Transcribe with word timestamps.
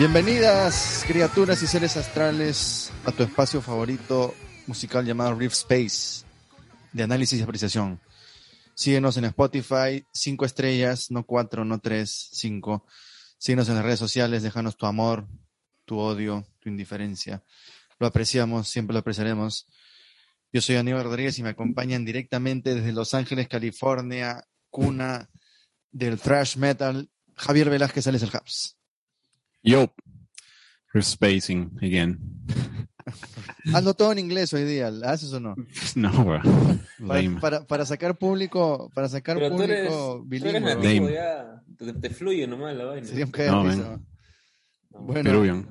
Bienvenidas, 0.00 1.04
criaturas 1.06 1.62
y 1.62 1.66
seres 1.66 1.98
astrales, 1.98 2.90
a 3.04 3.12
tu 3.12 3.22
espacio 3.22 3.60
favorito 3.60 4.34
musical 4.66 5.04
llamado 5.04 5.34
Rift 5.34 5.56
Space, 5.56 6.24
de 6.94 7.02
análisis 7.02 7.38
y 7.38 7.42
apreciación. 7.42 8.00
Síguenos 8.72 9.18
en 9.18 9.26
Spotify, 9.26 10.06
cinco 10.10 10.46
estrellas, 10.46 11.10
no 11.10 11.26
cuatro, 11.26 11.66
no 11.66 11.80
tres, 11.80 12.30
cinco. 12.32 12.86
Síguenos 13.36 13.68
en 13.68 13.74
las 13.74 13.84
redes 13.84 13.98
sociales, 13.98 14.42
déjanos 14.42 14.78
tu 14.78 14.86
amor, 14.86 15.28
tu 15.84 15.98
odio, 15.98 16.46
tu 16.60 16.70
indiferencia. 16.70 17.44
Lo 17.98 18.06
apreciamos, 18.06 18.70
siempre 18.70 18.94
lo 18.94 19.00
apreciaremos. 19.00 19.66
Yo 20.50 20.62
soy 20.62 20.76
Aníbal 20.76 21.04
Rodríguez 21.04 21.38
y 21.38 21.42
me 21.42 21.50
acompañan 21.50 22.06
directamente 22.06 22.74
desde 22.74 22.94
Los 22.94 23.12
Ángeles, 23.12 23.48
California, 23.48 24.48
cuna 24.70 25.28
del 25.90 26.18
thrash 26.18 26.56
metal, 26.56 27.10
Javier 27.36 27.68
Velázquez 27.68 28.04
Sales 28.04 28.22
el 28.22 28.30
Hubs. 28.30 28.79
Yo, 29.62 29.92
spacing 31.00 31.70
again. 31.82 32.18
Hazlo 33.74 33.94
todo 33.94 34.12
en 34.12 34.18
inglés 34.18 34.52
hoy 34.54 34.64
día, 34.64 34.90
¿haces 35.04 35.32
o 35.32 35.40
no? 35.40 35.54
No, 35.96 36.10
bro. 36.24 36.40
Para, 37.06 37.40
para, 37.40 37.66
para 37.66 37.86
sacar 37.86 38.16
público, 38.18 38.90
para 38.94 39.08
sacar 39.08 39.36
Pero 39.38 39.56
tú 39.56 39.62
eres, 39.62 39.88
público 39.88 40.26
tú 40.40 40.48
eres 40.48 40.62
bilingüe. 40.62 40.74
nativo 40.74 41.04
Lame. 41.06 41.14
ya, 41.14 41.62
te, 41.76 41.92
te 41.94 42.10
fluye 42.10 42.46
nomás 42.46 42.76
la 42.76 42.84
vaina. 42.84 43.06
Sería 43.06 43.26
un 43.26 43.32
No, 43.46 43.64
man. 43.64 44.06
Bueno, 44.90 45.22
Peruvian. 45.30 45.68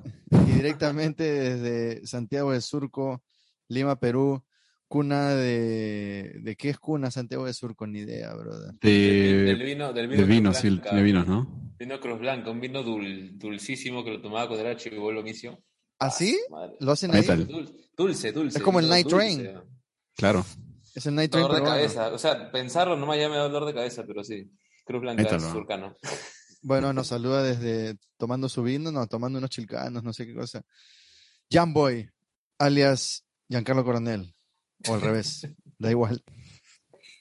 y 0.47 0.51
directamente 0.51 1.23
desde 1.23 2.07
Santiago 2.07 2.51
de 2.51 2.61
Surco, 2.61 3.23
Lima, 3.67 3.99
Perú, 3.99 4.43
cuna 4.87 5.29
de... 5.35 6.39
¿De 6.41 6.55
qué 6.55 6.69
es 6.69 6.79
cuna 6.79 7.11
Santiago 7.11 7.45
de 7.45 7.53
Surco? 7.53 7.85
Ni 7.85 7.99
idea, 7.99 8.33
brother. 8.33 8.73
Del, 8.81 9.45
del 9.45 9.59
De, 9.59 9.65
vino, 9.65 9.93
del 9.93 10.07
vino 10.07 10.21
de 10.21 10.27
vinos, 10.27 10.57
sí, 10.57 10.79
tiene 10.79 11.03
vinos, 11.03 11.27
¿no? 11.27 11.68
Vino 11.79 11.99
Cruz 11.99 12.19
Blanca, 12.19 12.51
un 12.51 12.59
vino 12.59 12.83
dul- 12.83 13.37
dulcísimo 13.37 14.03
que 14.03 14.11
lo 14.11 14.21
tomaba 14.21 14.47
cuando 14.47 14.65
era 14.65 14.75
chivolo 14.77 15.23
misio. 15.23 15.63
¿Así? 15.97 16.37
Madre. 16.49 16.75
¿Lo 16.81 16.91
hacen 16.91 17.15
ahí? 17.15 17.23
Dulce, 17.25 17.73
dulce, 17.95 18.31
dulce. 18.33 18.57
Es 18.57 18.63
como 18.63 18.79
el 18.79 18.89
Night 18.89 19.07
dulce. 19.07 19.35
Train. 19.35 19.61
Claro. 20.15 20.45
Es 20.93 21.05
el 21.05 21.15
Night 21.15 21.31
Train 21.31 21.43
Dolor 21.43 21.55
de 21.57 21.61
peruano. 21.61 21.81
cabeza. 21.81 22.13
O 22.13 22.17
sea, 22.17 22.51
pensarlo 22.51 22.97
nomás 22.97 23.17
ya 23.17 23.29
me 23.29 23.35
da 23.37 23.43
dolor 23.43 23.65
de 23.65 23.73
cabeza, 23.73 24.03
pero 24.05 24.23
sí. 24.23 24.51
Cruz 24.85 25.01
Blanca 25.01 25.39
surcano. 25.39 25.95
Bueno, 26.61 26.91
nos 26.91 27.07
saluda 27.07 27.41
desde 27.43 27.97
tomando 28.17 28.49
su 28.49 28.61
vino, 28.63 28.91
no, 28.91 29.07
tomando 29.07 29.37
unos 29.37 29.49
chilcanos, 29.49 30.03
no 30.03 30.11
sé 30.11 30.25
qué 30.27 30.33
cosa. 30.35 30.61
Jamboy, 31.49 32.09
alias 32.57 33.25
Giancarlo 33.47 33.85
Coronel. 33.85 34.33
O 34.87 34.93
al 34.93 35.01
revés, 35.01 35.47
da 35.77 35.89
igual. 35.91 36.21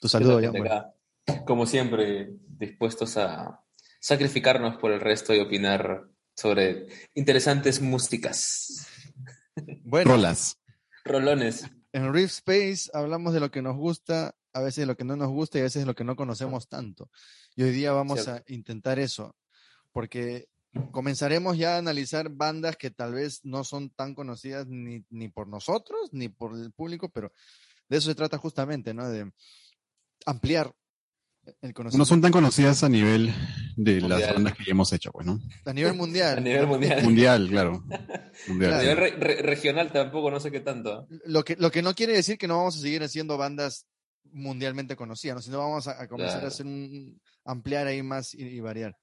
Tu 0.01 0.09
saludo, 0.09 0.41
Jamboy. 0.41 0.69
Como 1.45 1.65
siempre, 1.65 2.29
dispuestos 2.47 3.15
a 3.17 3.61
sacrificarnos 3.99 4.77
por 4.77 4.91
el 4.91 4.99
resto 4.99 5.33
y 5.33 5.39
opinar 5.39 6.09
sobre 6.35 6.87
interesantes 7.13 7.81
músicas. 7.81 8.87
Bueno, 9.83 10.11
Rolas. 10.11 10.57
Rolones. 11.03 11.65
en 11.91 12.13
Rift 12.13 12.35
Space 12.35 12.89
hablamos 12.93 13.33
de 13.33 13.39
lo 13.39 13.51
que 13.51 13.61
nos 13.61 13.75
gusta, 13.75 14.35
a 14.53 14.61
veces 14.61 14.83
de 14.83 14.85
lo 14.85 14.95
que 14.95 15.03
no 15.03 15.15
nos 15.15 15.29
gusta 15.29 15.57
y 15.57 15.61
a 15.61 15.63
veces 15.65 15.81
de 15.81 15.85
lo 15.85 15.95
que 15.95 16.03
no 16.03 16.15
conocemos 16.15 16.69
tanto. 16.69 17.09
Y 17.55 17.63
hoy 17.63 17.71
día 17.71 17.91
vamos 17.91 18.23
Cierto. 18.23 18.43
a 18.47 18.53
intentar 18.53 18.99
eso, 18.99 19.35
porque 19.91 20.47
comenzaremos 20.91 21.57
ya 21.57 21.75
a 21.75 21.79
analizar 21.79 22.29
bandas 22.29 22.77
que 22.77 22.91
tal 22.91 23.13
vez 23.13 23.43
no 23.43 23.63
son 23.63 23.89
tan 23.89 24.13
conocidas 24.13 24.67
ni, 24.67 25.03
ni 25.09 25.27
por 25.29 25.47
nosotros 25.47 26.09
ni 26.13 26.29
por 26.29 26.55
el 26.55 26.71
público, 26.71 27.09
pero 27.09 27.33
de 27.89 27.97
eso 27.97 28.09
se 28.09 28.15
trata 28.15 28.37
justamente, 28.37 28.93
¿no? 28.93 29.09
De 29.09 29.31
ampliar 30.25 30.73
el 31.61 31.73
No 31.93 32.05
son 32.05 32.21
tan 32.21 32.31
conocidas 32.31 32.83
a 32.83 32.89
nivel 32.89 33.33
de 33.75 34.01
las 34.01 34.09
Mundial. 34.09 34.33
bandas 34.35 34.53
que 34.55 34.65
ya 34.65 34.71
hemos 34.71 34.93
hecho, 34.93 35.11
pues, 35.11 35.25
¿no? 35.25 35.39
a 35.65 35.73
nivel 35.73 35.93
mundial. 35.95 36.37
A 36.37 36.41
nivel 36.41 36.67
mundial. 36.67 37.03
Mundial, 37.03 37.47
claro. 37.49 37.83
Mundial. 38.47 38.73
A 38.73 38.79
nivel 38.81 38.97
re- 38.97 39.15
re- 39.17 39.41
regional 39.41 39.91
tampoco, 39.91 40.29
no 40.31 40.39
sé 40.39 40.51
qué 40.51 40.59
tanto. 40.59 41.07
Lo 41.25 41.43
que, 41.43 41.55
lo 41.57 41.71
que 41.71 41.81
no 41.81 41.93
quiere 41.95 42.13
decir 42.13 42.37
que 42.37 42.47
no 42.47 42.57
vamos 42.57 42.77
a 42.77 42.81
seguir 42.81 43.01
haciendo 43.03 43.37
bandas 43.37 43.85
mundialmente 44.31 44.95
conocidas, 44.95 45.35
¿no? 45.37 45.41
sino 45.41 45.57
vamos 45.57 45.87
a, 45.87 46.01
a 46.01 46.07
comenzar 46.07 46.43
a 46.43 46.47
hacer 46.49 46.65
un, 46.65 47.19
ampliar 47.45 47.87
ahí 47.87 48.03
más 48.03 48.33
y, 48.35 48.43
y 48.43 48.59
variar. 48.59 48.95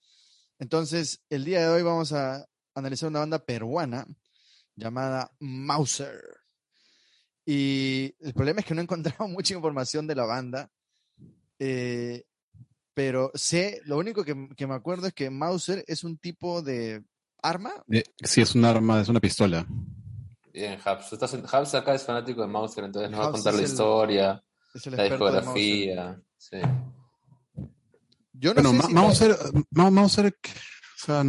Entonces, 0.59 1.21
el 1.31 1.45
día 1.45 1.61
de 1.63 1.69
hoy 1.69 1.83
vamos 1.83 2.13
a 2.13 2.47
analizar 2.75 3.09
una 3.09 3.19
banda 3.21 3.39
peruana 3.45 4.07
llamada 4.77 5.33
Mauser. 5.41 6.23
Y 7.45 8.15
el 8.21 8.35
problema 8.35 8.61
es 8.61 8.67
que 8.67 8.75
no 8.75 8.81
he 8.81 8.85
encontrado 8.85 9.27
mucha 9.29 9.55
información 9.55 10.07
de 10.07 10.15
la 10.15 10.25
banda, 10.25 10.71
eh, 11.59 12.25
pero 12.95 13.31
sé, 13.35 13.81
lo 13.85 13.99
único 13.99 14.25
que, 14.25 14.49
que 14.57 14.67
me 14.67 14.75
acuerdo 14.75 15.07
es 15.09 15.13
que 15.13 15.31
Mauser 15.31 15.85
es 15.87 16.03
un 16.05 16.17
tipo 16.19 16.63
de 16.63 17.03
arma. 17.43 17.73
Eh, 17.91 18.05
sí, 18.23 18.41
es 18.41 18.55
un 18.55 18.65
arma, 18.65 19.01
es 19.01 19.09
una 19.09 19.21
pistola. 19.21 19.67
Bien, 20.53 20.79
Habs. 20.85 21.13
Estás 21.13 21.35
en- 21.35 21.45
Habs 21.51 21.75
acá 21.75 21.95
es 21.95 22.03
fanático 22.05 22.41
de 22.41 22.49
Mauser, 22.49 22.85
entonces 22.85 23.11
nos 23.11 23.21
va 23.21 23.29
a 23.29 23.33
contar 23.33 23.53
la 23.55 23.61
el- 23.61 23.67
historia, 23.67 24.43
Es 24.75 24.87
el 24.87 24.97
la 24.97 25.03
experto 25.07 25.27
de 25.27 25.33
Mauser. 25.43 25.55
discografía. 25.63 26.23
Sí. 26.39 26.57
Yo 28.33 28.55
no 28.55 28.63
Bueno, 28.63 28.81
sé 28.83 28.87
si- 28.89 28.95
Mauser, 28.95 29.37
Ma- 29.71 29.91
Mauser, 29.91 30.27
o 30.27 31.07
sea, 31.07 31.25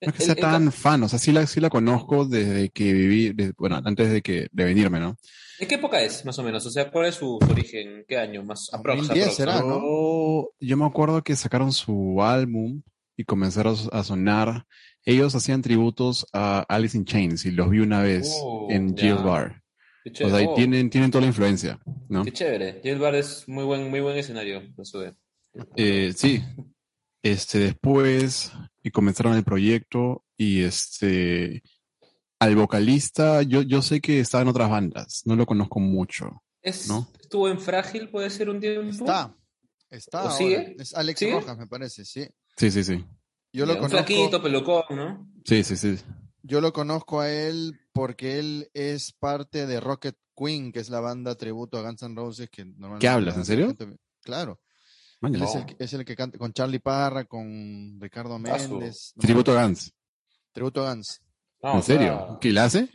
no 0.00 0.08
es 0.08 0.14
que 0.14 0.22
sea 0.24 0.32
El- 0.32 0.38
el- 0.38 0.42
tan 0.44 0.72
fan, 0.72 1.02
o 1.02 1.08
sea, 1.08 1.18
sí 1.18 1.32
la, 1.32 1.46
sí 1.46 1.60
la 1.60 1.68
conozco 1.70 2.24
desde 2.24 2.70
que 2.70 2.92
viví, 2.92 3.32
de- 3.32 3.52
bueno, 3.58 3.80
antes 3.84 4.10
de 4.10 4.22
que 4.22 4.48
de 4.52 4.64
venirme, 4.64 4.98
¿no? 5.00 5.16
¿En 5.58 5.68
qué 5.68 5.74
época 5.74 6.00
es, 6.00 6.24
más 6.24 6.38
o 6.38 6.42
menos? 6.42 6.64
O 6.64 6.70
sea, 6.70 6.90
¿cuál 6.90 7.06
es 7.06 7.16
su, 7.16 7.38
su 7.44 7.50
origen? 7.52 8.04
¿Qué 8.08 8.16
año? 8.16 8.42
Más 8.42 8.70
aprox, 8.72 8.98
2010 9.08 9.24
aprox, 9.26 9.36
será, 9.36 9.60
¿no? 9.60 9.66
¿no? 9.68 9.80
Yo, 9.80 10.50
yo 10.60 10.76
me 10.78 10.86
acuerdo 10.86 11.22
que 11.22 11.36
sacaron 11.36 11.72
su 11.72 12.22
álbum 12.22 12.80
y 13.16 13.24
comenzaron 13.24 13.76
a 13.92 14.02
sonar. 14.02 14.64
Ellos 15.04 15.34
hacían 15.34 15.60
tributos 15.60 16.26
a 16.32 16.60
Alice 16.68 16.96
in 16.96 17.04
Chains 17.04 17.44
y 17.44 17.50
los 17.50 17.68
vi 17.70 17.80
una 17.80 18.02
vez 18.02 18.30
Oh, 18.42 18.68
en. 18.70 18.96
Jill 18.96 19.16
Bar. 19.16 19.62
Qué 20.02 20.10
O 20.10 20.12
chévere. 20.14 20.34
sea, 20.36 20.42
y 20.42 20.46
Oh, 20.48 20.54
tienen, 20.54 20.88
tienen 20.88 21.10
toda 21.10 21.20
la 21.22 21.26
influencia, 21.28 21.78
¿no? 22.08 22.24
Qué 22.24 22.32
chévere. 22.32 22.80
Jail 22.82 22.98
Bar 22.98 23.14
es 23.16 23.46
muy 23.46 23.64
buen, 23.64 23.90
muy 23.90 24.00
buen 24.00 24.16
escenario. 24.16 24.62
lo 24.76 24.84
sube. 24.84 25.12
Eh, 25.76 26.12
sí. 26.16 26.42
Este, 27.22 27.58
después 27.58 28.52
y 28.82 28.90
comenzaron 28.90 29.34
el 29.36 29.44
proyecto 29.44 30.24
y 30.36 30.62
este, 30.62 31.62
al 32.38 32.56
vocalista, 32.56 33.42
yo, 33.42 33.60
yo 33.62 33.82
sé 33.82 34.00
que 34.00 34.20
estaba 34.20 34.42
en 34.42 34.48
otras 34.48 34.70
bandas, 34.70 35.22
no 35.26 35.36
lo 35.36 35.44
conozco 35.46 35.80
mucho. 35.80 36.42
Es- 36.62 36.88
¿No? 36.88 37.08
¿Estuvo 37.20 37.48
en 37.48 37.60
Frágil, 37.60 38.08
puede 38.10 38.30
ser 38.30 38.48
un 38.48 38.60
tiempo? 38.60 38.82
Está. 38.90 39.34
Está. 39.90 40.18
¿O 40.18 40.22
ahora. 40.28 40.36
sigue? 40.36 40.76
Es 40.78 40.94
Alex 40.94 41.18
¿Sigue? 41.18 41.32
Rojas, 41.32 41.58
me 41.58 41.66
parece, 41.66 42.04
sí. 42.04 42.26
Sí, 42.56 42.70
sí, 42.70 42.84
sí. 42.84 43.04
Yo 43.52 43.66
lo 43.66 43.72
un 43.74 43.78
conozco. 43.80 43.96
flaquito, 43.98 44.42
pelucón, 44.42 44.82
¿no? 44.90 45.30
Sí, 45.44 45.62
sí, 45.64 45.76
sí. 45.76 45.96
Yo 46.42 46.60
lo 46.60 46.72
conozco 46.72 47.20
a 47.20 47.30
él 47.30 47.78
porque 47.92 48.38
él 48.38 48.70
es 48.72 49.12
parte 49.12 49.66
de 49.66 49.80
Rocket 49.80 50.16
Queen, 50.36 50.72
que 50.72 50.78
es 50.80 50.88
la 50.88 51.00
banda 51.00 51.34
tributo 51.34 51.76
a 51.76 51.82
Guns 51.82 52.02
N' 52.02 52.14
Roses 52.14 52.48
que 52.50 52.64
normalmente 52.64 53.00
¿Qué 53.00 53.08
hablas? 53.08 53.34
la- 53.34 53.40
¿En 53.40 53.46
serio? 53.46 53.66
gente- 53.66 53.98
Claro. 54.22 54.60
Él 55.22 55.42
es, 55.42 55.54
el, 55.54 55.66
que- 55.66 55.76
es 55.78 55.92
el 55.92 56.04
que 56.04 56.16
canta 56.16 56.38
con 56.38 56.52
Charlie 56.52 56.78
Parra, 56.78 57.24
con 57.24 57.98
Ricardo 58.00 58.34
Ah, 58.34 58.38
Méndez. 58.38 59.12
no, 59.16 59.20
Tributo 59.22 59.58
a 59.58 59.62
Guns. 59.64 59.92
Tributo 60.52 60.86
a 60.86 60.94
Guns. 60.94 61.20
No, 61.62 61.72
¿En 61.72 61.78
o 61.78 61.82
sea, 61.82 61.96
serio? 61.96 62.38
¿Qué 62.40 62.52
la 62.52 62.64
hace? 62.64 62.88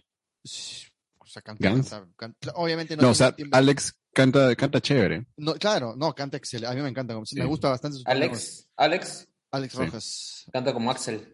O 1.19 1.27
sea, 1.27 1.41
canta, 1.41 1.69
canta- 1.69 2.07
canta- 2.15 2.51
obviamente 2.55 2.95
no, 2.95 3.03
No, 3.03 3.09
o 3.09 3.13
sea, 3.13 3.35
Alex 3.51 3.93
canta, 4.13 4.55
canta 4.55 4.81
chévere. 4.81 5.25
no, 5.37 5.53
claro, 5.55 5.95
no, 5.95 6.13
canta 6.13 6.37
excelente. 6.37 6.71
A 6.71 6.75
mí 6.75 6.81
me 6.81 6.89
encanta. 6.89 7.13
Me 7.19 7.25
Sí. 7.25 7.39
gusta 7.41 7.69
bastante 7.69 7.97
su. 7.97 8.03
Alex, 8.05 8.67
Alex 8.75 9.27
Alex 9.51 9.73
Sí. 9.73 9.79
Rojas. 9.79 10.45
canta 10.51 10.73
como 10.73 10.91
Axel. 10.91 11.31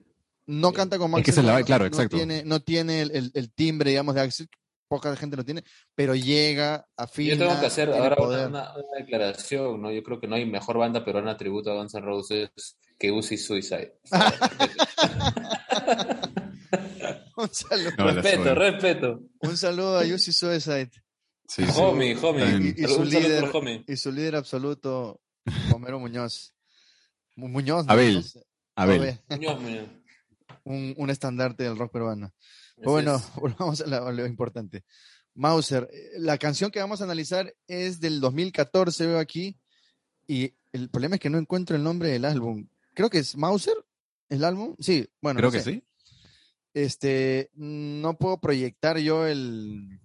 No 0.47 0.73
canta 0.73 0.97
como 0.97 1.17
Es 1.17 1.23
que 1.23 1.31
Axel, 1.31 1.45
es 1.45 1.47
la- 1.51 1.59
no- 1.59 1.65
claro, 1.65 1.83
no 1.83 1.87
exacto. 1.87 2.17
Tiene, 2.17 2.43
no 2.43 2.59
tiene 2.61 3.01
el, 3.01 3.11
el- 3.11 3.31
el 3.33 3.51
timbre, 3.53 3.91
digamos, 3.91 4.15
de 4.15 4.21
Axel. 4.21 4.49
Poca 4.91 5.15
gente 5.15 5.37
lo 5.37 5.45
tiene, 5.45 5.63
pero 5.95 6.15
llega, 6.15 6.85
afina. 6.97 7.35
Yo 7.35 7.39
tengo 7.47 7.57
que 7.61 7.67
hacer 7.67 7.87
ahora 7.91 8.07
una, 8.07 8.15
poder. 8.17 8.47
una- 8.49 8.73
una 8.73 8.97
declaración, 8.99 9.81
¿no? 9.81 9.89
Yo 9.89 10.03
creo 10.03 10.19
que 10.19 10.27
no 10.27 10.35
hay 10.35 10.45
mejor 10.45 10.77
banda 10.79 11.05
peruana 11.05 11.37
tributo 11.37 11.71
a 11.71 11.75
Guns 11.75 11.93
N' 11.95 12.01
Roses 12.05 12.49
que 12.99 13.09
Uzi 13.09 13.37
Suicide. 13.37 13.93
Un 17.37 17.49
saludo, 17.53 17.91
No, 17.97 18.11
respeto, 18.11 18.43
soy. 18.43 18.53
respeto. 18.55 19.21
un 19.39 19.57
saludo 19.57 19.97
a 19.97 20.05
Yusi 20.05 20.31
Suicide 20.33 20.91
Sí, 21.47 21.65
sí. 21.65 21.71
Homie, 21.81 22.15
homie. 22.21 22.73
Y- 22.77 22.83
y 22.83 22.87
su 22.87 23.03
líder- 23.03 23.49
homie. 23.53 23.83
y 23.87 23.95
su 23.97 24.11
líder 24.11 24.35
absoluto, 24.37 25.21
Homero 25.73 25.99
Muñoz. 25.99 26.53
Mu- 27.35 27.47
Muñoz, 27.49 27.85
¿no? 27.85 27.91
Abel. 27.93 28.23
No. 28.35 28.41
Abel. 28.75 29.19
Muñoz, 29.29 29.61
Muñoz. 29.61 29.87
Un, 30.63 30.93
un 30.97 31.09
estandarte 31.09 31.63
del 31.63 31.77
rock 31.77 31.91
peruano. 31.91 32.33
Bueno, 32.85 33.15
es. 33.15 33.35
volvamos 33.35 33.81
a, 33.81 33.87
la- 33.87 33.97
a 34.07 34.11
lo 34.11 34.25
importante. 34.25 34.83
Mauser, 35.33 35.87
eh, 35.91 36.11
la 36.19 36.37
canción 36.37 36.71
que 36.71 36.79
vamos 36.79 37.01
a 37.01 37.05
analizar 37.05 37.53
es 37.67 37.99
del 37.99 38.19
2014, 38.19 39.05
veo 39.07 39.19
aquí, 39.19 39.57
y 40.27 40.53
el 40.73 40.89
problema 40.89 41.15
es 41.15 41.21
que 41.21 41.29
no 41.29 41.37
encuentro 41.37 41.75
el 41.75 41.83
nombre 41.83 42.09
del 42.09 42.25
álbum. 42.25 42.67
Creo 42.93 43.09
que 43.09 43.19
es 43.19 43.35
Mauser, 43.37 43.75
el 44.29 44.43
álbum. 44.43 44.75
Sí, 44.79 45.07
bueno. 45.21 45.37
Creo 45.39 45.49
no 45.49 45.53
que 45.53 45.61
sé. 45.61 45.71
sí. 45.73 45.83
Este, 46.73 47.49
no 47.55 48.17
puedo 48.17 48.39
proyectar 48.39 48.97
yo 48.97 49.27
el, 49.27 49.99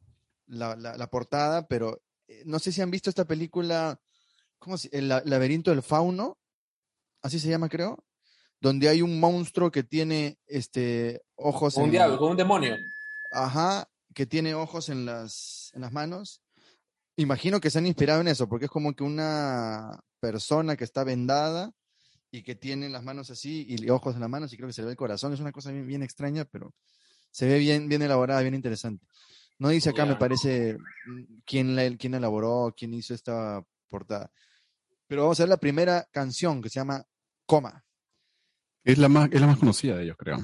la, 0.46 0.74
la- 0.76 0.96
la 0.96 1.06
portada, 1.10 1.66
pero 1.68 2.02
eh, 2.28 2.42
no 2.44 2.58
sé 2.58 2.72
si 2.72 2.80
han 2.82 2.90
visto 2.90 3.08
esta 3.10 3.24
película, 3.24 4.00
¿cómo 4.58 4.76
se 4.78 4.88
El 4.96 5.08
la- 5.08 5.22
laberinto 5.24 5.70
del 5.70 5.82
fauno, 5.82 6.38
así 7.22 7.38
se 7.38 7.48
llama, 7.48 7.68
creo, 7.68 8.04
donde 8.60 8.88
hay 8.88 9.02
un 9.02 9.20
monstruo 9.20 9.70
que 9.70 9.82
tiene 9.82 10.38
este 10.46 11.22
ojos 11.36 11.74
Como 11.74 11.84
un 11.84 11.88
en- 11.90 11.92
diablo, 11.92 12.18
como 12.18 12.30
un 12.30 12.36
demonio. 12.36 12.76
Ajá, 13.30 13.88
que 14.14 14.26
tiene 14.26 14.54
ojos 14.54 14.88
en 14.88 15.04
las, 15.04 15.70
en 15.74 15.82
las 15.82 15.92
manos. 15.92 16.42
Imagino 17.16 17.60
que 17.60 17.70
se 17.70 17.78
han 17.78 17.86
inspirado 17.86 18.20
en 18.20 18.28
eso, 18.28 18.48
porque 18.48 18.66
es 18.66 18.70
como 18.70 18.94
que 18.94 19.04
una 19.04 20.00
persona 20.20 20.76
que 20.76 20.84
está 20.84 21.04
vendada 21.04 21.72
y 22.30 22.42
que 22.42 22.54
tiene 22.54 22.88
las 22.88 23.02
manos 23.02 23.30
así 23.30 23.64
y 23.68 23.88
ojos 23.88 24.14
en 24.14 24.20
las 24.20 24.28
manos 24.30 24.52
y 24.52 24.56
creo 24.56 24.66
que 24.68 24.72
se 24.72 24.82
le 24.82 24.86
ve 24.86 24.90
el 24.92 24.96
corazón. 24.98 25.32
Es 25.32 25.40
una 25.40 25.52
cosa 25.52 25.70
bien, 25.70 25.86
bien 25.86 26.02
extraña, 26.02 26.44
pero 26.44 26.74
se 27.30 27.46
ve 27.46 27.58
bien, 27.58 27.88
bien 27.88 28.02
elaborada, 28.02 28.40
bien 28.42 28.54
interesante. 28.54 29.06
No 29.58 29.70
dice 29.70 29.90
acá, 29.90 30.04
me 30.04 30.16
parece, 30.16 30.76
mm, 31.06 31.22
quién, 31.46 31.74
la, 31.76 31.96
quién 31.96 32.14
elaboró, 32.14 32.74
quién 32.76 32.92
hizo 32.92 33.14
esta 33.14 33.64
portada. 33.88 34.30
Pero 35.06 35.22
vamos 35.22 35.40
a 35.40 35.44
ver 35.44 35.50
la 35.50 35.56
primera 35.56 36.06
canción 36.10 36.60
que 36.60 36.68
se 36.68 36.80
llama 36.80 37.06
Coma. 37.46 37.85
Es 38.86 38.98
la 38.98 39.08
más, 39.08 39.28
es 39.32 39.40
la 39.40 39.48
más 39.48 39.58
conocida 39.58 39.96
de 39.96 40.04
ellos, 40.04 40.16
creo. 40.16 40.38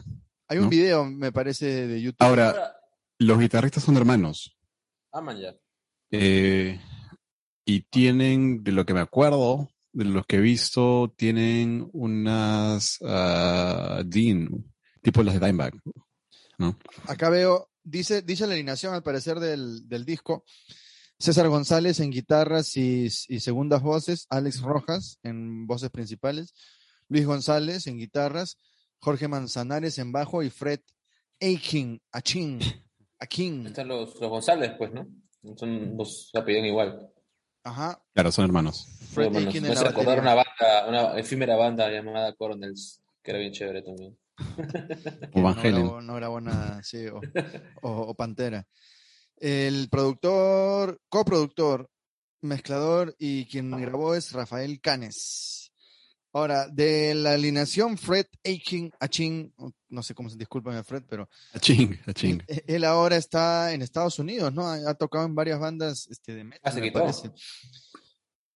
Hay 0.48 0.58
un 0.58 0.64
¿No? 0.64 0.70
video, 0.70 1.04
me 1.04 1.30
parece, 1.30 1.86
de 1.86 2.02
YouTube. 2.02 2.16
Ahora, 2.26 2.74
los 3.18 3.38
guitarristas 3.38 3.84
son 3.84 3.96
hermanos. 3.96 4.56
aman 5.12 5.38
ya. 5.38 5.54
eh, 6.10 6.80
y 7.64 7.82
tienen, 7.82 8.64
de 8.64 8.72
lo 8.72 8.84
que 8.84 8.94
me 8.94 9.00
acuerdo, 9.00 9.70
de 9.92 10.04
los 10.06 10.26
que 10.26 10.36
he 10.36 10.40
visto, 10.40 11.14
tienen 11.16 11.88
unas 11.92 12.98
ah, 13.06 14.02
Dean, 14.04 14.48
tipo 15.02 15.22
las 15.22 15.38
de 15.38 15.46
Dimebag. 15.46 15.74
¿no? 16.58 16.76
Acá 17.06 17.30
veo, 17.30 17.70
dice, 17.84 18.22
dice 18.22 18.48
la 18.48 18.54
alineación 18.54 18.92
al 18.92 19.04
parecer 19.04 19.38
del, 19.38 19.88
del 19.88 20.04
disco. 20.04 20.44
César 21.16 21.48
González 21.48 22.00
en 22.00 22.10
guitarras 22.10 22.76
y, 22.76 23.04
y 23.28 23.38
segundas 23.38 23.80
voces, 23.82 24.26
Alex 24.28 24.60
Rojas 24.62 25.20
en 25.22 25.68
voces 25.68 25.90
principales, 25.90 26.52
Luis 27.12 27.26
González 27.26 27.86
en 27.88 27.98
guitarras, 27.98 28.56
Jorge 28.98 29.28
Manzanares 29.28 29.98
en 29.98 30.12
bajo 30.12 30.42
y 30.42 30.48
Fred 30.48 30.80
Aikin, 31.40 32.00
Achin, 32.10 32.58
Akin. 33.18 33.66
Están 33.66 33.88
los, 33.88 34.18
los 34.18 34.30
González, 34.30 34.72
pues, 34.78 34.92
¿no? 34.92 35.06
Son 35.56 35.94
los 35.96 36.30
se 36.30 36.38
apellidan 36.38 36.64
igual. 36.66 37.10
Ajá, 37.64 38.02
Claro, 38.14 38.32
son 38.32 38.46
hermanos. 38.46 38.86
Fred. 39.12 39.26
Aikin 39.36 39.62
Me 39.64 39.68
en 39.68 39.74
la 39.74 39.82
recordar 39.84 40.20
una 40.20 40.34
banda, 40.34 40.86
una 40.88 41.18
efímera 41.18 41.56
banda 41.56 41.90
llamada 41.90 42.32
Coronels, 42.34 43.02
que 43.22 43.30
era 43.32 43.40
bien 43.40 43.52
chévere 43.52 43.82
también. 43.82 44.16
O 45.34 45.42
Van 45.42 45.54
no 45.56 45.60
Halen. 45.60 45.74
grabó, 45.74 46.00
no 46.00 46.14
grabó 46.14 46.40
nada, 46.40 46.82
sí, 46.82 47.06
o, 47.08 47.20
o- 47.82 47.90
o 48.08 48.14
Pantera. 48.14 48.66
El 49.36 49.88
productor, 49.90 50.98
coproductor, 51.10 51.90
mezclador 52.40 53.14
y 53.18 53.44
quien 53.46 53.70
grabó 53.72 54.14
es 54.14 54.32
Rafael 54.32 54.80
Canes. 54.80 55.71
Ahora, 56.34 56.66
de 56.68 57.14
la 57.14 57.32
alineación 57.32 57.98
Fred 57.98 58.26
Aikin, 58.44 58.90
Achin, 59.00 59.52
no 59.90 60.02
sé 60.02 60.14
cómo 60.14 60.30
se 60.30 60.36
disculpan 60.38 60.82
Fred, 60.84 61.02
pero 61.08 61.28
Aching, 61.52 61.98
aching. 62.06 62.42
e- 62.48 62.64
él 62.66 62.84
ahora 62.84 63.16
está 63.16 63.72
en 63.72 63.82
Estados 63.82 64.18
Unidos, 64.18 64.52
¿no? 64.54 64.66
Ha, 64.66 64.76
ha 64.88 64.94
tocado 64.94 65.26
en 65.26 65.34
varias 65.34 65.60
bandas 65.60 66.08
este, 66.10 66.34
de 66.34 66.44
metal, 66.44 66.60
Ah, 66.64 66.72
se 66.72 66.80
me 66.80 66.86
quitó. 66.88 67.00
parece. 67.00 67.30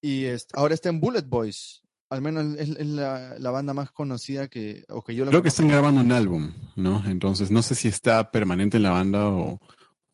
Y 0.00 0.24
este, 0.24 0.54
ahora 0.58 0.74
está 0.74 0.88
en 0.88 1.00
Bullet 1.00 1.22
Boys. 1.26 1.82
Al 2.08 2.22
menos 2.22 2.56
es, 2.58 2.68
es 2.70 2.86
la, 2.86 3.34
la 3.38 3.50
banda 3.50 3.74
más 3.74 3.90
conocida 3.90 4.46
que, 4.48 4.84
o 4.88 5.02
que 5.02 5.14
yo 5.14 5.24
lo 5.24 5.30
Creo 5.32 5.42
que 5.42 5.48
están 5.48 5.66
grabando 5.68 6.00
un 6.00 6.12
álbum, 6.12 6.52
¿no? 6.76 7.02
Entonces, 7.06 7.50
no 7.50 7.62
sé 7.62 7.74
si 7.74 7.88
está 7.88 8.30
permanente 8.30 8.76
en 8.76 8.84
la 8.84 8.90
banda 8.90 9.28
o, 9.28 9.60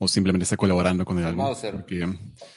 o 0.04 0.08
simplemente 0.08 0.42
está 0.42 0.56
colaborando 0.56 1.04
con 1.04 1.16
el 1.20 1.24
álbum. 1.26 1.44
Mauser. 1.44 1.74
Porque, 1.76 2.08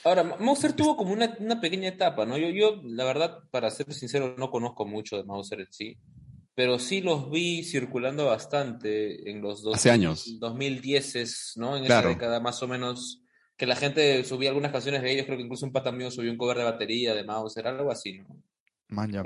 Ahora, 0.03 0.23
Mauser 0.39 0.73
tuvo 0.73 0.97
como 0.97 1.13
una, 1.13 1.35
una 1.39 1.61
pequeña 1.61 1.89
etapa, 1.89 2.25
¿no? 2.25 2.39
Yo, 2.39 2.49
yo, 2.49 2.81
la 2.83 3.03
verdad, 3.05 3.37
para 3.51 3.69
ser 3.69 3.93
sincero, 3.93 4.33
no 4.39 4.49
conozco 4.49 4.83
mucho 4.87 5.15
de 5.15 5.25
Mauser 5.25 5.59
en 5.59 5.71
sí, 5.71 5.97
pero 6.55 6.79
sí 6.79 7.01
los 7.01 7.29
vi 7.29 7.63
circulando 7.63 8.25
bastante 8.25 9.29
en 9.29 9.41
los 9.43 9.61
dos, 9.61 9.75
Hace 9.75 9.91
años. 9.91 10.39
2010, 10.39 11.53
¿no? 11.57 11.77
En 11.77 11.85
Claro. 11.85 12.09
esa 12.09 12.17
década 12.17 12.39
más 12.39 12.63
o 12.63 12.67
menos, 12.67 13.21
que 13.57 13.67
la 13.67 13.75
gente 13.75 14.23
subía 14.23 14.49
algunas 14.49 14.71
canciones 14.71 15.03
de 15.03 15.11
ellos, 15.13 15.25
creo 15.27 15.37
que 15.37 15.43
incluso 15.43 15.67
un 15.67 15.71
pata 15.71 15.91
mío 15.91 16.09
subió 16.09 16.31
un 16.31 16.37
cover 16.37 16.57
de 16.57 16.63
batería 16.63 17.13
de 17.13 17.23
Mauser, 17.25 17.67
algo 17.67 17.91
así, 17.91 18.13
¿no? 18.19 18.41
Man, 18.87 19.11
ya. 19.11 19.23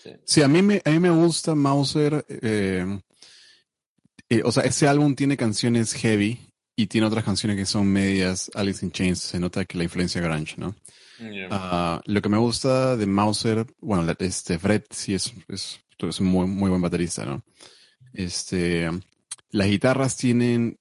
Sí. 0.00 0.10
sí, 0.24 0.42
a 0.42 0.46
mí 0.46 0.62
me, 0.62 0.80
a 0.84 0.90
mí 0.90 1.00
me 1.00 1.10
gusta 1.10 1.56
Mauser. 1.56 2.24
eh, 2.28 3.00
eh, 4.28 4.42
o 4.44 4.52
sea, 4.52 4.62
ese 4.62 4.86
álbum 4.86 5.14
tiene 5.16 5.36
canciones 5.36 5.94
heavy 5.94 6.38
y 6.76 6.86
tiene 6.86 7.06
otras 7.06 7.24
canciones 7.24 7.56
que 7.56 7.66
son 7.66 7.86
medias 7.86 8.50
Alice 8.54 8.84
in 8.84 8.92
Chains. 8.92 9.20
Se 9.20 9.38
nota 9.38 9.64
que 9.64 9.78
la 9.78 9.84
influencia 9.84 10.20
grunge, 10.20 10.56
¿no? 10.56 10.74
Ah, 11.50 12.00
lo 12.06 12.20
que 12.20 12.28
me 12.28 12.38
gusta 12.38 12.96
de 12.96 13.06
Mauser, 13.06 13.66
bueno, 13.80 14.12
este 14.18 14.58
Fred 14.58 14.82
sí 14.90 15.14
es, 15.14 15.32
es, 15.48 15.80
es 15.98 16.20
un 16.20 16.26
muy, 16.26 16.46
muy 16.46 16.70
buen 16.70 16.82
baterista, 16.82 17.24
¿no? 17.24 17.44
Este, 18.12 18.90
las 19.50 19.68
guitarras 19.68 20.16
tienen 20.16 20.78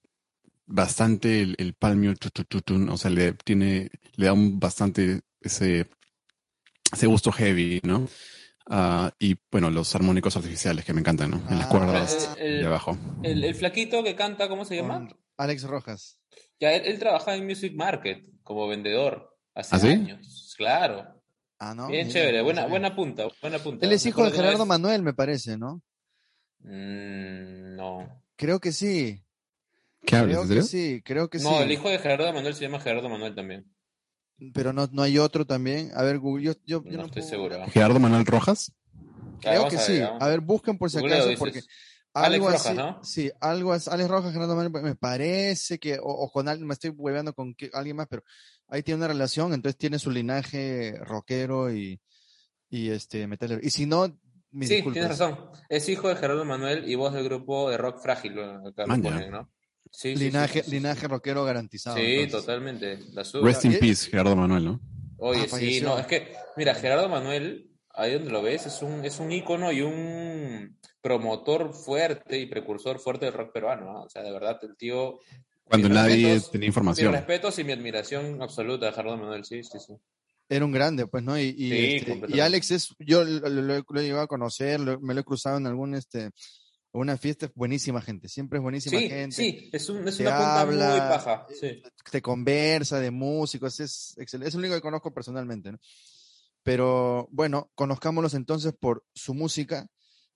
bastante 0.66 1.42
el, 1.42 1.56
el 1.58 1.74
palmio, 1.74 2.16
tu, 2.16 2.30
tu, 2.30 2.62
tu, 2.62 2.92
o 2.92 2.98
sea, 2.98 3.12
le 3.12 3.34
tiene, 3.34 3.90
le 4.16 4.26
da 4.26 4.34
un 4.34 4.60
bastante 4.60 5.22
ese, 5.42 5.88
ese 6.92 7.08
gusto 7.08 7.32
heavy, 7.32 7.80
¿no? 7.84 8.08
Ah, 8.68 9.12
y 9.20 9.36
bueno, 9.52 9.70
los 9.70 9.94
armónicos 9.96 10.36
artificiales 10.38 10.86
que 10.86 10.94
me 10.94 11.02
encantan, 11.02 11.32
¿no? 11.32 11.38
En 11.50 11.58
las 11.58 11.68
Ah, 11.68 11.70
cuerdas 11.70 12.36
el- 12.40 12.60
de 12.62 12.66
abajo. 12.66 12.98
El, 13.22 13.44
el 13.44 13.56
flaquito 13.56 14.04
que 14.04 14.16
canta, 14.16 14.48
¿cómo 14.48 14.64
se 14.66 14.78
llama? 14.78 15.08
Alex 15.38 15.64
Rojas. 15.64 16.18
Ya, 16.60 16.74
él, 16.74 16.84
él 16.86 17.00
trabajaba 17.00 17.36
en 17.36 17.46
Music 17.46 17.74
Market 17.76 18.26
como 18.44 18.68
vendedor 18.68 19.36
hace 19.54 19.76
¿Ah, 19.76 19.80
sí? 19.80 19.88
años. 19.90 20.56
Claro. 20.58 21.22
Ah, 21.60 21.74
no. 21.76 21.88
Bien 21.88 22.08
mira, 22.08 22.20
chévere, 22.20 22.42
buena, 22.42 22.66
buena 22.68 22.96
punta, 22.96 23.28
buena 23.42 23.60
punta. 23.60 23.86
Él 23.86 23.92
es 23.92 24.06
hijo 24.06 24.24
de 24.24 24.32
Gerardo 24.32 24.60
vez- 24.60 24.68
Manuel, 24.68 25.02
me 25.04 25.14
parece, 25.14 25.58
¿no? 25.58 25.82
Mm, 26.60 27.76
no. 27.76 28.22
Creo 28.36 28.60
que 28.60 28.72
sí. 28.72 29.22
¿Qué 30.06 30.16
hablas? 30.16 30.40
Creo 30.40 30.50
¿En 30.58 30.62
que 30.62 30.68
sí, 30.68 31.02
creo 31.04 31.30
que 31.30 31.40
sí. 31.40 31.46
No, 31.46 31.62
el 31.62 31.72
hijo 31.72 31.90
de 31.90 32.00
Gerardo 32.00 32.32
Manuel 32.34 32.54
se 32.54 32.62
llama 32.62 32.80
Gerardo 32.80 33.10
Manuel 33.10 33.36
también. 33.36 33.66
Pero 34.54 34.74
no, 34.74 34.88
no 34.92 35.02
hay 35.04 35.18
otro 35.20 35.46
también. 35.46 35.92
A 35.96 36.04
ver, 36.04 36.20
Google, 36.20 36.44
yo, 36.44 36.54
yo, 36.66 36.84
yo 36.84 36.92
No, 36.92 36.98
no 36.98 37.06
estoy 37.06 37.22
puedo- 37.22 37.30
seguro. 37.30 37.66
Gerardo 37.72 38.00
Manuel 38.00 38.26
Rojas. 38.26 38.74
Creo 39.42 39.68
que 39.68 39.76
a 39.78 39.80
sí. 39.80 40.00
vamos 40.00 40.22
A 40.22 40.28
ver, 40.28 40.40
busquen 40.42 40.78
por 40.78 40.90
si 40.90 40.98
acaso, 40.98 41.30
porque 41.38 41.62
Alex 42.14 42.34
algo 42.34 42.46
Rojas, 42.48 42.66
así, 42.68 42.76
¿no? 42.78 43.04
sí, 43.04 43.32
algo 43.42 43.74
así, 43.74 43.90
Alex 43.92 44.10
Rojas, 44.10 44.34
Gerardo 44.34 44.56
Manuel, 44.56 44.84
me 44.84 44.96
parece 44.96 45.80
que, 45.80 45.98
o, 46.00 46.04
o 46.06 46.32
con 46.32 46.48
alguien, 46.48 46.68
me 46.68 46.74
estoy 46.74 46.92
hueveando 46.92 47.34
con 47.34 47.54
que- 47.56 47.70
alguien 47.74 47.96
más, 47.96 48.08
pero 48.08 48.24
ahí 48.68 48.84
tiene 48.84 49.00
una 49.00 49.08
relación, 49.08 49.54
entonces 49.54 49.78
tiene 49.78 49.98
su 50.00 50.12
linaje 50.12 50.96
rockero 51.02 51.74
y, 51.74 52.00
y 52.70 52.90
este 52.90 53.26
metalero. 53.28 53.60
Y 53.64 53.70
si 53.72 53.86
no, 53.86 54.08
mis 54.52 54.70
Sí, 54.70 54.76
disculpas. 54.76 54.94
tienes 55.02 55.18
razón. 55.20 55.40
Es 55.70 55.90
hijo 55.90 56.08
de 56.08 56.16
Gerardo 56.16 56.46
Manuel 56.46 56.88
y 56.88 56.96
voz 56.96 57.14
del 57.14 57.24
grupo 57.26 57.70
de 57.72 57.78
rock 57.78 58.00
frágil, 58.02 58.34
acá 58.40 58.84
lo 58.84 58.88
Maña. 58.88 59.04
ponen, 59.12 59.32
¿no? 59.32 59.50
Sí, 59.96 60.10
sí, 60.14 60.18
sí, 60.18 60.24
Linaje, 60.26 60.60
sí, 60.64 60.66
sí, 60.70 60.76
linaje 60.76 61.08
rockero 61.08 61.46
garantizado. 61.46 61.98
Sí, 61.98 62.04
entonces. 62.22 62.46
totalmente. 62.48 63.00
La. 63.14 63.24
Rest 63.42 63.66
in 63.66 63.74
y- 63.74 63.78
peace, 63.78 64.10
Gerardo 64.10 64.36
Manuel, 64.36 64.66
¿no? 64.66 64.82
Oye, 65.18 65.42
Ah, 65.42 65.44
sí, 65.44 65.50
falleció. 65.50 65.88
no, 65.88 66.00
es 66.00 66.08
que, 66.08 66.34
mira, 66.58 66.74
Gerardo 66.76 67.08
Manuel, 67.08 67.70
ahí 67.92 68.14
donde 68.14 68.32
lo 68.32 68.42
ves, 68.42 68.66
es 68.66 68.82
un, 68.82 69.06
es 69.06 69.20
un 69.20 69.32
ícono 69.32 69.72
y 69.72 69.82
un 69.82 70.78
promotor 71.02 71.74
fuerte 71.74 72.40
y 72.40 72.48
precursor 72.48 73.00
fuerte 73.00 73.26
del 73.26 73.36
rock 73.36 73.54
peruano, 73.54 73.86
¿no? 73.86 74.02
O 74.04 74.10
sea, 74.10 74.24
de 74.24 74.32
verdad, 74.32 74.58
el 74.64 74.76
tío... 74.76 75.20
Cuando 75.66 75.88
mis 75.90 75.96
nadie 75.96 76.16
respetos- 76.36 76.52
tenía 76.52 76.60
Mis 76.66 76.68
información. 76.70 77.14
respetos 77.14 77.60
y 77.60 77.64
mi 77.64 77.72
admiración 77.72 78.42
absoluta 78.42 78.88
de 78.88 78.92
Gerardo 78.94 79.18
Manuel, 79.18 79.46
sí, 79.46 79.64
sí, 79.64 79.78
sí. 79.80 79.94
Era 80.50 80.66
un 80.66 80.72
grande, 80.74 81.08
pues, 81.08 81.24
¿no? 81.24 81.38
Y, 81.40 81.44
y, 81.58 81.70
Sí, 81.70 81.96
este, 82.12 82.22
y. 82.36 82.40
Alex 82.42 82.72
es, 82.72 82.90
yo 83.00 83.24
lo, 83.24 83.48
lo- 83.50 83.76
he- 83.78 83.84
lo 83.88 84.00
he 84.00 84.04
llegado 84.04 84.24
a 84.24 84.28
conocer, 84.28 84.80
lo- 84.80 85.00
me 85.00 85.14
lo 85.14 85.22
he 85.22 85.24
cruzado 85.24 85.58
en 85.58 85.68
algún, 85.68 85.96
este, 85.96 86.32
una 86.94 87.18
fiesta, 87.18 87.48
es 87.48 87.54
buenísima 87.56 88.02
gente, 88.02 88.28
siempre 88.30 88.60
es 88.60 88.64
buenísima 88.64 89.00
Sí, 89.00 89.10
gente. 89.10 89.36
sí, 89.36 89.70
es, 89.74 89.90
un, 89.90 90.08
es 90.08 90.18
te 90.18 90.24
una 90.24 90.38
punta 90.38 90.62
habla, 90.62 90.90
muy 90.90 91.00
paja. 91.00 91.48
Sí. 91.60 91.82
te 92.12 92.22
conversa 92.22 93.00
de 93.00 93.12
músicos, 93.12 93.80
es 93.80 94.16
excelente. 94.18 94.50
Es 94.50 94.54
el 94.56 94.60
único 94.60 94.76
que 94.76 94.82
conozco 94.82 95.14
personalmente, 95.14 95.72
¿no? 95.72 95.80
Pero 96.62 97.28
bueno, 97.32 97.72
conozcámoslos 97.76 98.36
entonces 98.36 98.74
por 98.80 99.06
su 99.14 99.34
música 99.34 99.88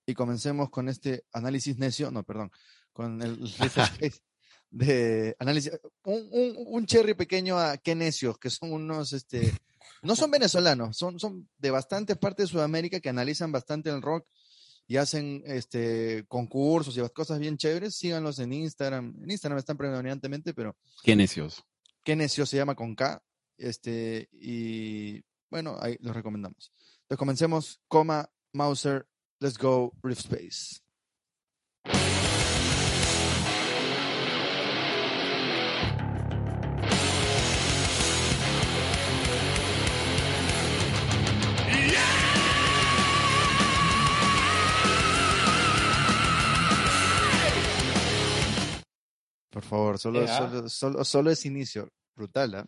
y 0.05 0.13
comencemos 0.13 0.69
con 0.69 0.89
este 0.89 1.23
análisis 1.31 1.77
necio, 1.77 2.11
no, 2.11 2.23
perdón, 2.23 2.51
con 2.91 3.21
el 3.21 3.39
Space 4.01 4.21
de 4.69 5.35
análisis, 5.39 5.71
un, 6.03 6.27
un, 6.31 6.55
un 6.67 6.85
cherry 6.85 7.13
pequeño 7.13 7.57
a 7.57 7.77
qué 7.77 7.95
necios, 7.95 8.37
que 8.37 8.49
son 8.49 8.73
unos, 8.73 9.13
este, 9.13 9.53
no 10.01 10.15
son 10.15 10.31
venezolanos, 10.31 10.97
son, 10.97 11.19
son 11.19 11.47
de 11.57 11.71
bastantes 11.71 12.17
partes 12.17 12.47
de 12.47 12.51
Sudamérica 12.51 12.99
que 12.99 13.09
analizan 13.09 13.51
bastante 13.51 13.89
el 13.89 14.01
rock 14.01 14.27
y 14.87 14.97
hacen 14.97 15.43
este 15.45 16.25
concursos 16.27 16.97
y 16.97 17.01
cosas 17.13 17.39
bien 17.39 17.57
chéveres, 17.57 17.95
síganlos 17.95 18.39
en 18.39 18.53
Instagram, 18.53 19.15
en 19.21 19.31
Instagram 19.31 19.59
están 19.59 19.77
predominantemente, 19.77 20.53
pero 20.53 20.75
Qué 21.03 21.15
necios. 21.15 21.63
qué 22.03 22.15
necio 22.15 22.45
se 22.45 22.57
llama 22.57 22.75
con 22.75 22.95
K, 22.95 23.21
este, 23.57 24.29
y 24.31 25.21
bueno, 25.49 25.77
ahí 25.79 25.97
los 25.99 26.15
recomendamos. 26.15 26.71
Entonces 27.01 27.17
comencemos, 27.17 27.81
coma, 27.87 28.29
Mauser, 28.53 29.07
let's 29.39 29.57
go, 29.57 29.93
Rift 30.01 30.21
Space. 30.21 30.81
Favor, 49.61 49.97
solo, 49.97 50.25
Ya. 50.25 50.37
solo, 50.37 50.69
solo, 50.69 51.03
solo 51.03 51.31
ese 51.31 51.47
inicio. 51.47 51.89
Brutal, 52.15 52.55
¿ah? 52.55 52.65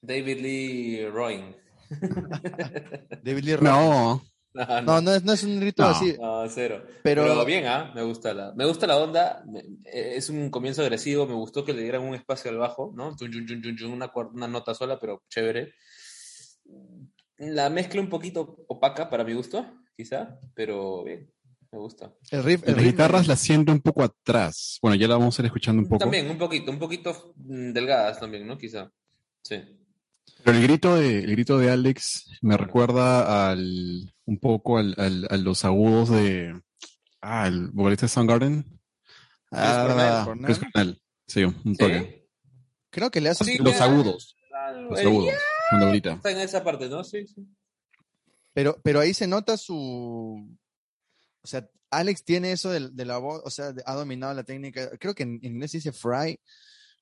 David 0.00 0.40
Lee 0.40 1.06
Roy. 1.08 1.56
David 3.22 3.44
Lee 3.44 3.56
Roth. 3.56 3.62
No, 3.64 4.22
no, 4.54 4.82
No, 4.82 5.00
no 5.00 5.14
es, 5.14 5.24
no 5.24 5.32
es 5.32 5.42
un 5.44 5.60
grito 5.60 5.82
No. 5.82 5.88
así, 5.88 6.14
No, 6.20 6.48
cero. 6.48 6.84
pero, 7.02 7.22
Pero, 7.22 7.44
bien, 7.44 7.66
¿ah? 7.66 7.90
Me 7.94 8.02
gusta 8.02 8.34
la, 8.34 8.52
me 8.54 8.66
gusta 8.66 8.86
la 8.86 8.98
onda. 8.98 9.44
eh, 9.84 10.14
es 10.16 10.28
un 10.28 10.50
comienzo 10.50 10.82
agresivo. 10.82 11.26
Me 11.26 11.34
gustó 11.34 11.64
que 11.64 11.72
le 11.72 11.82
dieran 11.82 12.02
un 12.02 12.14
espacio 12.14 12.50
al 12.50 12.58
bajo, 12.58 12.92
¿no? 12.94 13.16
Una, 13.86 14.12
una 14.32 14.48
nota 14.48 14.74
sola, 14.74 14.98
pero 14.98 15.22
chévere. 15.28 15.72
La 17.38 17.70
mezcla 17.70 18.00
un 18.00 18.08
poquito 18.08 18.64
opaca 18.68 19.08
para 19.10 19.24
mi 19.24 19.32
gusto, 19.32 19.66
quizá, 19.96 20.38
pero 20.54 21.02
bien, 21.04 21.32
me 21.72 21.78
gusta. 21.78 22.12
el 22.30 22.44
riff, 22.44 22.62
el 22.64 22.74
las 22.74 22.76
riff 22.82 22.92
guitarras 22.92 23.26
las 23.26 23.40
siento 23.40 23.72
un 23.72 23.80
poco 23.80 24.02
atrás. 24.02 24.78
Bueno, 24.82 24.94
ya 24.96 25.08
la 25.08 25.16
vamos 25.16 25.38
a 25.38 25.42
ir 25.42 25.46
escuchando 25.46 25.82
un 25.82 25.88
poco. 25.88 25.98
También, 26.00 26.30
un 26.30 26.38
poquito, 26.38 26.70
un 26.70 26.78
poquito 26.78 27.32
mm, 27.36 27.72
delgadas 27.72 28.20
también, 28.20 28.46
¿no? 28.46 28.58
Quizá. 28.58 28.90
Sí. 29.42 29.56
Pero 30.44 30.56
el 30.58 30.62
grito 30.62 30.94
de, 30.96 31.18
el 31.20 31.30
grito 31.32 31.58
de 31.58 31.70
Alex 31.70 32.38
me 32.42 32.56
recuerda 32.56 33.50
al, 33.50 34.12
un 34.26 34.38
poco 34.38 34.78
al, 34.78 34.94
al- 34.98 35.26
a 35.30 35.36
los 35.36 35.64
agudos 35.64 36.10
de, 36.10 36.60
ah, 37.20 37.46
el 37.48 37.70
vocalista 37.70 38.06
de 38.06 38.10
Soundgarden. 38.10 38.80
Ah. 39.50 40.26
Chris 40.44 40.58
Cornell. 40.58 41.02
Sí, 41.26 41.44
un 41.44 41.76
toque. 41.76 41.98
¿Sí? 42.00 42.28
Creo 42.90 43.10
que 43.10 43.20
le 43.20 43.30
hace 43.30 43.44
Sí, 43.44 43.58
Los 43.58 43.80
agudos, 43.80 44.36
los 44.90 45.00
agudos. 45.00 45.32
Está 46.16 46.30
en 46.30 46.38
esa 46.40 46.62
parte, 46.62 46.88
¿no? 46.88 47.02
Sí, 47.04 47.26
sí. 47.26 47.46
Pero, 48.52 48.78
pero 48.82 49.00
ahí 49.00 49.14
se 49.14 49.26
nota 49.26 49.56
su. 49.56 50.46
O 51.42 51.46
sea, 51.46 51.68
Alex 51.90 52.24
tiene 52.24 52.52
eso 52.52 52.70
de, 52.70 52.88
de 52.90 53.04
la 53.04 53.18
voz, 53.18 53.42
o 53.44 53.50
sea, 53.50 53.74
ha 53.84 53.94
dominado 53.94 54.32
la 54.34 54.44
técnica. 54.44 54.90
Creo 54.98 55.14
que 55.14 55.24
en, 55.24 55.38
en 55.42 55.54
inglés 55.54 55.72
se 55.72 55.78
dice 55.78 55.92
fry, 55.92 56.38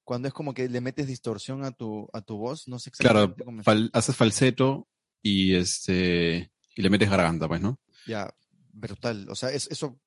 cuando 0.04 0.28
es 0.28 0.34
como 0.34 0.52
que 0.54 0.68
le 0.68 0.80
metes 0.80 1.06
distorsión 1.06 1.64
a 1.64 1.70
tu, 1.70 2.08
a 2.12 2.20
tu 2.22 2.36
voz. 2.38 2.66
No 2.68 2.78
sé 2.78 2.90
Claro, 2.90 3.20
exactamente 3.20 3.44
cómo 3.44 3.60
es. 3.60 3.66
fal- 3.66 3.90
haces 3.92 4.16
falseto 4.16 4.88
y 5.22 5.54
este 5.54 6.50
y 6.74 6.82
le 6.82 6.90
metes 6.90 7.10
garganta, 7.10 7.46
pues, 7.46 7.60
¿no? 7.60 7.78
Ya, 8.06 8.32
brutal. 8.72 9.28
O 9.28 9.34
sea, 9.34 9.50
es, 9.50 9.68
eso 9.70 10.00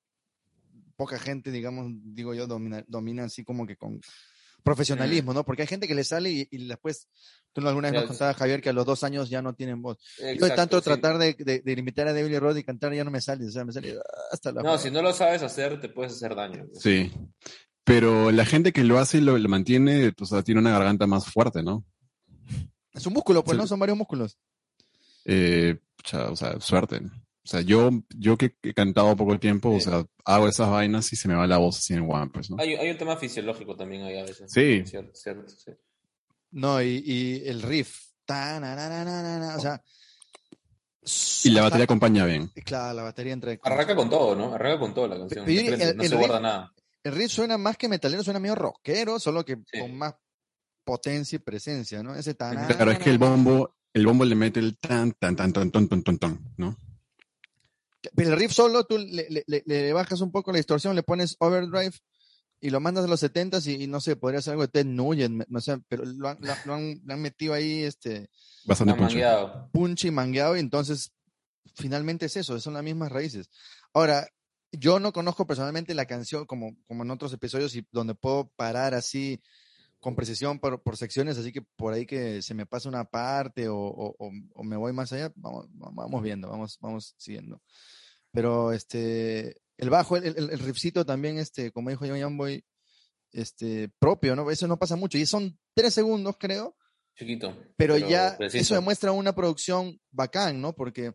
poca 0.95 1.19
gente, 1.19 1.51
digamos, 1.51 1.91
digo 2.03 2.33
yo, 2.33 2.47
domina, 2.47 2.83
domina 2.87 3.23
así 3.25 3.43
como 3.43 3.65
que 3.67 3.77
con 3.77 3.99
profesionalismo, 4.63 5.33
¿no? 5.33 5.43
Porque 5.43 5.63
hay 5.63 5.67
gente 5.67 5.87
que 5.87 5.95
le 5.95 6.03
sale 6.03 6.31
y, 6.31 6.47
y 6.49 6.67
después, 6.67 7.07
tú 7.51 7.67
alguna 7.67 7.91
vez 7.91 7.99
nos 8.01 8.09
contabas, 8.09 8.37
Javier, 8.37 8.61
que 8.61 8.69
a 8.69 8.73
los 8.73 8.85
dos 8.85 9.03
años 9.03 9.29
ya 9.29 9.41
no 9.41 9.53
tienen 9.53 9.81
voz. 9.81 9.97
Yo 10.17 10.25
de 10.25 10.33
Exacto, 10.33 10.55
tanto 10.55 10.77
sí. 10.79 10.83
tratar 10.85 11.17
de, 11.17 11.35
de, 11.37 11.59
de 11.59 11.71
imitar 11.73 12.07
a 12.07 12.13
David 12.13 12.31
Lee 12.31 12.39
Roth 12.39 12.57
y 12.57 12.63
cantar 12.63 12.93
ya 12.93 13.03
no 13.03 13.11
me 13.11 13.21
sale, 13.21 13.45
o 13.45 13.51
sea, 13.51 13.65
me 13.65 13.73
sale 13.73 13.95
hasta 14.31 14.51
la... 14.51 14.63
No, 14.63 14.77
si 14.77 14.89
no 14.89 15.01
lo 15.01 15.13
sabes 15.13 15.43
hacer, 15.43 15.79
te 15.79 15.89
puedes 15.89 16.13
hacer 16.13 16.35
daño. 16.35 16.65
Sí. 16.73 17.11
Pero 17.83 18.31
la 18.31 18.45
gente 18.45 18.71
que 18.71 18.83
lo 18.83 18.97
hace 18.97 19.17
y 19.17 19.21
lo, 19.21 19.37
lo 19.37 19.49
mantiene, 19.49 20.13
o 20.19 20.25
sea, 20.25 20.41
tiene 20.41 20.61
una 20.61 20.71
garganta 20.71 21.05
más 21.05 21.25
fuerte, 21.25 21.61
¿no? 21.61 21.83
Es 22.93 23.05
un 23.05 23.13
músculo, 23.13 23.43
pues, 23.43 23.55
Sí. 23.55 23.61
¿no? 23.61 23.67
Son 23.67 23.79
varios 23.79 23.97
músculos. 23.97 24.37
Eh, 25.25 25.77
o 26.13 26.35
sea, 26.35 26.59
suerte. 26.59 27.01
O 27.45 27.47
sea, 27.47 27.61
yo, 27.61 27.89
yo 28.15 28.37
que 28.37 28.55
he 28.63 28.73
cantado 28.73 29.15
poco 29.17 29.37
tiempo, 29.37 29.71
o 29.71 29.79
sea, 29.79 30.05
hago 30.23 30.47
esas 30.47 30.69
vainas 30.69 31.11
y 31.11 31.17
se 31.17 31.27
me 31.27 31.35
va 31.35 31.45
la 31.45 31.57
voz 31.57 31.79
así 31.79 31.93
en 31.93 32.09
one, 32.09 32.31
pues, 32.33 32.49
¿no? 32.49 32.55
Hay, 32.57 32.75
hay 32.75 32.89
un 32.89 32.97
tema 32.97 33.17
fisiológico 33.17 33.75
también 33.75 34.03
ahí 34.03 34.17
a 34.17 34.23
veces. 34.23 34.49
Sí. 34.49 34.83
Cierto, 34.85 35.13
cierto. 35.13 35.43
No, 36.51 36.81
y, 36.81 37.03
y 37.05 37.47
el 37.47 37.61
riff. 37.61 37.99
Ta, 38.25 38.57
na, 38.61 38.73
na, 38.73 39.03
na, 39.03 39.57
o 39.57 39.59
sea. 39.59 39.83
Y 41.43 41.49
la 41.49 41.63
batería 41.63 41.83
acompaña 41.83 42.25
bien. 42.25 42.49
Claro, 42.63 42.93
la 42.93 43.03
batería 43.03 43.33
entre. 43.33 43.59
Arranca 43.61 43.93
con 43.97 44.09
todo, 44.09 44.33
¿no? 44.33 44.53
Arranca 44.53 44.79
con 44.79 44.93
todo 44.93 45.09
la 45.09 45.17
canción. 45.17 45.49
El, 45.49 45.97
no 45.97 46.03
se 46.03 46.09
riff, 46.09 46.17
guarda 46.17 46.39
nada. 46.39 46.73
El 47.03 47.13
riff 47.13 47.31
suena 47.33 47.57
más 47.57 47.75
que 47.75 47.89
metalero, 47.89 48.23
suena 48.23 48.39
medio 48.39 48.55
rockero, 48.55 49.19
solo 49.19 49.43
que 49.43 49.57
con 49.77 49.93
más 49.97 50.15
potencia 50.85 51.35
y 51.35 51.39
presencia, 51.39 52.01
¿no? 52.01 52.15
Ese 52.15 52.33
tan. 52.35 52.65
Claro, 52.67 52.91
es 52.91 52.99
que 52.99 53.09
el 53.09 53.17
bombo, 53.17 53.75
el 53.93 54.05
bombo 54.05 54.23
le 54.23 54.35
mete 54.35 54.61
el 54.61 54.77
tan, 54.77 55.11
tan, 55.11 55.35
tan, 55.35 55.51
tan, 55.51 55.69
tan, 55.69 55.87
tan, 55.89 56.17
tan, 56.17 56.53
¿no? 56.55 56.77
Pero 58.15 58.31
el 58.33 58.39
riff 58.39 58.51
solo, 58.51 58.83
tú 58.85 58.97
le, 58.97 59.27
le- 59.47 59.63
le- 59.65 59.93
bajas 59.93 60.21
un 60.21 60.31
poco 60.31 60.51
la 60.51 60.57
distorsión, 60.57 60.95
le 60.95 61.03
pones 61.03 61.35
overdrive 61.39 61.93
y 62.59 62.69
lo 62.69 62.79
mandas 62.79 63.05
a 63.05 63.07
los 63.07 63.19
70 63.19 63.59
y, 63.65 63.83
y 63.83 63.87
no 63.87 63.99
sé, 64.01 64.15
podría 64.15 64.41
ser 64.41 64.51
algo 64.51 64.63
de 64.63 64.69
Ted 64.69 64.85
Nugent, 64.85 65.43
no 65.47 65.61
sé, 65.61 65.77
pero 65.87 66.03
lo 66.05 66.29
han, 66.29 66.37
lo- 66.41 66.55
lo 66.65 66.73
han- 67.13 67.21
metido 67.21 67.53
ahí 67.53 67.83
este 67.83 68.29
Bastante 68.65 68.93
punch. 68.93 69.11
mangueado. 69.11 69.69
punch 69.71 70.05
y 70.05 70.11
mangueado 70.11 70.55
y 70.55 70.59
entonces 70.59 71.11
finalmente 71.75 72.25
es 72.27 72.37
eso, 72.37 72.59
son 72.59 72.73
las 72.73 72.83
mismas 72.83 73.11
raíces. 73.11 73.49
Ahora, 73.93 74.27
yo 74.71 74.99
no 74.99 75.13
conozco 75.13 75.45
personalmente 75.45 75.93
la 75.93 76.05
canción 76.05 76.45
como, 76.45 76.75
como 76.87 77.03
en 77.03 77.11
otros 77.11 77.31
episodios 77.33 77.75
y 77.75 77.85
donde 77.91 78.15
puedo 78.15 78.51
parar 78.55 78.93
así 78.93 79.41
con 80.03 80.15
precisión 80.15 80.59
por, 80.59 80.83
por 80.83 80.97
secciones, 80.97 81.37
así 81.37 81.51
que 81.51 81.61
por 81.61 81.93
ahí 81.93 82.05
que 82.05 82.41
se 82.43 82.53
me 82.53 82.65
pasa 82.67 82.89
una 82.89 83.05
parte 83.05 83.67
o, 83.69 83.75
o- 83.77 84.63
me 84.63 84.75
voy 84.77 84.93
más 84.93 85.11
allá, 85.13 85.31
vamos, 85.35 85.65
vamos 85.71 86.21
viendo, 86.21 86.49
vamos, 86.49 86.77
vamos 86.81 87.15
siguiendo. 87.17 87.61
Pero 88.31 88.71
este, 88.73 89.61
el 89.77 89.89
bajo, 89.89 90.17
el, 90.17 90.25
el, 90.37 90.49
el 90.51 90.59
riffcito 90.59 91.05
también, 91.05 91.37
este, 91.37 91.71
como 91.71 91.89
dijo 91.89 92.05
John 92.07 92.37
Boy, 92.37 92.63
este, 93.31 93.89
propio, 93.97 94.35
¿no? 94.35 94.51
Eso 94.51 94.67
no 94.67 94.77
pasa 94.77 94.95
mucho. 94.95 95.17
Y 95.17 95.25
son 95.25 95.57
tres 95.73 95.93
segundos, 95.93 96.35
creo, 96.39 96.75
Chiquito. 97.15 97.55
pero, 97.77 97.97
ya 97.97 98.35
preciso. 98.37 98.61
eso 98.61 98.75
demuestra 98.75 99.11
una 99.11 99.33
producción 99.33 99.99
bacán, 100.11 100.61
¿no? 100.61 100.73
Porque 100.73 101.13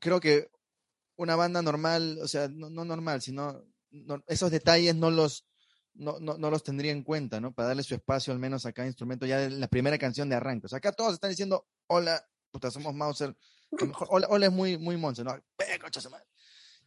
creo 0.00 0.20
que 0.20 0.48
una 1.16 1.36
banda 1.36 1.62
normal, 1.62 2.18
o 2.22 2.28
sea, 2.28 2.48
no, 2.48 2.70
no 2.70 2.84
normal, 2.84 3.22
sino 3.22 3.64
no- 3.90 4.22
esos 4.26 4.50
detalles 4.50 4.94
no 4.96 5.10
los, 5.10 5.46
no, 5.94 6.18
no, 6.20 6.36
no 6.38 6.50
los 6.50 6.62
tendría 6.62 6.92
en 6.92 7.02
cuenta, 7.02 7.40
¿no? 7.40 7.52
Para 7.52 7.68
darle 7.68 7.82
su 7.82 7.94
espacio 7.94 8.32
al 8.32 8.38
menos 8.38 8.66
a 8.66 8.72
cada 8.72 8.86
instrumento 8.88 9.26
ya 9.26 9.44
en 9.44 9.60
la 9.60 9.68
primera 9.68 9.96
canción 9.98 10.28
de 10.28 10.34
arranque. 10.36 10.66
O 10.66 10.68
sea, 10.68 10.78
acá 10.78 10.92
todos 10.92 11.14
están 11.14 11.30
diciendo, 11.30 11.66
hola, 11.86 12.24
puta, 12.50 12.70
somos 12.70 12.94
Mauser. 12.94 13.36
mejor- 13.70 14.08
hola, 14.10 14.26
hola 14.30 14.46
es 14.46 14.52
muy, 14.52 14.78
muy 14.78 14.96
monce, 14.96 15.24
¿no? 15.24 15.36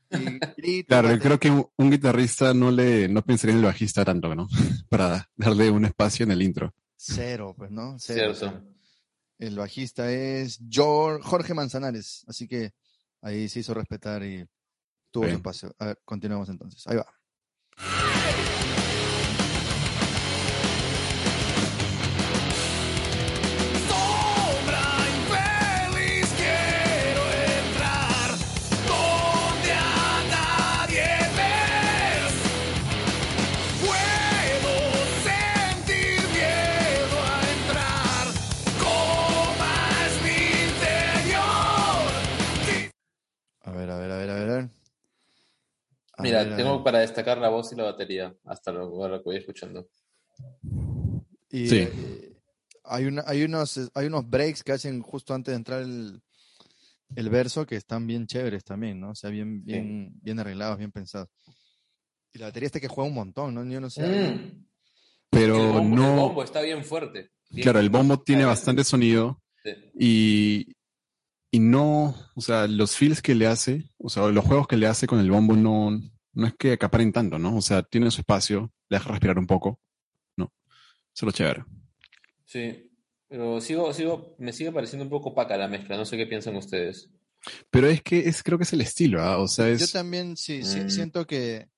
Y 0.10 0.40
grito, 0.62 0.88
Claro, 0.88 1.12
yo 1.12 1.20
creo 1.20 1.40
que 1.40 1.50
un, 1.50 1.68
un 1.78 1.92
guitarrista 1.92 2.54
no 2.54 2.72
le, 2.72 3.10
no 3.10 3.22
pensaría 3.26 3.54
en 3.54 3.60
el 3.60 3.66
bajista 3.66 4.06
tanto, 4.06 4.34
¿no? 4.36 4.48
Para 4.90 5.30
darle 5.36 5.70
un 5.70 5.84
espacio 5.86 6.24
en 6.24 6.32
el 6.32 6.42
intro. 6.42 6.74
Cero, 6.96 7.54
pues, 7.58 7.72
¿no? 7.72 7.98
Cero, 8.00 8.34
Cierto. 8.34 8.64
El 9.38 9.56
bajista 9.58 10.10
es 10.12 10.60
Jor- 10.70 11.22
Jorge 11.22 11.54
Manzanares, 11.54 12.24
así 12.28 12.48
que 12.48 12.74
ahí 13.22 13.48
se 13.50 13.60
hizo 13.60 13.74
respetar 13.74 14.24
y 14.24 14.46
tuvo 15.12 15.24
su 15.26 15.28
Bien. 15.28 15.36
espacio. 15.36 15.76
A 15.78 15.86
ver, 15.88 16.00
continuemos 16.06 16.50
entonces. 16.50 16.88
Ahí 16.88 16.96
va. 16.98 17.06
A 46.18 46.24
Mira, 46.24 46.44
ver, 46.44 46.56
tengo 46.58 46.84
para 46.84 47.00
destacar 47.00 47.38
la 47.38 47.50
voz 47.50 47.72
y 47.72 47.76
la 47.76 47.84
batería 47.84 48.36
hasta 48.46 48.72
lo, 48.72 48.82
ahora 48.86 49.18
que 49.20 49.24
voy 49.26 49.38
escuchando. 49.38 49.88
Y, 51.50 51.68
Sí. 51.70 51.80
eh, 51.92 52.34
hay, 52.84 53.06
una, 53.06 53.24
hay, 53.28 53.44
unos, 53.44 53.92
hay 53.94 54.08
unos 54.08 54.28
breaks 54.30 54.64
que 54.64 54.72
hacen 54.72 55.02
justo 55.02 55.34
antes 55.34 55.52
de 55.52 55.58
entrar 55.58 55.82
el, 55.84 56.20
el 57.16 57.30
verso 57.30 57.66
que 57.66 57.76
están 57.76 58.08
bien 58.08 58.26
chéveres 58.28 58.64
también, 58.64 59.00
¿no? 59.00 59.12
O 59.12 59.16
sea, 59.16 59.30
bien, 59.30 59.64
bien, 59.64 60.12
bien 60.22 60.40
arreglados, 60.40 60.78
bien 60.78 60.92
pensados. 60.92 61.30
Y 62.34 62.40
la 62.40 62.48
batería 62.48 62.68
está 62.68 62.80
que 62.80 62.88
juega 62.88 63.08
un 63.10 63.16
montón, 63.16 63.54
¿no? 63.54 63.64
Yo 63.66 63.80
no 63.80 63.90
sé. 63.90 64.02
Mm. 64.02 64.08
el, 64.10 64.68
Pero 65.30 65.74
bombo, 65.74 65.96
no. 65.96 66.10
el 66.14 66.20
bombo 66.20 66.44
está 66.44 66.62
bien 66.62 66.84
fuerte. 66.84 67.32
Bien- 67.50 67.64
Claro, 67.64 67.80
el 67.80 67.90
bombo 67.90 68.20
tiene 68.22 68.44
bastante 68.44 68.84
sonido 68.84 69.42
sí. 69.64 69.72
y, 70.00 70.76
y 71.52 71.60
no, 71.60 72.16
o 72.36 72.42
sea, 72.42 72.68
los 72.68 72.96
feels 72.96 73.22
que 73.22 73.36
le 73.36 73.48
hace, 73.48 73.90
o 73.98 74.10
sea, 74.10 74.28
los 74.28 74.46
juegos 74.46 74.68
que 74.68 74.78
le 74.78 74.88
hace 74.88 75.08
con 75.08 75.20
el 75.20 75.32
bombo 75.32 75.56
no, 75.56 75.92
no 76.34 76.48
es 76.48 76.54
que 76.56 76.74
acaparen 76.74 77.12
tanto, 77.14 77.40
¿no? 77.40 77.56
O 77.58 77.62
sea, 77.62 77.84
tiene 77.84 78.12
su 78.12 78.22
espacio, 78.22 78.72
le 78.90 78.98
deja 78.98 79.10
respirar 79.10 79.40
un 79.40 79.48
poco, 79.48 79.80
¿no? 80.36 80.52
Eso 80.66 80.74
es 81.14 81.24
lo 81.24 81.32
chévere. 81.32 81.66
Sí, 82.46 82.92
pero 83.28 83.60
sigo, 83.62 83.94
sigo, 83.94 84.36
me 84.40 84.54
sigue 84.54 84.72
pareciendo 84.72 85.04
un 85.04 85.10
poco 85.10 85.30
opaca 85.30 85.58
la 85.58 85.68
mezcla, 85.68 85.98
no 85.98 86.06
sé 86.06 86.18
qué 86.18 86.28
piensan 86.28 86.56
ustedes. 86.56 87.10
Pero 87.70 87.88
es 87.88 88.02
que 88.02 88.20
es, 88.28 88.44
creo 88.44 88.58
que 88.58 88.64
es 88.64 88.74
el 88.74 88.82
estilo, 88.82 89.22
¿ah? 89.22 89.38
O 89.38 89.48
sea, 89.48 89.68
Yo 89.68 89.74
es, 89.86 89.92
también 89.92 90.36
sí, 90.38 90.64
sí, 90.64 90.82
Mm. 90.82 90.90
siento 90.90 91.26
que 91.28 91.70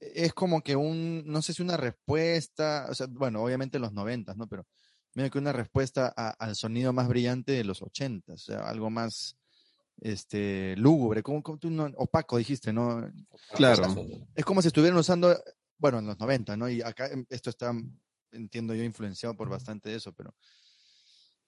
es 0.00 0.32
como 0.34 0.62
que 0.62 0.76
un, 0.76 1.24
no 1.26 1.42
sé 1.42 1.52
si 1.52 1.62
una 1.62 1.76
respuesta, 1.76 2.86
o 2.90 2.94
sea, 2.94 3.06
bueno, 3.10 3.42
obviamente 3.42 3.78
en 3.78 3.82
los 3.82 3.92
noventas, 3.92 4.36
¿no? 4.36 4.46
Pero 4.46 4.66
medio 5.14 5.30
que 5.30 5.38
una 5.38 5.52
respuesta 5.52 6.12
a- 6.16 6.30
al 6.30 6.56
sonido 6.56 6.92
más 6.92 7.08
brillante 7.08 7.52
de 7.52 7.64
los 7.64 7.82
ochentas, 7.82 8.42
o 8.42 8.44
sea, 8.52 8.68
algo 8.68 8.90
más 8.90 9.36
este 10.00 10.74
lúgubre, 10.76 11.22
como, 11.22 11.42
como 11.42 11.58
tú 11.58 11.70
no- 11.70 11.90
opaco 11.96 12.36
dijiste, 12.36 12.72
¿no? 12.72 13.08
Claro. 13.54 13.94
Es 14.34 14.44
como 14.44 14.60
si 14.60 14.68
estuvieran 14.68 14.98
usando 14.98 15.36
bueno, 15.78 15.98
en 15.98 16.06
los 16.06 16.18
90, 16.18 16.56
¿no? 16.56 16.68
Y 16.68 16.80
acá 16.82 17.06
em, 17.08 17.26
esto 17.28 17.50
está, 17.50 17.72
entiendo 18.32 18.74
yo, 18.74 18.82
influenciado 18.84 19.36
por 19.36 19.48
bastante 19.48 19.90
de 19.90 19.96
eso, 19.96 20.12
pero 20.12 20.34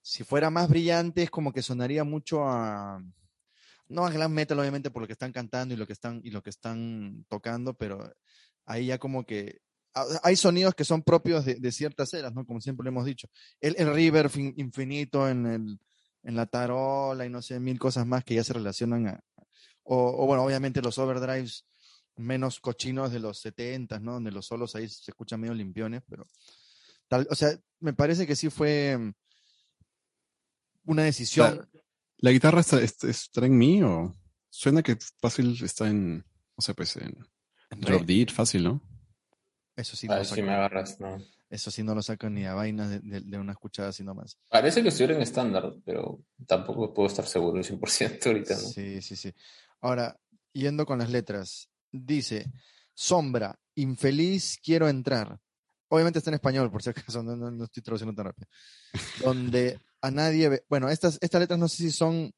si 0.03 0.25
fuera 0.25 0.51
más 0.51 0.69
brillante 0.69 1.23
es 1.23 1.31
como 1.31 1.53
que 1.53 1.63
sonaría 1.63 2.05
mucho 2.05 2.45
a, 2.47 3.03
no 3.89 4.07
a 4.07 4.11
glam 4.11 4.33
metal 4.33 4.59
obviamente 4.59 4.91
por 4.91 5.03
lo 5.03 5.07
que 5.07 5.15
están 5.15 5.33
cantando 5.33 5.75
y 5.75 5.77
lo 5.77 5.87
que 5.87 5.93
están, 5.93 6.21
y 6.23 6.31
lo 6.31 6.43
que 6.43 6.51
están 6.51 7.25
tocando, 7.29 7.75
pero 7.75 8.13
ahí 8.65 8.87
ya 8.87 8.99
como 8.99 9.25
que 9.25 9.61
hay 10.23 10.37
sonidos 10.37 10.75
que 10.75 10.85
son 10.85 11.03
propios 11.03 11.45
de, 11.45 11.55
de 11.57 11.73
ciertas 11.73 12.13
eras, 12.15 12.35
¿no? 12.35 12.45
Como 12.45 12.61
siempre 12.61 12.85
lo 12.85 12.91
hemos 12.91 13.05
dicho. 13.07 13.29
El, 13.61 13.75
fin- 14.31 14.55
infinito 14.57 15.29
en, 15.29 15.47
el, 15.47 15.79
en 16.23 16.37
la 16.37 16.47
tarola 16.47 17.25
y 17.25 17.31
no 17.31 17.41
sé, 17.43 17.59
mil 17.61 17.79
cosas 17.79 18.07
más 18.07 18.25
que 18.25 18.35
ya 18.35 18.45
se 18.45 18.53
relacionan 18.53 19.07
a... 19.09 19.21
O, 19.85 20.23
o 20.23 20.27
bueno, 20.27 20.43
obviamente 20.45 20.83
los 20.83 20.99
overdrives 20.99 21.65
menos 22.17 22.61
cochinos 22.61 23.13
de 23.13 23.21
los 23.21 23.39
70, 23.41 24.01
¿no? 24.01 24.13
Donde 24.15 24.33
los 24.33 24.47
solos 24.47 24.75
ahí 24.75 24.89
se 24.89 25.11
escuchan 25.11 25.41
medio 25.41 25.55
limpiones, 25.55 26.03
pero... 26.09 26.27
Tal, 27.09 27.27
o 27.31 27.35
sea, 27.37 27.57
me 27.81 27.93
parece 27.93 28.27
que 28.27 28.35
sí 28.35 28.51
fue 28.51 28.99
una 30.85 31.03
decisión. 31.05 31.69
¿La 32.19 32.31
guitarra 32.31 32.61
está, 32.61 32.81
está- 32.81 33.09
está 33.09 33.45
en 33.47 33.57
mí 33.59 33.83
o 33.83 34.17
suena 34.51 34.83
que 34.83 34.97
fácil 35.21 35.57
está 35.63 35.89
en, 35.89 36.17
no 36.19 36.61
sé, 36.61 36.75
pues 36.75 36.97
en 36.97 37.17
en 37.71 37.81
drop 37.81 38.01
re- 38.01 38.07
D, 38.25 38.27
fácil, 38.33 38.65
¿no? 38.65 38.83
Eso 39.77 39.95
sí, 39.97 40.09
no 40.09 40.17
lo 40.17 40.25
si 40.25 40.31
saco, 40.31 40.43
me 40.43 40.53
agarras, 40.55 40.99
no. 41.01 41.23
eso 41.51 41.71
sí 41.71 41.83
no 41.83 41.95
lo 41.95 42.03
saco 42.03 42.31
ni 42.31 42.45
a 42.47 42.55
vainas 42.55 42.89
de, 42.91 43.01
de- 43.01 43.21
de 43.21 43.39
una 43.39 43.53
escuchada 43.53 43.91
así 43.91 44.03
nomás. 44.03 44.39
Parece 44.49 44.83
que 44.83 44.89
estuviera 44.89 45.15
en 45.15 45.23
estándar, 45.23 45.75
pero 45.85 46.25
tampoco 46.47 46.93
puedo 46.95 47.09
estar 47.09 47.27
seguro 47.27 47.59
el 47.59 47.65
100% 47.65 48.31
ahorita, 48.31 48.55
¿no? 48.55 48.61
Sí, 48.61 49.03
sí, 49.03 49.17
sí. 49.17 49.33
Ahora, 49.83 50.19
yendo 50.53 50.87
con 50.87 50.99
las 50.99 51.11
letras, 51.11 51.69
dice, 51.93 52.51
sombra, 52.95 53.59
infeliz, 53.75 54.59
quiero 54.63 54.89
entrar. 54.89 55.39
Obviamente 55.89 56.19
está 56.19 56.31
en 56.31 56.35
español, 56.35 56.71
por 56.71 56.83
si 56.83 56.91
acaso, 56.91 57.23
no, 57.23 57.37
no- 57.37 57.51
no 57.51 57.65
estoy 57.65 57.83
traduciendo 57.83 58.15
tan 58.15 58.27
rápido. 58.27 58.49
Donde 59.19 59.79
a 60.01 60.11
nadie 60.11 60.49
ve, 60.49 60.65
bueno, 60.69 60.89
estas, 60.89 61.19
estas 61.21 61.41
letras 61.41 61.59
no 61.59 61.69
sé 61.69 61.77
si 61.77 61.91
son, 61.91 62.33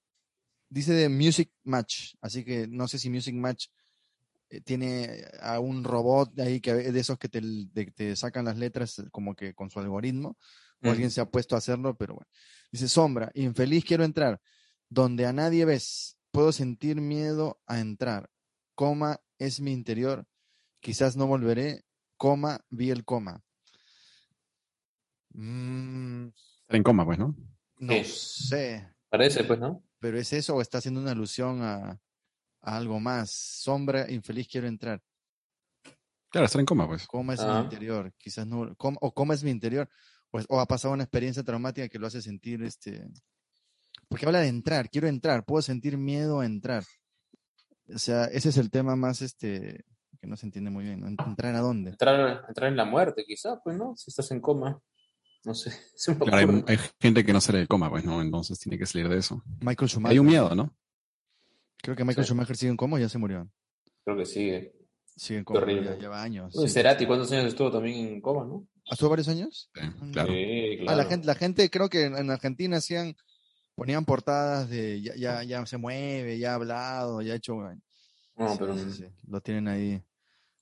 dice 0.69 0.93
de 0.93 1.09
Music 1.09 1.53
Match, 1.65 2.15
así 2.21 2.45
que 2.45 2.67
no 2.69 2.89
sé 2.89 2.99
si 2.99 3.11
Music 3.11 3.35
Match 3.35 3.67
tiene 4.65 5.25
a 5.41 5.61
un 5.61 5.85
robot 5.85 6.39
ahí 6.41 6.61
que 6.61 6.73
de 6.75 7.01
esos 7.01 7.19
que 7.19 7.29
te, 7.29 7.41
de- 7.43 7.93
te 7.95 8.17
sacan 8.17 8.47
las 8.47 8.57
letras 8.57 9.03
como 9.13 9.35
que 9.35 9.55
con 9.55 9.71
su 9.71 9.79
algoritmo, 9.81 10.37
o 10.81 10.87
Mm. 10.87 10.89
alguien 10.91 11.11
se 11.11 11.21
ha 11.21 11.31
puesto 11.31 11.55
a 11.55 11.59
hacerlo, 11.59 11.97
pero 11.97 12.15
bueno. 12.15 12.29
Dice, 12.73 12.89
sombra, 12.89 13.31
infeliz 13.35 13.85
quiero 13.85 14.05
entrar, 14.05 14.41
donde 14.89 15.27
a 15.27 15.33
nadie 15.33 15.65
ves, 15.65 16.17
puedo 16.31 16.53
sentir 16.53 17.01
miedo 17.01 17.61
a 17.67 17.81
entrar, 17.81 18.31
coma 18.75 19.21
es 19.39 19.61
mi 19.61 19.73
interior, 19.73 20.27
quizás 20.81 21.17
no 21.17 21.27
volveré, 21.27 21.85
coma, 22.17 22.61
vi 22.71 22.91
el 22.91 23.05
coma. 23.05 23.43
Mm, 25.31 26.29
Está 26.63 26.77
en 26.77 26.83
coma, 26.83 27.05
pues, 27.05 27.19
¿no? 27.19 27.35
no 27.79 27.93
Sí. 27.93 28.05
sé, 28.05 28.89
Parece, 29.09 29.45
pues, 29.45 29.59
¿no? 29.59 29.83
pero 30.01 30.19
es 30.19 30.33
eso 30.33 30.55
o 30.57 30.61
está 30.63 30.79
haciendo 30.79 31.01
una 31.01 31.13
alusión 31.13 31.63
a, 31.63 32.01
a 32.63 32.77
algo 32.77 33.01
más. 33.01 33.31
Sombra, 33.31 34.11
infeliz 34.11 34.49
quiero 34.49 34.67
entrar. 34.67 35.03
Claro, 36.31 36.45
está 36.47 36.61
en 36.61 36.67
coma, 36.67 36.87
pues. 36.87 37.07
coma 37.07 37.35
es 37.35 37.41
mi 37.41 37.47
Ah. 37.51 37.61
interior, 37.63 38.13
quizás 38.19 38.47
no, 38.47 38.75
cómo- 38.77 38.99
o 39.01 39.13
cómo 39.15 39.33
es 39.33 39.43
mi 39.43 39.51
interior, 39.51 39.89
pues, 40.31 40.45
o 40.51 40.61
ha 40.61 40.67
pasado 40.67 40.93
una 40.93 41.05
experiencia 41.05 41.43
traumática 41.43 41.89
que 41.89 41.99
lo 41.99 42.07
hace 42.07 42.21
sentir, 42.21 42.63
este, 42.63 43.09
porque 44.09 44.27
habla 44.27 44.41
de 44.41 44.49
entrar, 44.49 44.91
quiero 44.91 45.09
entrar, 45.09 45.45
puedo 45.47 45.63
sentir 45.63 45.97
miedo 45.97 46.41
a 46.41 46.47
entrar. 46.47 46.85
O 47.95 47.99
sea, 47.99 48.25
ese 48.25 48.51
es 48.51 48.59
el 48.59 48.71
tema 48.71 48.95
más, 48.95 49.23
este, 49.23 49.85
que 50.21 50.27
no 50.27 50.37
se 50.37 50.45
entiende 50.47 50.71
muy 50.71 50.85
bien, 50.85 51.01
¿no? 51.01 51.09
¿entrar 51.09 51.55
a 51.55 51.61
dónde? 51.61 51.91
Entrar, 51.93 52.45
entrar 52.47 52.69
en 52.71 52.77
la 52.77 52.85
muerte, 52.85 53.25
quizá, 53.27 53.59
pues, 53.63 53.77
¿no? 53.79 53.97
Si 53.97 54.11
estás 54.11 54.31
en 54.31 54.41
coma. 54.41 54.79
No 55.45 55.55
sé. 55.55 55.71
Claro, 56.37 56.65
hay 56.67 56.79
gente 57.01 57.25
que 57.25 57.33
no 57.33 57.41
sale 57.41 57.59
del 57.59 57.69
coma, 57.69 57.89
pues, 57.89 58.05
¿no? 58.05 58.21
Entonces 58.21 58.59
tiene 58.59 58.77
que 58.77 58.85
salir 58.85 59.09
de 59.09 59.17
eso. 59.17 59.43
Michael 59.61 59.89
Schumacher. 59.89 60.13
Hay 60.13 60.19
un 60.19 60.27
miedo, 60.27 60.55
¿no? 60.55 60.77
Creo 61.83 61.97
que 61.97 62.05
Michael 62.05 62.25
Sí. 62.27 62.29
Schumacher 62.31 62.57
sigue 62.57 62.71
en 62.71 62.77
coma 62.77 62.97
o 62.97 62.99
ya 63.01 63.09
se 63.09 63.19
murió. 63.19 63.49
Creo 64.05 64.17
que 64.17 64.27
sigue. 64.27 64.75
Sigue 65.17 65.39
en 65.41 65.45
coma, 65.45 65.61
ya 65.73 65.97
lleva 65.97 66.23
años. 66.23 66.55
Uy, 66.57 66.69
sí. 66.69 66.75
Cerati, 66.75 67.07
¿cuántos 67.07 67.31
años 67.33 67.47
estuvo 67.47 67.71
también 67.71 68.07
en 68.09 68.21
coma, 68.21 68.45
no? 68.45 68.67
¿Estuvo 68.91 69.11
varios 69.11 69.29
años? 69.29 69.71
Sí, 69.75 69.81
claro. 70.13 70.33
Sí, 70.33 70.77
Ah, 70.81 70.83
claro. 70.85 70.97
la 70.99 71.05
gente, 71.05 71.27
la 71.27 71.35
gente 71.35 71.71
creo 71.71 71.89
que 71.89 72.05
en, 72.07 72.17
en 72.17 72.31
Argentina 72.31 72.77
hacían, 72.79 73.15
ponían 73.75 74.05
portadas 74.05 74.69
de 74.71 75.01
ya, 75.03 75.15
ya, 75.17 75.43
ya 75.43 75.67
se 75.67 75.77
mueve, 75.77 76.39
ya 76.39 76.53
ha 76.53 76.55
hablado, 76.55 77.21
ya 77.23 77.33
ha 77.35 77.37
hecho. 77.37 77.55
No, 77.57 78.51
Sí, 78.53 78.57
pero 78.59 78.79
sí, 78.79 78.93
sí, 78.93 79.05
Lo 79.27 79.41
tienen 79.41 79.67
ahí, 79.69 80.03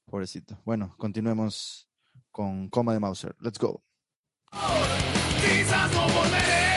pobrecito. 0.07 0.59
Bueno, 0.65 0.95
continuemos 0.99 1.89
con 2.31 2.69
Coma 2.71 2.93
de 2.95 3.01
Mauser. 3.01 3.37
Let's 3.41 3.59
go. 3.59 3.83
Quizás 4.51 5.93
no 5.95 6.03
volveré. 6.09 6.76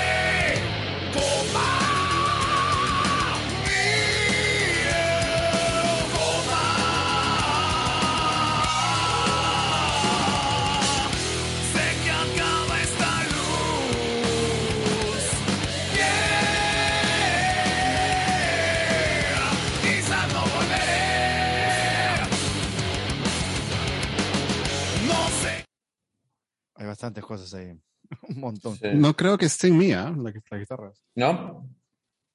Bastantes 27.00 27.24
cosas 27.24 27.54
ahí. 27.54 27.72
Un 28.30 28.40
montón. 28.40 28.76
Sí. 28.76 28.88
No 28.94 29.16
creo 29.16 29.38
que 29.38 29.46
esté 29.46 29.68
en 29.68 29.78
mí, 29.78 29.94
¿ah? 29.94 30.14
La, 30.18 30.34
la 30.52 30.58
guitarra. 30.58 30.92
¿No? 31.16 31.70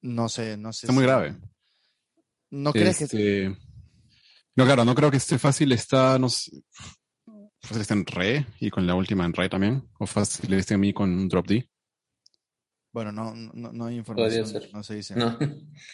No 0.01 0.29
sé, 0.29 0.57
no 0.57 0.73
sé. 0.73 0.87
Está 0.87 0.93
muy 0.93 1.03
grave. 1.03 1.35
¿No 2.49 2.71
crees 2.71 2.97
que 2.97 3.03
Este, 3.05 3.57
No, 4.55 4.65
claro, 4.65 4.83
no 4.85 4.95
creo 4.95 5.11
que 5.11 5.17
esté 5.17 5.37
fácil. 5.37 5.71
Está, 5.71 6.17
no 6.17 6.29
sé, 6.29 6.51
fácil 7.61 7.81
está 7.81 7.93
en 7.93 8.05
re 8.05 8.45
y 8.59 8.69
con 8.71 8.87
la 8.87 8.95
última 8.95 9.25
en 9.25 9.33
re 9.33 9.49
también. 9.49 9.87
O 9.99 10.05
fácil 10.07 10.51
esté 10.53 10.73
en 10.75 10.79
mí 10.79 10.93
con 10.93 11.11
un 11.11 11.27
drop 11.27 11.47
D. 11.47 11.69
Bueno, 12.91 13.11
no, 13.11 13.35
no, 13.35 13.71
no 13.73 13.85
hay 13.85 13.97
información. 13.97 14.47
ser. 14.47 14.69
No 14.73 14.81
se 14.81 14.95
dice. 14.95 15.15
No. 15.15 15.37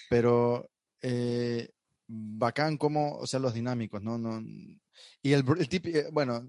Pero 0.10 0.70
eh, 1.02 1.70
bacán 2.08 2.78
como, 2.78 3.18
o 3.18 3.26
sea, 3.28 3.40
los 3.40 3.54
dinámicos, 3.54 4.02
¿no? 4.02 4.18
no 4.18 4.40
y 5.24 5.32
el, 5.34 5.40
el 5.58 5.70
tip- 5.70 6.10
bueno, 6.12 6.48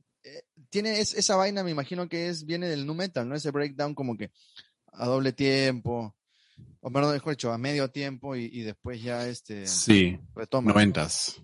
tiene 0.72 0.98
es- 1.00 1.12
esa 1.14 1.36
vaina, 1.36 1.62
me 1.62 1.70
imagino 1.70 2.08
que 2.08 2.28
es 2.28 2.44
viene 2.46 2.66
del 2.68 2.86
nu 2.86 2.94
metal, 2.94 3.28
¿no? 3.28 3.34
Ese 3.36 3.50
breakdown 3.50 3.94
como 3.94 4.16
que 4.16 4.30
a 4.94 5.06
doble 5.06 5.32
tiempo, 5.32 6.16
o 6.80 6.90
perdón, 6.90 7.12
mejor 7.12 7.34
dicho, 7.34 7.52
a 7.52 7.58
medio 7.58 7.90
tiempo 7.90 8.34
y, 8.36 8.46
y 8.52 8.62
después 8.62 9.02
ya 9.02 9.28
este 9.28 9.66
Sí, 9.66 10.18
retoma. 10.34 10.68
¿no? 10.68 10.74
noventas. 10.74 11.40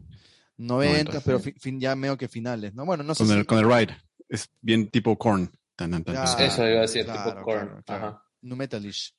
90, 0.56 0.90
noventas, 0.92 1.22
pero 1.24 1.38
sí. 1.38 1.52
fin, 1.60 1.78
ya 1.78 1.94
medio 1.94 2.16
que 2.16 2.26
finales, 2.28 2.74
¿no? 2.74 2.84
Bueno, 2.84 3.04
no 3.04 3.14
sé 3.14 3.24
Con 3.24 3.32
el, 3.34 3.40
si- 3.42 3.46
con 3.46 3.58
el 3.58 3.64
ride. 3.70 3.96
Es 4.28 4.48
bien 4.60 4.90
tipo 4.90 5.16
corn. 5.16 5.50
Tan, 5.76 5.90
tan, 5.92 6.02
tan, 6.04 6.14
Ya, 6.16 6.24
tan. 6.24 6.44
Eso 6.46 6.66
iba 6.66 6.78
a 6.78 6.82
decir, 6.82 7.04
claro, 7.04 7.30
tipo 7.30 7.44
claro, 7.46 7.82
claro. 7.84 8.06
Ajá. 8.08 8.22
nu 8.42 8.56
metalish. 8.56 9.14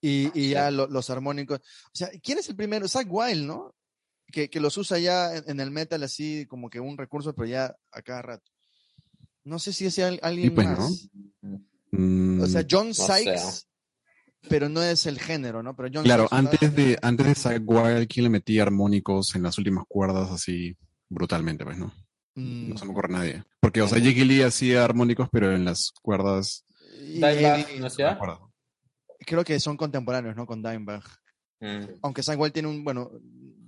Y, 0.00 0.30
y 0.34 0.50
ya 0.50 0.70
lo- 0.72 0.88
los 0.88 1.08
armónicos. 1.10 1.60
O 1.60 1.90
sea, 1.94 2.08
¿quién 2.22 2.38
es 2.38 2.48
el 2.48 2.56
primero? 2.56 2.88
Zach 2.88 3.06
Wild, 3.08 3.46
¿no? 3.46 3.74
Que, 4.32 4.50
que 4.50 4.58
los 4.60 4.76
usa 4.78 4.98
ya 4.98 5.36
en, 5.36 5.44
en 5.46 5.60
el 5.60 5.70
metal 5.70 6.02
así 6.02 6.46
como 6.48 6.68
que 6.70 6.80
un 6.80 6.98
recurso, 6.98 7.32
pero 7.34 7.46
ya 7.46 7.76
a 7.92 8.02
cada 8.02 8.22
rato. 8.22 8.50
No 9.44 9.58
sé 9.58 9.72
si 9.72 9.86
es 9.86 9.98
al- 9.98 10.20
alguien 10.22 10.54
pues, 10.54 10.66
más. 10.68 11.08
Mm, 11.90 12.40
O 12.42 12.46
sea, 12.46 12.64
John 12.68 12.94
sé. 12.94 13.02
Sykes, 13.02 13.64
pero 14.48 14.68
no 14.68 14.82
es 14.82 15.06
el 15.06 15.18
género, 15.18 15.62
¿no? 15.62 15.74
Pero 15.76 15.88
John 15.92 16.04
claro, 16.04 16.24
Sykes 16.28 16.36
antes 16.36 16.76
de, 16.76 16.98
antes 17.02 17.26
de 17.26 17.34
Zack 17.34 17.62
Wild, 17.66 18.08
¿quién 18.08 18.24
le 18.24 18.30
metía 18.30 18.62
armónicos 18.62 19.34
en 19.34 19.42
las 19.42 19.58
últimas 19.58 19.84
cuerdas 19.88 20.30
así 20.30 20.76
brutalmente? 21.08 21.64
Pues 21.64 21.76
no. 21.78 21.92
Mm, 22.34 22.70
No 22.70 22.78
se 22.78 22.84
me 22.86 22.92
ocurre 22.92 23.08
nadie. 23.12 23.44
Porque, 23.60 23.82
o 23.82 23.88
sea, 23.88 24.00
Jiggy 24.00 24.24
Lee 24.24 24.42
hacía 24.42 24.84
armónicos, 24.84 25.28
pero 25.30 25.52
en 25.54 25.64
las 25.64 25.92
cuerdas. 26.02 26.64
Dimebag, 27.00 27.78
¿no 27.80 27.90
sea? 27.90 28.18
creo 29.24 29.44
que 29.44 29.58
son 29.60 29.76
contemporáneos, 29.76 30.34
¿no? 30.34 30.46
Con 30.46 30.62
Dimebag. 30.62 31.04
Mm. 31.60 31.98
Aunque 32.02 32.22
Wild 32.36 32.52
tiene 32.52 32.68
un, 32.68 32.82
bueno, 32.82 33.10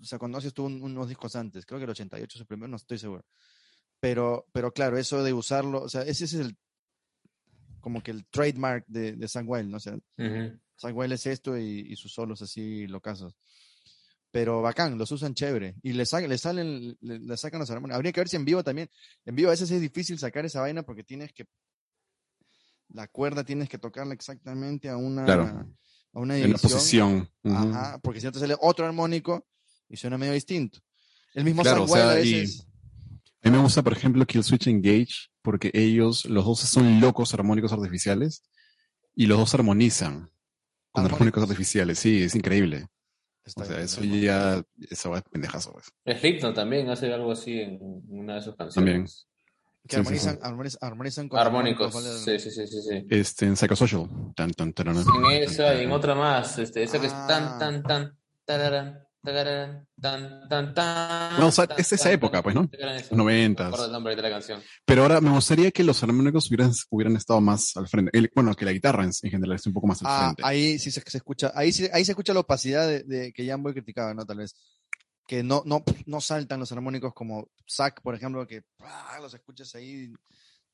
o 0.01 0.05
sea, 0.05 0.19
conoces 0.19 0.53
tú 0.53 0.65
un- 0.65 0.83
unos 0.83 1.09
discos 1.09 1.37
antes, 1.37 1.65
creo 1.65 1.79
que 1.79 1.85
el 1.85 1.91
88 1.91 2.37
es 2.39 2.41
el 2.41 2.47
primero, 2.47 2.69
no 2.69 2.77
estoy 2.77 2.99
seguro. 2.99 3.25
Pero, 4.05 4.47
pero 4.53 4.71
claro, 4.71 4.99
eso 4.99 5.23
de 5.25 5.33
usarlo, 5.33 5.81
o 5.81 5.89
sea, 5.89 6.03
ese, 6.03 6.27
es 6.27 6.35
el, 6.35 6.59
como 7.81 8.03
que 8.03 8.11
el 8.11 8.27
trademark 8.27 8.85
de, 8.87 9.13
de 9.13 9.27
Wild, 9.43 9.71
¿no? 9.71 9.79
O 9.79 9.81
sea. 9.81 9.97
Zach 10.79 10.95
Wild 10.95 11.15
es 11.15 11.25
esto 11.27 11.57
y, 11.57 11.87
y 11.91 11.97
sus 11.97 12.13
solos 12.13 12.43
así 12.43 12.87
locazos. 12.87 13.35
Pero 14.31 14.61
bacán, 14.61 14.99
los 14.99 15.11
usan 15.11 15.33
chévere. 15.33 15.77
Y 15.83 15.95
le, 15.95 16.05
le 16.29 16.37
salen, 16.37 16.99
le, 17.01 17.19
le 17.19 17.37
sacan 17.39 17.61
los 17.61 17.71
armónicos. 17.71 17.97
Habría 17.97 18.13
que 18.13 18.21
ver 18.21 18.29
si 18.29 18.37
en 18.37 18.45
vivo 18.45 18.63
también. 18.63 18.91
En 19.25 19.37
vivo 19.37 19.49
a 19.49 19.53
veces 19.53 19.71
es 19.71 19.81
difícil 19.81 20.19
sacar 20.19 20.45
esa 20.45 20.61
vaina 20.61 20.83
porque 20.83 21.03
tienes 21.03 21.33
que. 21.33 21.47
La 22.91 23.09
cuerda 23.09 23.43
tienes 23.43 23.71
que 23.71 23.79
tocarla 23.79 24.13
exactamente 24.13 24.91
a 24.91 24.99
una, 24.99 25.25
Claro. 25.25 25.45
a 26.13 26.21
una 26.21 26.37
En 26.37 26.53
la 26.53 26.59
posición. 26.59 27.31
Ujú. 27.43 27.57
Ajá, 27.57 27.99
porque 28.03 28.21
si 28.21 28.27
no 28.27 28.33
te 28.33 28.39
sale 28.41 28.55
otro 28.61 28.85
armónico 28.85 29.47
y 29.89 29.97
suena 29.97 30.19
medio 30.19 30.35
distinto. 30.35 30.81
El 31.33 31.45
mismo 31.45 31.63
Claro, 31.63 31.89
Zach 31.89 31.91
o 31.91 31.95
sea, 31.97 32.11
a 32.11 32.21
y- 32.21 32.45
a 33.45 33.51
mí 33.51 33.57
me 33.57 33.63
gusta, 33.63 33.83
por 33.83 33.93
ejemplo, 33.93 34.25
Kill 34.25 34.43
Switch 34.43 34.67
Engage, 34.69 35.29
porque 35.43 35.71
ellos, 35.75 36.25
los 36.25 36.47
dos 36.47 36.61
son 36.61 36.99
locos 36.99 37.35
armónicos 37.35 37.75
artificiales 37.75 38.43
y 39.15 39.27
los 39.27 39.39
dos 39.39 39.53
armonizan 39.55 40.31
con 40.91 41.05
armónicos, 41.05 41.43
artificiales. 41.43 41.99
Sí, 41.99 42.23
es 42.23 42.35
increíble. 42.35 42.87
O 43.45 43.51
sea, 43.51 43.77
bien, 43.77 43.81
eso 43.81 44.01
bien. 44.01 44.23
ya, 44.23 44.63
eso 44.89 45.11
va 45.11 45.19
es 45.19 45.25
pendejazo. 45.25 45.73
Pues. 45.73 46.55
También 46.55 46.89
hace 46.89 47.13
algo 47.13 47.33
así 47.33 47.61
en 47.61 47.79
una 48.09 48.37
de 48.37 48.41
sus 48.41 48.57
canciones. 48.57 48.75
También. 48.75 49.07
Que 49.87 49.97
sí, 49.97 49.97
armonizan, 49.97 50.35
sí, 50.37 50.71
sí. 50.71 50.79
Armonizan, 50.81 51.29
con 51.29 51.39
armónicos. 51.39 51.95
armónicos 51.95 52.25
sí, 52.25 52.39
sí, 52.39 52.51
sí, 52.51 52.67
sí, 52.67 53.07
Este, 53.11 53.45
en 53.45 53.57
Psychosocial. 53.57 54.09
Tan, 54.35 54.53
tan, 54.53 54.73
tan, 54.73 54.89
en 54.89 55.43
esa 55.43 55.75
y 55.75 55.85
en 55.85 55.93
otra 55.93 56.15
más. 56.15 56.59
Este, 56.59 56.83
esa 56.83 56.99
que 56.99 57.09
es 57.09 57.13
tan, 57.13 57.45
ah. 57.45 57.57
tan, 57.59 57.83
tan, 57.83 58.19
tararán. 58.47 59.05
No, 61.39 61.47
o 61.47 61.51
sea, 61.51 61.67
es 61.79 61.93
esa 61.93 62.13
época, 62.13 62.43
pues, 62.43 62.55
¿no? 62.55 62.69
Noventas. 63.11 63.91
nombre 63.91 64.15
de 64.15 64.23
la 64.23 64.31
canción. 64.31 64.63
Pero 64.85 65.03
ahora 65.03 65.21
me 65.21 65.31
gustaría 65.31 65.71
que 65.71 65.83
los 65.83 66.03
armónicos 66.03 66.49
hubieran, 66.49 66.73
hubieran 66.91 67.17
estado 67.17 67.41
más 67.41 67.75
al 67.77 67.89
frente. 67.89 68.11
El, 68.17 68.31
bueno, 68.35 68.55
que 68.55 68.67
la 68.67 68.73
guitarra 68.73 69.05
en, 69.05 69.11
en, 69.23 69.31
general 69.31 69.57
esté 69.57 69.71
un 69.71 69.75
poco 69.75 69.87
más 69.87 70.03
al 70.03 70.09
ah, 70.11 70.19
frente. 70.19 70.43
Ahí 70.45 70.79
sí 70.79 70.91
se, 70.91 71.01
se 71.01 71.17
escucha, 71.17 71.53
ahí, 71.55 71.73
sí, 71.73 71.89
ahí 71.93 72.05
se 72.05 72.13
escucha 72.13 72.35
la 72.35 72.41
opacidad 72.41 72.87
de, 72.87 73.03
de 73.05 73.33
que 73.33 73.47
Jan 73.47 73.63
Boy 73.63 73.73
criticaba, 73.73 74.13
¿no? 74.13 74.27
Tal 74.27 74.39
vez. 74.39 74.55
Que 75.27 75.43
no, 75.43 75.63
no, 75.65 75.83
no 76.05 76.21
saltan 76.21 76.61
los 76.61 76.71
armónicos 76.73 77.15
como 77.15 77.49
Zack, 77.67 78.03
por 78.03 78.15
ejemplo, 78.15 78.47
que 78.47 78.61
¡pah! 78.77 79.19
los 79.21 79.33
escuchas 79.33 79.75
ahí 79.75 80.13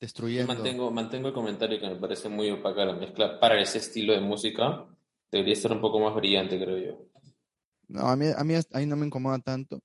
destruyendo. 0.01 0.53
Mantengo, 0.53 0.91
mantengo 0.91 1.29
el 1.29 1.35
comentario 1.35 1.79
que 1.79 1.89
me 1.89 1.97
parece 1.97 2.29
muy 2.29 2.51
opaca 2.51 2.85
la 2.85 2.95
mezcla 2.95 3.39
para 3.39 3.61
ese 3.61 3.79
estilo 3.79 4.13
de 4.13 4.21
música. 4.21 4.87
Debería 5.31 5.55
ser 5.55 5.71
un 5.71 5.81
poco 5.81 6.01
más 6.01 6.15
brillante, 6.17 6.59
creo 6.59 6.79
yo. 6.79 7.10
No, 7.91 8.03
a 8.09 8.17
mí, 8.17 8.27
a 8.35 8.45
mí, 8.45 8.55
a 8.55 8.79
mí 8.79 8.87
no 8.87 8.97
me 8.97 9.07
incomoda 9.07 9.39
tanto. 9.41 9.83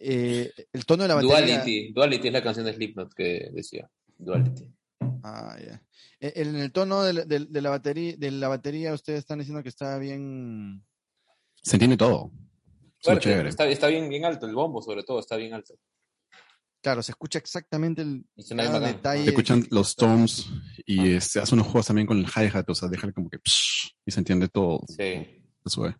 Eh, 0.00 0.50
el 0.72 0.86
tono 0.86 1.02
de 1.02 1.08
la 1.08 1.14
batería. 1.16 1.58
Duality, 1.58 1.92
Duality 1.92 2.28
es 2.28 2.32
la 2.32 2.42
canción 2.42 2.66
de 2.66 2.72
Slipknot 2.72 3.12
que 3.14 3.50
decía. 3.52 3.90
Duality. 4.16 4.72
Ah, 5.22 5.56
ya. 5.58 5.64
Yeah. 5.64 5.82
En 6.20 6.56
el, 6.56 6.72
tono 6.72 7.02
de, 7.02 7.24
de, 7.24 7.62
la 7.62 7.70
batería, 7.70 8.14
de 8.16 8.30
la 8.30 8.48
batería, 8.48 8.92
ustedes 8.92 9.20
están 9.20 9.38
diciendo 9.38 9.62
que 9.62 9.68
está 9.68 9.98
bien. 9.98 10.84
Se 11.62 11.76
entiende 11.76 11.96
todo. 11.96 12.32
Claro. 13.02 13.48
Está, 13.48 13.86
bien, 13.86 14.08
bien 14.08 14.24
alto, 14.24 14.46
el 14.46 14.54
bombo 14.54 14.82
sobre 14.82 15.04
todo 15.04 15.20
está 15.20 15.36
bien 15.36 15.54
alto. 15.54 15.74
Claro, 16.80 17.02
se 17.02 17.12
escucha 17.12 17.38
exactamente 17.38 18.02
el 18.02 18.24
detalle. 18.36 19.24
Se 19.24 19.30
escuchan 19.30 19.66
los 19.70 19.94
toms 19.94 20.50
y 20.86 21.00
ah. 21.00 21.16
este, 21.18 21.30
se 21.30 21.40
hace 21.40 21.54
unos 21.54 21.66
juegos 21.66 21.86
también 21.86 22.06
con 22.06 22.18
el 22.18 22.26
hi-hat, 22.26 22.68
o 22.68 22.74
sea, 22.74 22.88
dejar 22.88 23.12
como 23.12 23.28
que 23.28 23.38
psh, 23.38 23.90
y 24.06 24.10
se 24.10 24.20
entiende 24.20 24.48
todo. 24.48 24.80
Sí. 24.88 25.44
Se 25.64 25.70
sube 25.70 25.96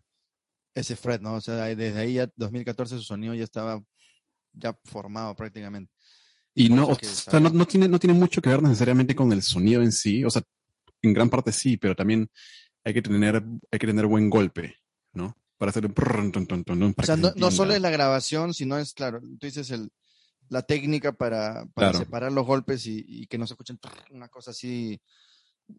ese 0.73 0.95
Fred, 0.95 1.21
¿no? 1.21 1.35
O 1.35 1.41
sea, 1.41 1.55
desde 1.75 1.99
ahí 1.99 2.13
ya 2.13 2.29
2014 2.35 2.97
su 2.97 3.03
sonido 3.03 3.33
ya 3.33 3.43
estaba 3.43 3.81
ya 4.53 4.77
formado 4.85 5.35
prácticamente. 5.35 5.91
Y 6.53 6.69
no, 6.69 6.87
o 6.87 6.95
sea, 7.01 7.39
no, 7.39 7.49
no, 7.49 7.65
tiene, 7.65 7.87
no 7.87 7.99
tiene 7.99 8.13
mucho 8.13 8.41
que 8.41 8.49
ver 8.49 8.61
necesariamente 8.61 9.15
con 9.15 9.31
el 9.31 9.41
sonido 9.41 9.81
en 9.81 9.91
sí, 9.91 10.23
o 10.23 10.29
sea, 10.29 10.41
en 11.01 11.13
gran 11.13 11.29
parte 11.29 11.51
sí, 11.51 11.77
pero 11.77 11.95
también 11.95 12.29
hay 12.83 12.93
que 12.93 13.01
tener, 13.01 13.43
hay 13.71 13.79
que 13.79 13.87
tener 13.87 14.05
buen 14.07 14.29
golpe, 14.29 14.75
¿no? 15.13 15.37
Para 15.57 15.69
hacer 15.69 15.85
un... 15.85 15.93
O 16.97 17.03
sea, 17.03 17.15
no, 17.15 17.51
solo 17.51 17.73
es 17.73 17.81
la 17.81 17.89
grabación, 17.89 18.53
sino 18.53 18.77
es, 18.77 18.93
claro, 18.93 19.19
tú 19.21 19.45
dices 19.45 19.69
el, 19.71 19.91
la 20.49 20.61
técnica 20.63 21.11
para, 21.13 21.65
para 21.73 21.93
separar 21.93 22.31
los 22.31 22.45
golpes 22.45 22.85
y, 22.87 23.05
y, 23.07 23.27
que 23.27 23.37
no 23.37 23.45
se 23.45 23.53
escuchen 23.53 23.79
una 24.11 24.29
cosa 24.29 24.51
así 24.51 24.99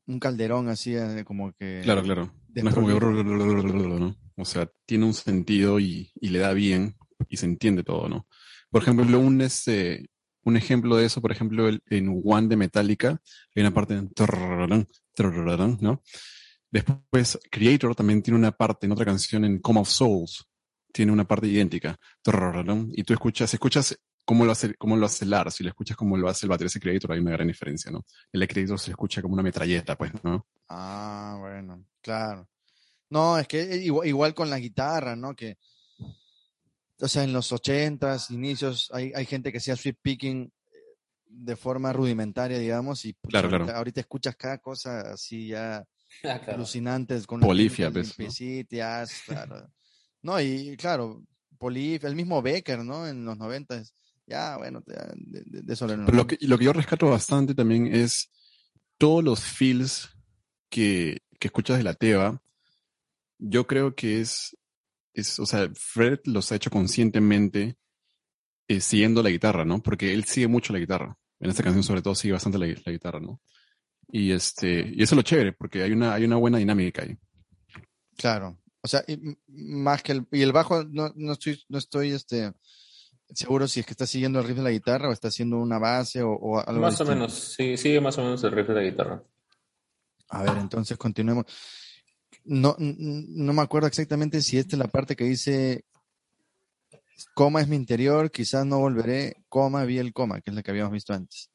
un 0.06 0.18
calderón 0.18 0.68
así, 0.68 0.96
ah, 0.96 1.24
como 1.24 1.52
que... 1.52 1.80
Claro, 1.82 2.02
claro. 2.02 2.32
No 2.54 2.68
es 2.68 2.74
como 2.74 2.88
que... 2.88 4.14
O 4.36 4.44
sea, 4.44 4.70
tiene 4.86 5.04
un 5.04 5.14
sentido 5.14 5.78
y, 5.78 6.10
y, 6.20 6.28
le 6.30 6.38
da 6.38 6.52
bien 6.52 6.96
y 7.28 7.36
se 7.36 7.46
entiende 7.46 7.82
todo, 7.82 8.08
¿no? 8.08 8.26
Por 8.70 8.82
ejemplo, 8.82 9.18
un, 9.18 9.40
este, 9.42 10.08
un 10.44 10.56
ejemplo 10.56 10.96
de 10.96 11.06
eso, 11.06 11.20
por 11.20 11.32
ejemplo, 11.32 11.68
el, 11.68 11.82
en 11.90 12.22
One 12.24 12.48
de 12.48 12.56
Metallica, 12.56 13.20
hay 13.54 13.60
una 13.60 13.74
parte 13.74 14.00
¿no? 15.80 16.02
Después, 16.70 17.38
Creator 17.50 17.94
también 17.94 18.22
tiene 18.22 18.38
una 18.38 18.52
parte 18.52 18.86
en 18.86 18.92
otra 18.92 19.04
canción 19.04 19.44
en 19.44 19.58
Come 19.58 19.80
of 19.80 19.88
Souls, 19.88 20.46
tiene 20.92 21.12
una 21.12 21.26
parte 21.26 21.48
idéntica. 21.48 21.96
Y 22.92 23.02
tú 23.02 23.12
escuchas, 23.12 23.52
escuchas 23.52 23.98
cómo 24.24 24.44
lo 24.44 24.52
hace, 24.52 24.74
cómo 24.76 24.96
lo 24.96 25.06
hace 25.06 25.26
Lars, 25.26 25.54
si 25.54 25.64
lo 25.64 25.70
escuchas 25.70 25.96
como 25.96 26.16
lo 26.16 26.28
hace 26.28 26.46
el 26.46 26.50
baterista 26.50 26.80
Creator, 26.80 27.12
hay 27.12 27.20
una 27.20 27.32
gran 27.32 27.48
diferencia, 27.48 27.90
¿no? 27.90 28.04
El 28.32 28.46
Creator 28.46 28.78
se 28.78 28.90
escucha 28.90 29.22
como 29.22 29.34
una 29.34 29.42
metralleta, 29.42 29.96
pues, 29.96 30.12
¿no? 30.22 30.46
Ah, 30.68 31.36
bueno, 31.38 31.84
claro. 32.00 32.48
No, 33.08 33.38
es 33.38 33.48
que 33.48 33.60
eh, 33.60 33.84
igual, 33.84 34.34
con 34.34 34.48
la 34.48 34.58
guitarra, 34.58 35.16
¿no? 35.16 35.34
Que, 35.34 35.58
o 37.00 37.08
sea, 37.08 37.24
en 37.24 37.32
los 37.32 37.50
ochentas, 37.52 38.30
inicios, 38.30 38.88
hay, 38.92 39.12
hay 39.14 39.26
gente 39.26 39.50
que 39.50 39.58
hacía 39.58 39.74
sweep 39.74 39.98
picking 40.00 40.52
eh, 40.70 40.76
de 41.26 41.56
forma 41.56 41.92
rudimentaria, 41.92 42.58
digamos, 42.58 43.04
y 43.04 43.14
pues, 43.14 43.30
claro, 43.30 43.68
ahorita, 43.74 44.00
escuchas 44.00 44.36
cada 44.36 44.58
cosa 44.58 45.12
así 45.12 45.48
ya 45.48 45.78
ah, 46.24 46.38
claro. 46.38 46.54
alucinantes 46.54 47.26
con 47.26 47.40
polifia, 47.40 47.90
pues, 47.90 48.16
¿no? 48.16 49.68
¿no? 50.22 50.40
y 50.40 50.76
claro, 50.76 51.24
polifia, 51.58 52.08
el 52.08 52.14
mismo 52.14 52.40
Becker, 52.42 52.84
¿no? 52.84 53.08
En 53.08 53.24
los 53.24 53.36
noventas 53.36 53.92
ya, 54.30 54.56
bueno, 54.56 54.82
ya, 54.86 55.10
de, 55.16 55.42
de- 55.44 55.62
de 55.62 55.72
eso. 55.74 55.86
Pero 55.86 56.06
lo 56.06 56.26
que, 56.26 56.38
lo 56.40 56.56
que 56.56 56.64
yo 56.64 56.72
rescato 56.72 57.08
bastante 57.10 57.54
también 57.54 57.86
es 57.94 58.30
todos 58.98 59.22
los 59.24 59.40
feels 59.40 60.10
que, 60.70 61.18
que 61.38 61.48
escuchas 61.48 61.78
de 61.78 61.84
la 61.84 61.94
Teba. 61.94 62.40
Yo 63.38 63.66
creo 63.66 63.94
que 63.94 64.20
es, 64.20 64.56
es, 65.14 65.38
o 65.38 65.46
sea, 65.46 65.68
Fred 65.74 66.20
los 66.24 66.52
ha 66.52 66.56
hecho 66.56 66.70
conscientemente 66.70 67.76
eh, 68.68 68.80
siguiendo 68.80 69.22
la 69.22 69.30
guitarra, 69.30 69.64
¿no? 69.64 69.82
Porque 69.82 70.12
él 70.14 70.24
sigue 70.24 70.46
mucho 70.46 70.72
la 70.72 70.78
guitarra. 70.78 71.16
En 71.40 71.50
esta 71.50 71.62
canción, 71.62 71.82
sobre 71.82 72.02
todo, 72.02 72.14
sigue 72.14 72.32
bastante 72.34 72.58
la, 72.58 72.66
la 72.66 72.92
guitarra, 72.92 73.18
¿no? 73.18 73.40
Y 74.12 74.32
este, 74.32 74.80
y 74.94 75.02
eso 75.02 75.14
es 75.14 75.16
lo 75.16 75.22
chévere, 75.22 75.52
porque 75.54 75.82
hay 75.82 75.92
una, 75.92 76.12
hay 76.14 76.24
una 76.24 76.36
buena 76.36 76.58
dinámica 76.58 77.02
ahí. 77.02 77.16
Claro. 78.16 78.58
O 78.82 78.88
sea, 78.88 79.02
y 79.08 79.18
más 79.48 80.02
que 80.02 80.12
el, 80.12 80.26
y 80.32 80.42
el 80.42 80.52
bajo, 80.52 80.84
no, 80.84 81.12
no 81.16 81.32
estoy, 81.32 81.62
no 81.68 81.78
estoy 81.78 82.10
este, 82.12 82.52
seguro 83.34 83.66
si 83.68 83.80
es 83.80 83.86
que 83.86 83.92
está 83.92 84.06
siguiendo 84.06 84.38
el 84.40 84.46
riff 84.46 84.56
de 84.58 84.62
la 84.62 84.70
guitarra 84.70 85.08
o 85.08 85.12
está 85.12 85.28
haciendo 85.28 85.58
una 85.58 85.78
base 85.78 86.22
o, 86.22 86.32
o 86.32 86.58
algo 86.58 86.80
Más 86.80 87.00
o 87.00 87.04
menos, 87.04 87.32
sí, 87.56 87.76
sigue 87.76 88.00
más 88.00 88.18
o 88.18 88.22
menos 88.22 88.42
el 88.44 88.52
riff 88.52 88.68
de 88.68 88.74
la 88.74 88.82
guitarra. 88.82 89.22
A 90.28 90.42
ver, 90.42 90.58
entonces 90.58 90.96
continuemos. 90.96 91.44
No, 92.44 92.76
no 92.78 93.52
me 93.52 93.62
acuerdo 93.62 93.88
exactamente 93.88 94.40
si 94.42 94.58
esta 94.58 94.76
es 94.76 94.78
la 94.80 94.88
parte 94.88 95.14
que 95.16 95.24
dice 95.24 95.84
coma 97.34 97.60
es 97.60 97.68
mi 97.68 97.76
interior, 97.76 98.30
quizás 98.30 98.64
no 98.64 98.78
volveré, 98.78 99.44
coma 99.48 99.84
vi 99.84 99.98
el 99.98 100.12
coma, 100.12 100.40
que 100.40 100.50
es 100.50 100.54
la 100.56 100.62
que 100.62 100.70
habíamos 100.70 100.92
visto 100.92 101.12
antes. 101.12 101.50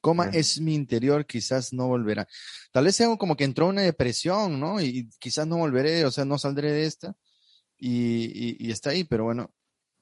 Coma 0.00 0.26
es 0.32 0.60
mi 0.60 0.74
interior, 0.74 1.26
quizás 1.26 1.72
no 1.72 1.88
volverá. 1.88 2.28
Tal 2.70 2.84
vez 2.84 2.94
sea 2.96 3.14
como 3.16 3.36
que 3.36 3.44
entró 3.44 3.66
una 3.66 3.82
depresión, 3.82 4.60
¿no? 4.60 4.80
Y, 4.80 4.86
y 4.86 5.08
quizás 5.18 5.46
no 5.46 5.56
volveré, 5.56 6.04
o 6.04 6.10
sea, 6.10 6.24
no 6.24 6.38
saldré 6.38 6.70
de 6.70 6.84
esta. 6.84 7.16
Y, 7.78 8.26
y- 8.26 8.56
y 8.58 8.70
está 8.70 8.90
ahí, 8.90 9.04
pero 9.04 9.24
bueno, 9.24 9.52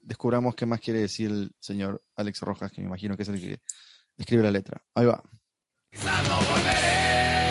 descubramos 0.05 0.55
qué 0.55 0.67
más 0.67 0.81
quiere 0.81 1.01
decir 1.01 1.31
el 1.31 1.53
señor 1.59 2.03
Alex 2.17 2.41
Rojas, 2.41 2.73
que 2.73 2.81
me 2.81 2.89
imagino 2.89 3.17
que 3.17 3.23
es 3.23 3.29
el 3.29 3.41
que 3.41 3.61
escribe 4.17 4.43
la 4.43 4.51
letra. 4.51 4.83
Ahí 4.95 5.07
va. 5.07 5.23
Volveré. 5.93 7.44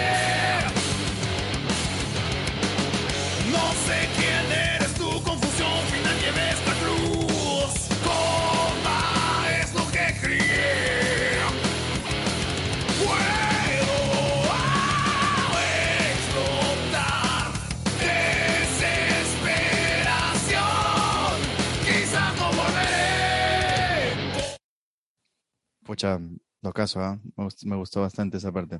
Pucha, 25.93 26.19
lo 26.63 26.73
caso, 26.73 27.01
¿ah? 27.01 27.19
me, 27.37 27.45
gust- 27.45 27.65
me 27.65 27.75
gustó 27.75 28.01
bastante 28.01 28.37
esa 28.37 28.51
parte. 28.51 28.79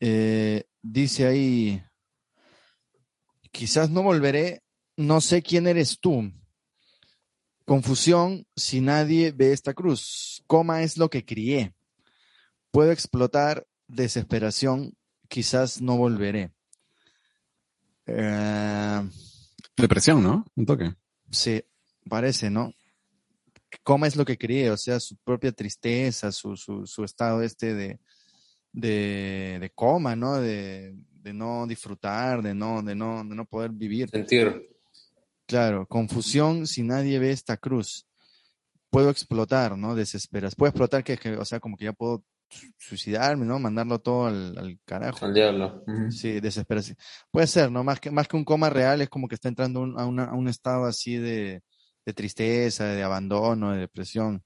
Eh, 0.00 0.64
dice 0.82 1.24
ahí, 1.24 1.80
quizás 3.52 3.90
no 3.90 4.02
volveré, 4.02 4.64
no 4.96 5.20
sé 5.20 5.40
quién 5.40 5.68
eres 5.68 6.00
tú. 6.00 6.32
Confusión 7.64 8.44
si 8.56 8.80
nadie 8.80 9.30
ve 9.30 9.52
esta 9.52 9.72
cruz. 9.72 10.42
Coma 10.48 10.82
es 10.82 10.96
lo 10.98 11.08
que 11.08 11.24
crié. 11.24 11.72
Puedo 12.72 12.90
explotar 12.90 13.64
desesperación, 13.86 14.94
quizás 15.28 15.80
no 15.80 15.96
volveré. 15.96 16.50
Eh, 18.06 19.08
Depresión, 19.76 20.24
¿no? 20.24 20.44
Un 20.56 20.66
toque. 20.66 20.92
Sí, 21.30 21.62
parece, 22.10 22.50
¿no? 22.50 22.72
Coma 23.82 24.06
es 24.06 24.16
lo 24.16 24.24
que 24.24 24.38
crié, 24.38 24.70
o 24.70 24.76
sea, 24.76 25.00
su 25.00 25.16
propia 25.16 25.52
tristeza, 25.52 26.30
su, 26.32 26.56
su, 26.56 26.86
su 26.86 27.04
estado 27.04 27.42
este 27.42 27.74
de, 27.74 27.98
de, 28.72 29.58
de 29.60 29.70
coma, 29.74 30.14
¿no? 30.16 30.34
De, 30.40 30.94
de 31.22 31.32
no 31.32 31.66
disfrutar, 31.66 32.42
de 32.42 32.54
no, 32.54 32.82
de 32.82 32.94
no, 32.94 33.24
de 33.24 33.34
no 33.34 33.44
poder 33.44 33.70
vivir. 33.72 34.08
Sentir. 34.10 34.68
Claro, 35.46 35.86
confusión 35.86 36.66
si 36.66 36.82
nadie 36.82 37.18
ve 37.18 37.30
esta 37.30 37.56
cruz. 37.56 38.06
puedo 38.90 39.10
explotar, 39.10 39.76
¿no? 39.76 39.94
Desesperas. 39.94 40.54
Puedo 40.54 40.70
explotar 40.70 41.02
que, 41.02 41.16
que, 41.16 41.36
o 41.36 41.44
sea, 41.44 41.58
como 41.60 41.76
que 41.76 41.86
ya 41.86 41.92
puedo 41.92 42.24
su- 42.48 42.72
suicidarme, 42.78 43.44
¿no? 43.44 43.58
Mandarlo 43.58 43.98
todo 43.98 44.26
al, 44.26 44.56
al 44.56 44.78
carajo. 44.84 45.24
Al 45.26 45.34
diablo. 45.34 45.84
Sí, 46.10 46.38
desesperación. 46.40 46.96
Puede 47.30 47.46
ser, 47.48 47.72
¿no? 47.72 47.82
Más 47.82 47.98
que, 48.00 48.10
más 48.12 48.28
que 48.28 48.36
un 48.36 48.44
coma 48.44 48.70
real, 48.70 49.00
es 49.02 49.08
como 49.08 49.26
que 49.28 49.34
está 49.34 49.48
entrando 49.48 49.80
un- 49.80 49.98
a, 49.98 50.06
una- 50.06 50.26
a 50.26 50.34
un 50.34 50.46
estado 50.48 50.84
así 50.84 51.16
de, 51.16 51.62
de 52.06 52.12
tristeza, 52.12 52.84
de 52.86 53.02
abandono, 53.02 53.72
de 53.72 53.80
depresión. 53.80 54.44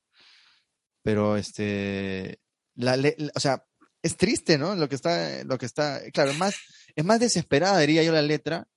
Pero 1.03 1.37
este, 1.37 2.40
la, 2.75 2.97
la- 2.97 3.12
o 3.35 3.40
sea, 3.40 3.64
es 4.03 4.16
triste, 4.16 4.59
¿no? 4.59 4.75
Lo 4.75 4.88
que 4.88 4.94
está, 4.94 5.42
lo 5.44 5.59
que 5.59 5.66
está, 5.66 6.01
claro, 6.12 6.31
es 6.31 6.38
más, 6.38 6.57
es 6.94 7.05
más 7.05 7.21
desesperada, 7.21 7.79
diría 7.81 8.03
yo, 8.03 8.12
la 8.12 8.23
letra, 8.23 8.68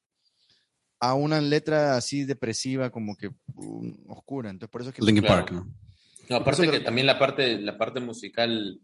a 0.99 1.13
una 1.15 1.41
letra 1.41 1.95
así 1.95 2.25
depresiva, 2.25 2.89
como 2.91 3.15
que 3.15 3.31
um, 3.55 3.95
oscura. 4.07 4.49
Entonces, 4.49 4.71
por 4.71 4.81
eso 4.81 4.89
es 4.91 4.95
que 4.95 5.01
Linkin 5.03 5.23
Claro. 5.23 5.45
Park, 5.45 5.51
¿no? 5.51 5.73
No, 6.29 6.35
aparte 6.37 6.61
Eso 6.63 6.71
que 6.71 6.77
lo- 6.79 6.83
también 6.85 7.07
la 7.07 7.19
parte, 7.19 7.57
la 7.59 7.77
parte 7.77 7.99
musical 7.99 8.79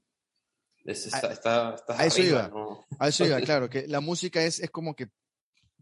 es- 0.83 1.05
está, 1.07 1.31
está, 1.31 1.75
está 1.75 1.99
a 1.99 2.05
eso 2.05 2.21
arriba, 2.21 2.39
iba. 2.39 2.47
¿no? 2.49 2.85
A 2.99 3.07
eso 3.07 3.25
iba, 3.25 3.39
claro, 3.41 3.69
que 3.69 3.87
la 3.87 3.99
música 4.01 4.43
es, 4.43 4.59
es 4.59 4.69
como 4.71 4.95
que 4.95 5.07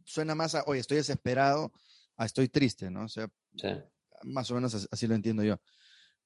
suena 0.03 0.35
más 0.35 0.55
a, 0.55 0.63
oye, 0.67 0.81
estoy 0.81 0.97
desesperado, 0.97 1.71
a 2.17 2.25
estoy 2.25 2.49
triste, 2.49 2.91
¿no? 2.91 3.05
O 3.05 3.09
sea, 3.09 3.27
Sí. 3.57 3.69
Más 4.23 4.49
o 4.51 4.55
menos 4.55 4.73
as- 4.75 4.87
así 4.91 5.07
lo 5.07 5.15
entiendo 5.15 5.43
yo. 5.43 5.57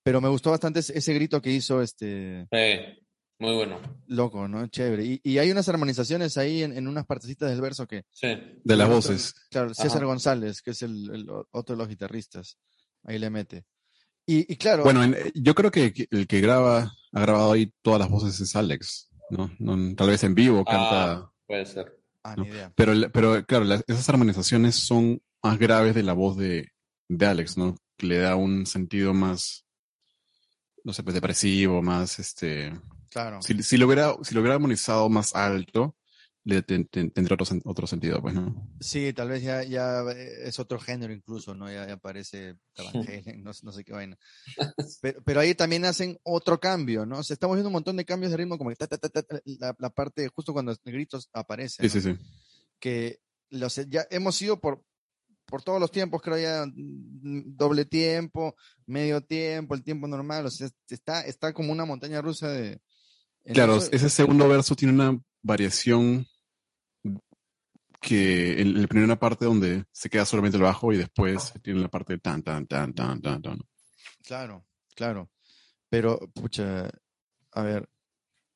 Pero 0.03 0.21
me 0.21 0.29
gustó 0.29 0.51
bastante 0.51 0.79
ese, 0.79 1.13
grito 1.13 1.41
que 1.41 1.51
hizo 1.51 1.81
este 1.81 2.47
Sí, 2.51 2.99
muy 3.39 3.53
bueno. 3.55 3.79
loco, 4.07 4.47
¿no? 4.47 4.65
Chévere. 4.67 5.03
Y, 5.05 5.21
y 5.23 5.37
hay 5.39 5.51
unas 5.51 5.67
armonizaciones 5.69 6.37
ahí 6.37 6.63
en, 6.63 6.75
en 6.77 6.87
unas 6.87 7.05
partecitas 7.05 7.49
del 7.49 7.61
verso 7.61 7.85
que... 7.87 8.05
Sí. 8.11 8.27
De 8.63 8.75
las 8.77 8.87
voces. 8.89 9.33
Claro, 9.51 9.73
César 9.73 9.97
Ajá. 9.97 10.05
González, 10.05 10.61
que 10.61 10.71
es 10.71 10.81
el, 10.83 11.27
otro 11.51 11.75
de 11.75 11.79
los 11.79 11.87
guitarristas, 11.89 12.57
ahí 13.03 13.19
le 13.19 13.29
mete. 13.29 13.65
Y, 14.25 14.51
y 14.51 14.55
claro, 14.57 14.83
Bueno, 14.83 15.03
en- 15.03 15.15
yo 15.35 15.53
creo 15.55 15.71
que 15.71 15.93
el 16.11 16.27
que 16.27 16.39
graba, 16.41 16.93
ha 17.11 17.19
grabado 17.21 17.51
ahí 17.53 17.73
todas 17.81 17.99
las 17.99 18.09
voces 18.09 18.39
es 18.39 18.55
Alex, 18.55 19.09
¿no? 19.31 19.51
No, 19.59 19.95
tal 19.95 20.09
vez 20.09 20.23
en 20.23 20.33
vivo 20.35 20.63
canta, 20.63 21.11
Ah, 21.13 21.31
puede 21.47 21.65
ser. 21.65 21.99
ah, 22.23 22.35
no. 22.37 22.43
ni 22.43 22.49
idea. 22.49 22.71
pero, 22.75 22.93
pero 23.11 23.45
claro, 23.45 23.65
las- 23.65 23.83
esas 23.87 24.07
armonizaciones 24.09 24.75
son 24.75 25.21
más 25.43 25.57
graves 25.59 25.93
de 25.95 26.03
la 26.03 26.13
voz 26.13 26.37
de, 26.37 26.69
de 27.09 27.25
Alex, 27.25 27.57
¿no? 27.57 27.75
Que 27.97 28.07
le 28.07 28.17
da 28.19 28.35
un 28.37 28.65
sentido 28.65 29.13
más, 29.13 29.65
no 30.83 30.93
sé, 30.93 31.03
pues 31.03 31.13
depresivo, 31.13 31.81
más, 31.81 32.19
este, 32.19 32.71
Claro. 33.09 33.41
si, 33.41 33.61
si 33.63 33.77
lo 33.77 33.87
hubiera, 33.87 34.13
si 34.23 34.33
lo 34.33 34.41
hubiera 34.41 34.55
armonizado 34.55 35.09
más 35.09 35.35
alto, 35.35 35.95
le 36.45 36.61
ten- 36.61 36.85
ten- 36.87 37.11
tendría 37.11 37.35
otro, 37.39 37.57
otro 37.65 37.85
sentido, 37.87 38.21
pues, 38.21 38.33
¿no? 38.33 38.67
Sí, 38.79 39.11
tal 39.13 39.29
vez 39.29 39.43
ya, 39.43 39.63
ya 39.63 40.01
eh, 40.15 40.47
es 40.47 40.57
otro 40.59 40.79
género 40.79 41.11
incluso, 41.11 41.53
¿no? 41.53 41.69
Ya, 41.71 41.85
ya 41.87 41.97
parece 41.97 42.55
no, 43.37 43.51
no 43.63 43.71
sé 43.71 43.83
qué 43.83 43.91
vaina. 43.91 44.17
Pero, 45.01 45.21
pero 45.23 45.39
ahí 45.41 45.53
también 45.55 45.85
hacen 45.85 46.17
otro 46.23 46.59
cambio, 46.59 47.05
¿no? 47.05 47.19
O 47.19 47.23
sea, 47.23 47.33
estamos 47.33 47.55
viendo 47.57 47.69
un 47.69 47.73
montón 47.73 47.97
de 47.97 48.05
cambios 48.05 48.31
de 48.31 48.37
ritmo, 48.37 48.57
como 48.57 48.69
que 48.69 48.75
ta, 48.77 48.87
la, 49.59 49.75
la 49.77 49.89
parte, 49.89 50.27
justo 50.29 50.53
cuando 50.53 50.71
el 50.71 50.77
grito 50.93 51.19
aparece, 51.33 51.87
Sí, 51.89 51.99
sí, 52.01 52.13
sí. 52.13 52.17
que 52.79 53.19
los, 53.49 53.75
ya 53.89 54.07
hemos 54.09 54.41
ido 54.41 54.59
por, 54.61 54.83
por 55.49 55.63
todos 55.63 55.79
los 55.79 55.91
tiempos, 55.91 56.21
creo 56.21 56.37
ya, 56.37 56.65
mm, 56.65 57.55
doble 57.57 57.85
tiempo, 57.85 58.55
medio 58.85 59.21
tiempo, 59.21 59.75
el 59.75 59.83
tiempo 59.83 60.07
normal, 60.07 60.45
o 60.45 60.49
sea, 60.51 60.69
está, 60.89 61.21
está 61.21 61.53
como 61.53 61.71
una 61.71 61.85
montaña 61.85 62.21
rusa 62.21 62.49
de... 62.49 62.79
Claro, 63.45 63.77
eso- 63.77 63.89
ese 63.91 64.09
segundo 64.09 64.47
verso 64.47 64.75
tiene 64.75 64.93
una 64.93 65.19
variación 65.41 66.27
que 68.01 68.61
en 68.61 68.81
la 68.81 68.87
primera 68.87 69.19
parte 69.19 69.45
donde 69.45 69.83
se 69.91 70.09
queda 70.09 70.25
solamente 70.25 70.57
el 70.57 70.63
bajo 70.63 70.93
y 70.93 70.97
después 70.97 71.53
tiene 71.61 71.81
la 71.81 71.89
parte 71.89 72.13
de 72.13 72.19
tan, 72.19 72.41
tan, 72.43 72.65
tan, 72.65 72.93
tan, 72.93 73.21
tan, 73.21 73.41
tan. 73.41 73.59
Claro, 74.23 74.65
claro. 74.95 75.29
Pero, 75.89 76.19
pucha, 76.33 76.89
a 77.51 77.61
ver, 77.63 77.89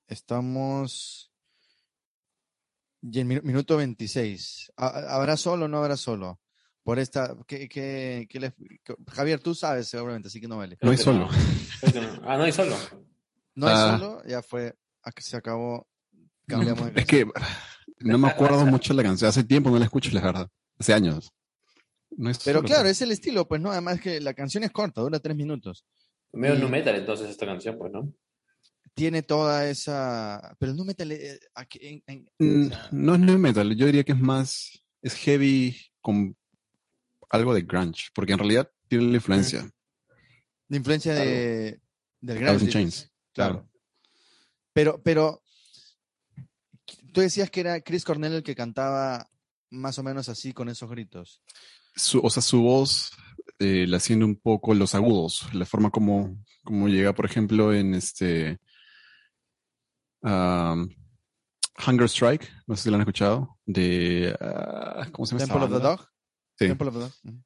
estamos... 0.08 1.29
Y 3.01 3.19
en 3.19 3.27
minu- 3.29 3.41
minuto 3.43 3.75
26. 3.75 4.71
¿Ha- 4.77 5.15
¿Habrá 5.15 5.36
solo 5.36 5.65
o 5.65 5.67
no 5.67 5.79
habrá 5.79 5.97
solo? 5.97 6.39
Por 6.84 7.00
esta... 7.00 7.36
¿qué, 7.48 7.67
qué- 7.69 8.28
qué 8.30 8.39
les- 8.39 8.54
qué- 8.84 8.96
Javier, 9.12 9.39
tú 9.39 9.56
sabes 9.56 9.88
seguramente, 9.88 10.28
así 10.28 10.41
que 10.41 10.48
no 10.48 10.58
vale. 10.58 10.78
No 10.82 10.91
hay 10.91 10.98
que 10.98 11.04
solo. 11.04 11.30
Que 11.93 12.02
no. 12.02 12.22
Ah, 12.26 12.38
no 12.38 12.43
hay 12.43 12.52
solo. 12.52 12.76
No 13.56 13.67
hay 13.67 13.74
Ah. 13.78 13.98
solo, 13.98 14.22
ya 14.28 14.41
fue, 14.41 14.76
a 15.04 15.12
que 15.12 15.22
se 15.22 15.38
acabó. 15.38 15.88
Cambiamos 16.48 16.93
de 16.93 17.00
Es 17.02 17.06
que 17.08 17.26
no 18.00 18.17
me 18.17 18.28
acuerdo 18.30 18.65
mucho 18.65 18.93
de 18.93 18.98
la 18.98 19.04
canción. 19.10 19.30
Hace 19.30 19.43
tiempo 19.43 19.69
no 19.69 19.80
la 19.80 19.86
escucho, 19.86 20.12
la 20.12 20.22
verdad. 20.22 20.50
Hace 20.78 20.93
años. 20.93 21.32
No 22.15 22.30
es 22.30 22.39
Pero 22.43 22.60
solo, 22.60 22.67
claro, 22.67 22.89
es 22.89 23.02
el 23.02 23.12
estilo, 23.12 23.48
pues 23.48 23.60
no, 23.62 23.72
además 23.72 24.00
que 24.00 24.19
la 24.22 24.34
canción 24.34 24.63
es 24.63 24.72
corta, 24.72 25.02
dura 25.02 25.19
tres 25.19 25.36
minutos. 25.36 25.84
Medio 26.32 26.56
Y- 26.56 26.60
nu 26.60 26.69
metal 26.69 26.96
entonces 26.96 27.30
esta 27.30 27.46
canción, 27.46 27.78
pues, 27.78 27.91
¿no? 27.91 28.13
Tiene 28.93 29.24
toda 29.24 29.67
esa. 29.67 30.56
Pero 30.60 30.74
no 30.74 30.84
métale. 30.86 31.15
eh, 31.34 31.39
aquí 31.56 31.80
en- 31.82 32.04
en- 32.08 32.30
Mm, 32.38 32.65
o 32.67 32.69
sea, 32.69 32.89
No 32.91 33.15
es 33.15 33.19
metal, 33.22 33.76
yo 33.76 33.86
diría 33.88 34.04
que 34.04 34.12
es 34.12 34.19
más, 34.19 34.84
es 35.02 35.15
heavy 35.15 35.76
con 36.02 36.36
algo 37.34 37.54
de 37.54 37.63
grunge, 37.63 38.10
porque 38.13 38.34
en 38.34 38.39
realidad 38.39 38.72
tiene 38.88 39.06
la 39.06 39.15
influencia. 39.15 39.67
la 40.67 40.78
influencia 40.78 41.15
de, 41.15 41.82
del 42.22 42.69
Chains, 42.69 43.12
Claro. 43.34 43.54
claro. 43.54 43.69
Pero, 44.74 45.02
pero. 45.04 45.41
Tú 47.12 47.22
decías 47.22 47.52
que 47.52 47.60
era 47.60 47.82
Chris 47.82 48.06
Cornell 48.06 48.34
el 48.34 48.43
que 48.43 48.56
cantaba 48.56 49.30
más 49.69 50.00
o 50.00 50.04
menos 50.04 50.30
así 50.30 50.52
con 50.52 50.69
esos 50.69 50.89
gritos. 50.89 51.41
Su, 51.96 52.19
o 52.19 52.30
sea, 52.30 52.41
su 52.41 52.62
voz 52.62 53.12
eh, 53.60 53.86
la 53.88 53.98
haciendo 53.98 54.26
un 54.26 54.36
poco 54.36 54.74
los 54.74 54.96
agudos, 54.96 55.48
la 55.54 55.65
forma 55.65 55.91
como, 55.91 56.43
como 56.63 56.88
llega, 56.88 57.13
por 57.13 57.26
ejemplo, 57.26 57.72
en 57.74 57.93
este 57.93 58.60
um, 60.22 60.89
Hunger 61.86 62.10
Strike, 62.10 62.52
no 62.65 62.76
sé 62.76 62.84
si 62.84 62.89
lo 62.89 62.96
han 62.96 63.02
escuchado, 63.02 63.60
de 63.65 64.36
ah, 64.39 65.08
¿cómo 65.12 65.28
se 65.28 65.38
llama? 65.38 65.46
Temple 65.46 65.65
of 65.65 65.82
the? 65.82 65.88
Dog. 65.88 66.12
Sí. 66.57 66.69
Of 66.69 66.77
the 66.77 66.85
Dog. 66.85 67.11
Ujú. 67.23 67.35
Si 67.35 67.43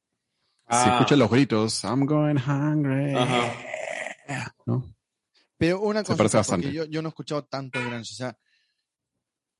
Ah. 0.70 0.92
escuchan 0.96 1.18
los 1.18 1.30
gritos, 1.30 1.82
I'm 1.84 2.04
going 2.04 2.36
hungry, 2.36 3.14
Ajá. 3.14 4.54
¿no? 4.66 4.94
Pero 5.56 5.80
una 5.80 6.02
cosa, 6.02 6.16
parece 6.16 6.36
porque 6.36 6.50
bastante. 6.52 6.72
yo, 6.72 6.84
yo 6.84 7.00
no 7.02 7.08
he 7.08 7.10
escuchado 7.10 7.44
tanto 7.46 7.80
grunge, 7.80 8.12
o 8.12 8.16
sea, 8.16 8.38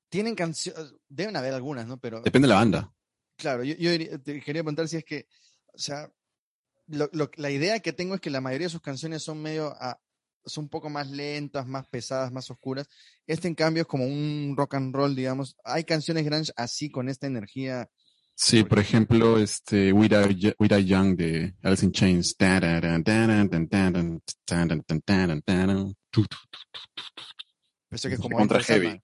tienen 0.09 0.35
canciones, 0.35 0.93
deben 1.07 1.35
haber 1.35 1.53
algunas, 1.53 1.87
¿no? 1.87 1.97
Pero 1.99 2.21
Depende 2.21 2.47
de 2.47 2.53
la 2.53 2.59
banda. 2.59 2.93
claro, 3.37 3.63
yo, 3.63 3.75
yo 3.75 3.91
diría- 3.91 4.17
te 4.19 4.39
quería 4.41 4.63
preguntar 4.63 4.87
si 4.87 4.97
es 4.97 5.03
que, 5.03 5.27
o 5.73 5.77
sea, 5.77 6.11
lo- 6.87 7.09
lo- 7.13 7.29
la 7.35 7.51
idea 7.51 7.79
que 7.79 7.93
tengo 7.93 8.15
es 8.15 8.21
que 8.21 8.29
la 8.29 8.41
mayoría 8.41 8.67
de 8.67 8.71
sus 8.71 8.81
canciones 8.81 9.23
son 9.23 9.41
medio, 9.41 9.75
ah, 9.79 9.99
son 10.45 10.65
un 10.65 10.69
poco 10.69 10.89
más 10.89 11.09
lentas, 11.09 11.67
más 11.67 11.87
pesadas, 11.89 12.31
más 12.31 12.49
oscuras. 12.49 12.87
Este, 13.27 13.47
en 13.47 13.55
cambio, 13.55 13.81
es 13.81 13.87
como 13.87 14.05
un 14.05 14.55
rock 14.57 14.75
and 14.75 14.95
roll, 14.95 15.15
digamos. 15.15 15.55
Hay 15.63 15.83
canciones 15.83 16.23
grunge 16.25 16.51
así, 16.55 16.89
con 16.89 17.09
esta 17.09 17.27
energía. 17.27 17.89
Sí, 18.41 18.63
por 18.63 18.79
ejemplo, 18.79 19.37
este 19.37 19.91
We 19.91 20.07
Die 20.07 20.85
Young 20.85 21.17
de 21.17 21.55
Alice 21.61 21.85
in 21.85 21.91
Chains. 21.91 22.33
Pensé 27.89 28.07
que 28.07 28.15
es 28.15 28.19
como 28.21 28.37
Contra 28.37 28.63
heavy. 28.63 29.01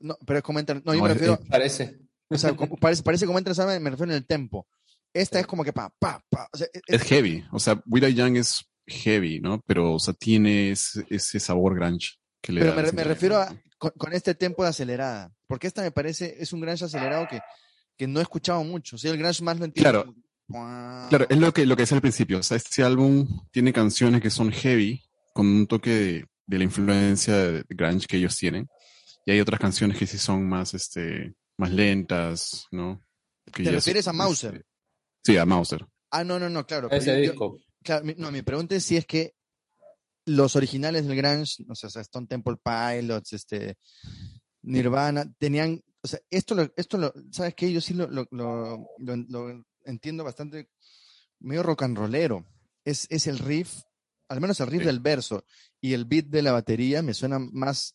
No, 0.00 0.18
pero 0.26 0.38
es 0.40 0.42
como 0.42 0.60
No, 0.60 0.66
yo 0.66 0.82
No, 0.82 1.02
me 1.02 1.08
refiero. 1.08 1.38
Parece. 1.48 2.00
O 2.28 2.36
sea, 2.36 2.56
como- 2.56 2.76
parece, 2.76 3.04
parece 3.04 3.26
como 3.26 3.38
Sandman, 3.38 3.80
me 3.80 3.90
refiero 3.90 4.10
en 4.10 4.16
el 4.16 4.26
tempo. 4.26 4.66
Esta 5.12 5.38
es 5.38 5.46
como 5.46 5.62
que 5.62 5.72
pa, 5.72 5.94
pa, 5.96 6.20
pa. 6.28 6.48
O 6.52 6.56
sea, 6.58 6.66
es- 6.72 6.82
Es 6.88 7.02
heavy. 7.04 7.44
O 7.52 7.60
sea, 7.60 7.80
We 7.86 8.00
Die 8.00 8.12
Young 8.14 8.38
es 8.38 8.64
heavy, 8.88 9.38
¿no? 9.38 9.60
Pero, 9.68 9.92
o 9.94 9.98
sea, 10.00 10.14
tiene 10.14 10.72
ese, 10.72 11.06
ese 11.10 11.38
sabor 11.38 11.76
grunge 11.76 12.14
que 12.42 12.50
le 12.50 12.60
Pero 12.62 12.74
da 12.74 12.82
me, 12.82 12.90
me 12.90 13.04
refiero 13.04 13.36
a 13.36 13.54
con, 13.78 13.92
con 13.96 14.12
este 14.14 14.34
tempo 14.34 14.64
de 14.64 14.70
acelerada, 14.70 15.32
porque 15.46 15.68
esta 15.68 15.82
me 15.82 15.92
parece, 15.92 16.34
es 16.40 16.52
un 16.52 16.60
grunge 16.60 16.86
acelerado 16.86 17.28
que, 17.30 17.38
que 17.96 18.06
no 18.06 18.18
he 18.20 18.22
escuchado 18.22 18.62
mucho. 18.64 18.96
O 18.96 18.98
sea, 18.98 19.12
el 19.12 19.18
grunge 19.18 19.42
más 19.42 19.58
lo 19.58 19.64
entiendo. 19.64 20.04
Claro. 20.04 20.14
Claro, 21.08 21.26
es 21.28 21.38
lo 21.38 21.52
que, 21.54 21.64
lo 21.66 21.74
que 21.76 21.82
decía 21.82 21.96
al 21.96 22.02
principio. 22.02 22.38
O 22.38 22.42
sea, 22.42 22.56
este 22.58 22.82
álbum 22.82 23.26
tiene 23.50 23.72
canciones 23.72 24.20
que 24.20 24.30
son 24.30 24.52
heavy, 24.52 25.02
con 25.32 25.46
un 25.46 25.66
toque 25.66 25.90
de, 25.90 26.26
de 26.46 26.58
la 26.58 26.64
influencia 26.64 27.34
de 27.36 27.64
grunge 27.68 28.06
que 28.06 28.18
ellos 28.18 28.36
tienen. 28.36 28.68
Y 29.26 29.32
hay 29.32 29.40
otras 29.40 29.58
canciones 29.58 29.96
que 29.98 30.06
sí 30.06 30.18
son 30.18 30.46
más, 30.46 30.74
este, 30.74 31.34
más 31.56 31.70
lentas, 31.70 32.66
¿no? 32.70 33.02
Que 33.52 33.62
¿Te 33.64 33.70
refieres 33.72 34.06
a 34.06 34.10
son, 34.10 34.16
Mauser? 34.18 34.54
este, 34.56 34.66
sí, 35.24 35.36
a 35.38 35.46
Mauser. 35.46 35.86
Ah, 36.10 36.24
no, 36.24 36.38
no, 36.38 36.50
no, 36.50 36.66
claro. 36.66 36.90
Ese 36.90 37.06
yo- 37.06 37.14
yo- 37.14 37.20
disco. 37.32 37.58
claro, 37.82 38.04
mi- 38.04 38.14
no, 38.18 38.30
mi 38.30 38.42
pregunta 38.42 38.76
es 38.76 38.84
si 38.84 38.96
es 38.98 39.06
que 39.06 39.34
los 40.26 40.56
originales 40.56 41.06
del 41.06 41.16
grunge, 41.16 41.64
o 41.68 41.74
sea, 41.74 41.88
Stone 42.02 42.26
Temple 42.26 42.56
Pilots, 42.62 43.32
este, 43.32 43.76
Nirvana, 44.62 45.30
tenían, 45.38 45.80
o 46.04 46.06
sea, 46.06 46.20
esto 46.30 46.54
lo, 46.54 46.70
esto 46.76 46.98
lo, 46.98 47.12
¿sabes 47.32 47.54
qué? 47.54 47.72
Yo 47.72 47.80
sí 47.80 47.94
lo, 47.94 48.06
lo, 48.06 48.28
lo- 48.30 49.64
entiendo 49.86 50.22
bastante, 50.22 50.68
medio 51.40 51.62
rock 51.62 51.82
and 51.82 51.96
rollero. 51.96 52.44
Es, 52.84 53.06
es 53.10 53.26
el 53.26 53.38
riff, 53.38 53.80
al 54.28 54.40
menos 54.40 54.60
el 54.60 54.66
riff 54.66 54.82
Sí. 54.82 54.86
del 54.86 55.00
verso 55.00 55.44
y 55.80 55.94
el 55.94 56.04
beat 56.04 56.26
de 56.26 56.42
la 56.42 56.52
batería 56.52 57.02
me 57.02 57.14
suena 57.14 57.38
más 57.38 57.94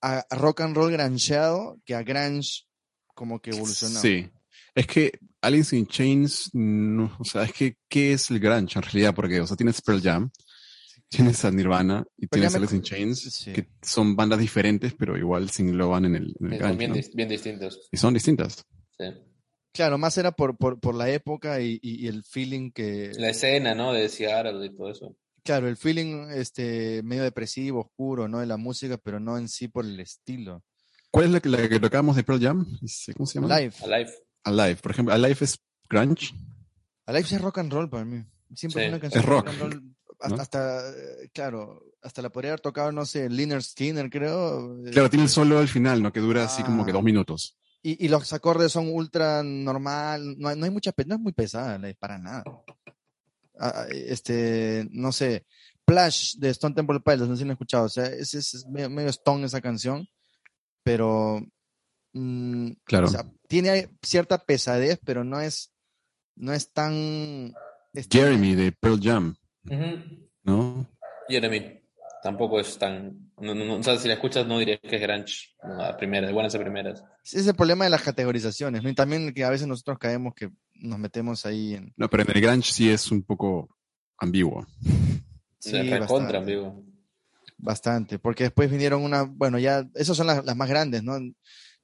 a, 0.00 0.24
a 0.30 0.36
rock 0.36 0.62
and 0.62 0.76
roll 0.76 0.90
grancheado 0.92 1.78
que 1.84 1.94
a 1.94 2.02
grunge 2.02 2.64
como 3.14 3.40
que 3.40 3.50
evolucionado. 3.50 4.00
Sí. 4.02 4.28
Es 4.74 4.86
que 4.86 5.12
Alice 5.40 5.74
in 5.76 5.86
Chains, 5.86 6.50
no, 6.54 7.14
o 7.18 7.24
sea, 7.24 7.44
es 7.44 7.52
que, 7.52 7.76
¿qué 7.88 8.12
es 8.12 8.30
el 8.30 8.40
grunge 8.40 8.78
en 8.78 8.82
realidad? 8.82 9.14
Porque, 9.14 9.40
o 9.40 9.46
sea, 9.46 9.56
tienes 9.56 9.80
Pearl 9.82 10.02
Jam, 10.02 10.30
tienes 11.10 11.44
a 11.44 11.50
Nirvana 11.50 12.04
y 12.16 12.22
ya 12.24 12.28
tienes 12.30 12.52
me- 12.52 12.58
Alice 12.58 12.76
in 12.76 12.82
Chains, 12.82 13.20
Sí. 13.20 13.52
que 13.52 13.68
son 13.82 14.16
bandas 14.16 14.38
diferentes, 14.38 14.94
pero 14.94 15.16
igual 15.16 15.50
se 15.50 15.62
engloban 15.62 16.04
en 16.06 16.16
el, 16.16 16.34
en 16.40 16.46
el 16.46 16.50
Bien, 16.50 16.58
grunge, 16.60 16.76
bien 16.78 16.90
¿no? 16.90 16.96
dis- 16.96 17.14
bien 17.14 17.28
distintos. 17.28 17.88
Y 17.92 17.96
son 17.96 18.14
distintas. 18.14 18.64
sí. 18.98 19.04
Claro, 19.72 19.98
más 19.98 20.16
era 20.16 20.32
por, 20.32 20.56
por, 20.56 20.80
por 20.80 20.94
la 20.94 21.10
época 21.10 21.60
y, 21.60 21.78
y- 21.82 22.04
y 22.04 22.08
el 22.08 22.24
feeling 22.24 22.70
que... 22.70 23.12
La 23.18 23.28
escena, 23.28 23.74
¿no? 23.74 23.92
De 23.92 24.08
Seattle 24.08 24.64
y 24.64 24.74
todo 24.74 24.90
eso. 24.90 25.14
Claro, 25.44 25.68
el 25.68 25.76
feeling 25.76 26.28
este, 26.30 27.02
medio 27.02 27.22
depresivo, 27.24 27.80
oscuro, 27.82 28.26
¿no? 28.26 28.38
De 28.40 28.46
la 28.46 28.56
música, 28.56 28.96
pero 28.96 29.20
no 29.20 29.36
en 29.36 29.50
sí 29.50 29.68
por 29.68 29.84
el 29.84 30.00
estilo. 30.00 30.64
¿Cuál 31.10 31.26
es 31.26 31.30
la 31.30 31.40
que, 31.40 31.48
la 31.50 31.68
que 31.68 31.78
tocábamos 31.78 32.16
de 32.16 32.24
Pearl 32.24 32.40
Jam? 32.40 32.66
¿Cómo 33.18 33.26
se 33.26 33.38
llama? 33.38 33.60
Live. 33.60 33.74
Alive. 33.84 34.10
Alive. 34.44 34.76
Por 34.76 34.92
ejemplo, 34.92 35.12
Alive 35.14 35.36
es 35.42 35.58
grunge. 35.90 36.30
Alive 37.04 37.28
es 37.30 37.40
rock 37.42 37.58
and 37.58 37.70
roll 37.72 37.90
para 37.90 38.06
mí. 38.06 38.24
Siempre 38.54 38.80
Sí, 38.80 38.86
es 38.86 38.92
una 38.92 39.00
canción 39.00 39.22
es 39.22 39.28
rock, 39.28 39.48
and 39.48 39.58
roll. 39.60 39.95
Hasta, 40.18 40.36
¿no? 40.36 40.42
hasta, 40.42 40.90
eh, 40.90 41.30
claro, 41.32 41.82
hasta 42.02 42.22
la 42.22 42.30
podría 42.30 42.52
haber 42.52 42.60
tocado, 42.60 42.90
no 42.92 43.04
sé, 43.04 43.28
Liner 43.28 43.62
Skinner, 43.62 44.08
creo. 44.08 44.84
eh, 44.86 44.90
Claro, 44.90 45.10
tiene 45.10 45.24
el 45.24 45.30
solo 45.30 45.58
al 45.58 45.68
final, 45.68 46.02
¿no? 46.02 46.12
Que 46.12 46.20
dura 46.20 46.44
así 46.44 46.62
como 46.62 46.86
que 46.86 46.92
dos 46.92 47.02
minutos. 47.02 47.56
Y, 47.82 48.04
y 48.04 48.08
los 48.08 48.32
acordes 48.32 48.72
son 48.72 48.88
ultra 48.88 49.42
normal, 49.44 50.36
no 50.38 50.48
hay, 50.48 50.56
no 50.58 50.64
hay 50.64 50.70
mucha, 50.70 50.92
no 51.06 51.14
es 51.14 51.20
muy 51.20 51.32
pesada, 51.32 51.78
para 51.98 52.18
nada. 52.18 52.42
Ah, 53.58 53.86
este, 53.90 54.86
no 54.90 55.12
sé, 55.12 55.46
Plash 55.84 56.34
de 56.36 56.50
Stone 56.50 56.74
Temple 56.74 57.00
Pilots, 57.00 57.28
no 57.28 57.36
sé 57.36 57.40
si 57.40 57.44
lo 57.44 57.50
han 57.50 57.52
escuchado, 57.54 57.84
o 57.84 57.88
sea, 57.88 58.06
es, 58.06 58.34
es, 58.34 58.54
es 58.54 58.66
medio, 58.66 58.90
medio 58.90 59.08
Stone 59.10 59.46
esa 59.46 59.60
canción, 59.60 60.06
pero 60.82 61.40
mm, 62.12 62.70
Claro. 62.84 63.06
o 63.06 63.10
sea, 63.10 63.24
tiene 63.48 63.90
cierta 64.02 64.38
pesadez, 64.38 64.98
pero 65.04 65.24
no 65.24 65.40
es, 65.40 65.72
no 66.34 66.52
es 66.52 66.72
tan... 66.72 67.54
este, 67.94 68.18
Jeremy 68.18 68.54
de 68.56 68.72
Pearl 68.72 69.00
Jam, 69.00 69.36
Ujú. 69.70 70.28
¿no? 70.44 70.86
Jeremy. 71.28 71.80
Tampoco 72.22 72.58
es 72.58 72.78
tan. 72.78 73.30
No, 73.38 73.54
no, 73.54 73.64
no, 73.64 73.74
o 73.76 73.82
sea, 73.82 73.96
si 73.98 74.08
la 74.08 74.14
escuchas, 74.14 74.46
no 74.46 74.58
dirías 74.58 74.80
que 74.80 74.96
es 74.96 75.02
grunge. 75.02 75.54
No, 75.62 75.80
a 75.80 75.96
primeras, 75.96 76.32
buenas 76.32 76.54
a 76.54 76.58
primeras. 76.58 77.04
Ese 77.22 77.40
es 77.40 77.46
el 77.46 77.54
problema 77.54 77.84
de 77.84 77.90
las 77.90 78.02
categorizaciones, 78.02 78.82
¿no? 78.82 78.88
Y 78.88 78.94
también 78.94 79.32
que 79.32 79.44
a 79.44 79.50
veces 79.50 79.68
nosotros 79.68 79.98
caemos 79.98 80.34
que 80.34 80.50
nos 80.74 80.98
metemos 80.98 81.46
ahí 81.46 81.74
en... 81.74 81.92
No, 81.96 82.08
pero 82.08 82.24
en 82.24 82.30
el 82.34 82.40
grunge 82.40 82.72
sí 82.72 82.90
es 82.90 83.12
un 83.12 83.22
poco 83.22 83.76
ambiguo. 84.18 84.66
Sí, 85.58 85.88
bastante. 85.88 86.36
amigo. 86.36 86.82
Bastante, 87.58 88.18
porque 88.18 88.44
después 88.44 88.70
vinieron 88.70 89.02
una, 89.02 89.22
bueno, 89.22 89.58
ya, 89.58 89.88
esas 89.94 90.16
son 90.16 90.26
las, 90.26 90.44
las 90.44 90.56
más 90.56 90.68
grandes, 90.68 91.02
¿no? 91.02 91.18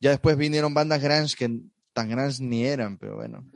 Ya 0.01 0.11
después 0.11 0.37
vinieron 0.37 0.75
bandas 0.75 1.01
grunge 1.01 1.37
que 1.37 1.61
tan 1.93 2.09
grandes 2.09 2.41
ni 2.41 2.65
eran, 2.65 2.99
pero 2.99 3.17
bueno, 3.17 3.47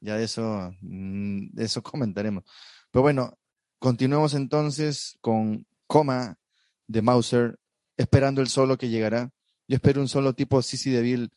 ya 0.00 0.16
de 0.16 0.24
eso, 0.24 0.72
mm, 0.80 1.48
de 1.52 1.64
eso 1.64 1.82
comentaremos. 1.82 2.44
Pero 2.90 3.02
bueno, 3.02 3.38
continuemos 3.78 4.34
entonces 4.34 5.18
con 5.20 5.66
Coma 5.86 6.38
de 6.86 7.02
Mauser, 7.02 7.58
esperando 7.96 8.40
el 8.40 8.48
solo 8.48 8.76
que 8.78 8.88
llegará. 8.88 9.30
Yo 9.66 9.76
espero 9.76 10.00
un 10.00 10.08
solo 10.08 10.32
tipo 10.34 10.62
Sissy 10.62 10.90
Deville, 10.90 11.28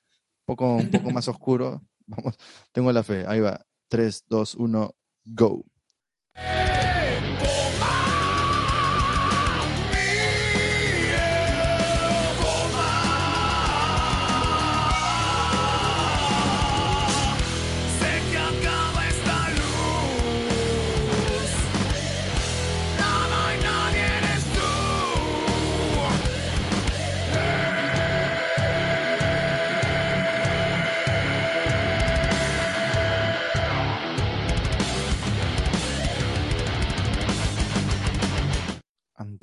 poco, 0.46 0.76
un 0.76 0.90
poco 0.90 1.12
más 1.12 1.28
oscuro. 1.28 1.82
Vamos, 2.06 2.36
tengo 2.72 2.92
la 2.92 3.04
fe, 3.04 3.26
ahí 3.28 3.40
va. 3.40 3.66
3, 3.90 4.26
2, 4.28 4.56
1, 4.56 4.96
go. 5.26 5.66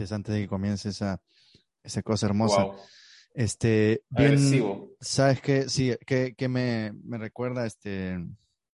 Antes, 0.09 0.13
antes 0.13 0.35
de 0.35 0.41
que 0.43 0.49
comience 0.49 0.89
esa, 0.89 1.21
esa 1.83 2.03
cosa 2.03 2.27
hermosa. 2.27 2.65
Wow. 2.65 2.77
Este, 3.35 4.03
bien, 4.09 4.29
Agresivo. 4.33 4.91
¿sabes 5.01 5.41
qué? 5.41 5.69
Sí, 5.69 5.95
que, 6.07 6.35
que 6.35 6.49
me, 6.49 6.93
me 7.05 7.19
recuerda 7.19 7.67
este 7.67 8.19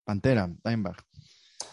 Pantera, 0.05 0.49
Dimebag. 0.65 0.97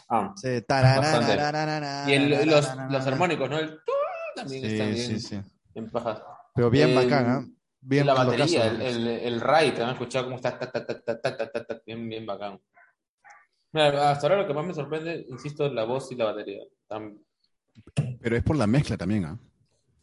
Ah. 0.10 0.34
Sí, 0.36 0.48
Y 0.48 2.14
el- 2.14 2.50
los, 2.50 2.68
los 2.90 3.08
armónicos, 3.08 3.50
¿no? 3.50 3.60
El 3.60 3.80
también 4.36 4.62
Sí, 4.64 4.68
están 4.72 4.94
bien, 4.94 5.20
sí. 5.20 5.42
bien 5.74 5.90
pajas. 5.90 6.22
Pero 6.56 6.70
bien 6.70 6.90
El- 6.90 6.96
bacán. 6.96 7.56
Bien 7.84 8.06
la 8.06 8.14
batería, 8.14 8.68
el, 8.68 8.80
el, 8.82 9.08
el 9.08 9.42
ride, 9.42 9.72
¿te 9.72 9.82
han 9.82 9.90
escuchado 9.92 10.26
cómo 10.26 10.36
está? 10.36 10.58
Ta, 10.60 10.72
ta, 10.72 10.86
ta, 10.86 11.02
ta, 11.02 11.20
ta, 11.20 11.36
ta, 11.38 11.52
ta, 11.52 11.66
ta, 11.66 11.82
bien, 11.84 12.08
bien 12.08 12.26
bacán. 12.28 12.62
Mira, 13.72 14.12
hasta 14.12 14.28
ahora 14.28 14.42
lo 14.42 14.48
que 14.48 14.54
más 14.54 14.66
me 14.66 14.74
sorprende, 14.74 15.26
insisto, 15.30 15.66
es 15.66 15.72
la 15.74 15.84
voz 15.86 16.12
y 16.12 16.16
la 16.16 16.26
batería. 16.26 16.64
Tan- 16.88 17.18
Pero 18.20 18.36
es 18.38 18.44
por 18.44 18.56
la 18.56 18.68
mezcla 18.68 18.98
también, 18.98 19.26
¿ah? 19.26 19.40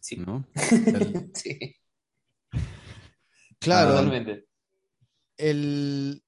Sí. 0.01 0.17
¿No? 0.17 0.45
El- 0.55 1.31
sí, 1.35 1.75
Claro, 3.59 3.91
totalmente. 3.91 4.47
el, 5.37 6.23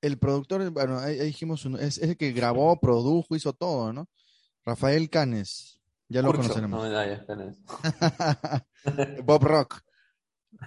el 0.00 0.18
productor, 0.18 0.68
bueno, 0.70 0.98
ahí, 0.98 1.20
ahí 1.20 1.26
dijimos, 1.26 1.64
uno, 1.64 1.78
es, 1.78 1.98
es 1.98 2.10
el 2.10 2.16
que 2.16 2.32
grabó, 2.32 2.78
produjo, 2.80 3.36
hizo 3.36 3.52
todo, 3.52 3.92
¿no? 3.92 4.08
Rafael 4.64 5.08
Canes, 5.08 5.80
ya 6.08 6.20
lo 6.22 6.28
Curcho. 6.28 6.42
conoceremos. 6.42 6.82
No, 6.82 6.90
ya, 6.90 7.06
ya, 7.06 7.24
tenés. 7.26 7.58
Bob 9.24 9.44
Rock. 9.44 9.80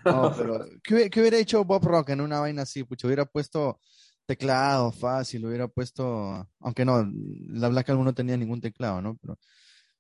No, 0.06 0.34
pero 0.38 0.66
¿qué, 0.84 0.94
hubiera- 0.94 1.10
qué 1.10 1.20
hubiera 1.20 1.38
hecho 1.38 1.64
Bob 1.66 1.84
Rock 1.84 2.10
en 2.12 2.22
una 2.22 2.40
vaina 2.40 2.62
así? 2.62 2.84
Pucha, 2.86 3.08
hubiera 3.08 3.26
puesto 3.26 3.80
teclado 4.26 4.92
fácil, 4.94 5.46
hubiera 5.46 5.68
puesto, 5.68 6.48
aunque 6.60 6.86
no, 6.86 7.06
la 7.50 7.68
Black 7.70 7.90
Album 7.90 8.06
no 8.06 8.14
tenía 8.14 8.38
ningún 8.38 8.62
teclado, 8.62 9.02
¿no? 9.02 9.18
Pero, 9.18 9.38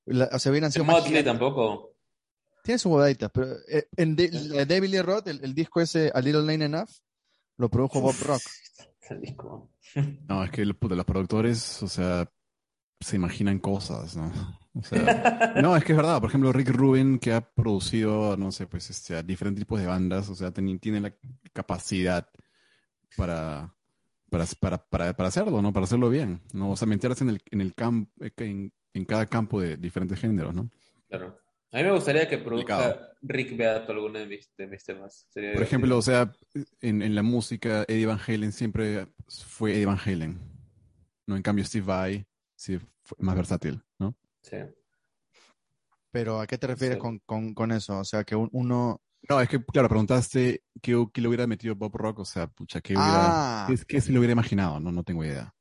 la- 0.05 0.29
o 0.31 0.39
sea, 0.39 0.51
hubieran 0.51 0.71
sido 0.71 0.85
más 0.85 1.01
Motley 1.03 1.23
tampoco. 1.23 1.96
Tiene 2.67 2.79
su 2.79 2.89
bodadita, 2.89 3.29
pero 3.29 3.47
eh, 3.69 3.87
en 3.95 4.13
de, 4.17 4.29
la 4.29 4.57
de 4.57 4.65
Devil 4.65 4.91
Lee 4.91 5.01
Roth, 5.01 5.25
el, 5.29 5.39
el 5.41 5.53
disco 5.55 5.79
ese, 5.79 6.11
A 6.13 6.19
Little 6.19 6.41
Lane 6.41 6.65
Enough, 6.65 6.89
lo 7.55 7.69
produjo 7.69 8.01
Bob 8.01 8.15
Rock. 8.25 8.41
El 9.09 9.21
disco. 9.21 9.71
No, 10.27 10.43
es 10.43 10.51
que 10.51 10.63
el- 10.63 10.75
puta, 10.75 10.93
los 10.93 11.05
productores, 11.05 11.81
o 11.81 11.87
sea, 11.87 12.29
se 12.99 13.15
imaginan 13.15 13.59
cosas, 13.59 14.17
¿no? 14.17 14.33
O 14.73 14.83
sea, 14.83 15.53
no, 15.63 15.77
es 15.77 15.85
que 15.85 15.93
es 15.93 15.97
verdad. 15.97 16.19
Por 16.19 16.27
ejemplo, 16.29 16.51
Rick 16.51 16.71
Rubin, 16.71 17.19
que 17.19 17.31
ha 17.31 17.39
producido, 17.39 18.35
no 18.35 18.51
sé, 18.51 18.67
pues, 18.67 18.89
este, 18.89 19.15
a 19.15 19.23
diferentes 19.23 19.61
tipos 19.61 19.79
de 19.79 19.87
bandas, 19.87 20.27
o 20.27 20.35
sea, 20.35 20.51
tiene 20.51 20.99
la 20.99 21.15
capacidad 21.53 22.27
para, 23.15 23.73
para, 24.29 24.45
para, 24.59 24.77
para, 24.77 25.13
para 25.15 25.29
hacerlo, 25.29 25.61
¿no? 25.61 25.71
Para 25.71 25.85
hacerlo 25.85 26.09
bien, 26.09 26.41
¿no? 26.51 26.71
O 26.71 26.75
sea, 26.75 26.85
meterse 26.85 27.23
en 27.23 27.29
el, 27.29 27.41
en 27.49 27.61
el 27.61 27.73
campo, 27.73 28.11
en, 28.39 28.73
en 28.93 29.05
cada 29.05 29.25
campo 29.25 29.61
de 29.61 29.77
diferentes 29.77 30.19
géneros, 30.19 30.53
¿no? 30.53 30.69
Claro. 31.07 31.39
A 31.71 31.77
mí 31.77 31.83
me 31.83 31.91
gustaría 31.91 32.27
que 32.29 32.37
produzca 32.37 32.75
Complicado. 32.77 33.07
Rick 33.21 33.57
Beato 33.57 33.91
alguno 33.91 34.19
de 34.19 34.25
mis, 34.27 34.49
de 34.57 34.67
mis 34.67 34.83
temas. 34.83 35.25
Sería 35.29 35.49
Por 35.51 35.59
divertido. 35.59 35.63
ejemplo, 35.63 35.97
o 35.97 36.01
sea, 36.01 36.31
en, 36.81 37.01
en 37.01 37.13
la 37.15 37.23
música, 37.23 37.83
Eddie 37.87 38.05
Van 38.05 38.19
Halen 38.25 38.51
siempre 38.53 39.07
fue 39.27 39.73
Eddie 39.73 39.85
Van 39.85 39.99
Halen, 40.03 40.39
¿no? 41.27 41.35
En 41.35 41.41
cambio, 41.41 41.65
Steve 41.65 41.85
Vai 41.85 42.25
sí 42.55 42.79
fue 43.03 43.17
más 43.19 43.35
versátil, 43.35 43.81
¿no? 43.99 44.15
Sí. 44.41 44.57
Pero 46.11 46.39
¿a 46.39 46.47
qué 46.47 46.57
te 46.57 46.67
refieres 46.67 46.95
Sí. 46.95 47.01
con, 47.01 47.19
con, 47.25 47.53
con 47.53 47.71
eso? 47.71 47.99
O 47.99 48.03
sea, 48.05 48.23
que 48.23 48.35
un- 48.35 48.49
uno... 48.53 49.01
No, 49.29 49.41
es 49.41 49.49
que, 49.49 49.63
claro, 49.65 49.89
preguntaste 49.89 50.63
qué, 50.81 51.05
qué 51.13 51.21
le 51.21 51.27
hubiera 51.27 51.47
metido 51.47 51.75
Bob 51.75 51.95
Rock, 51.97 52.19
o 52.19 52.25
sea, 52.25 52.47
pucha, 52.47 52.79
qué 52.79 52.93
hubiera, 52.93 53.63
Ah, 53.65 53.67
qué, 53.67 53.75
qué 53.85 53.99
se 54.01 54.11
le 54.13 54.19
hubiera 54.19 54.31
imaginado, 54.31 54.79
no, 54.79 54.91
no 54.91 55.03
tengo 55.03 55.25
idea. 55.25 55.53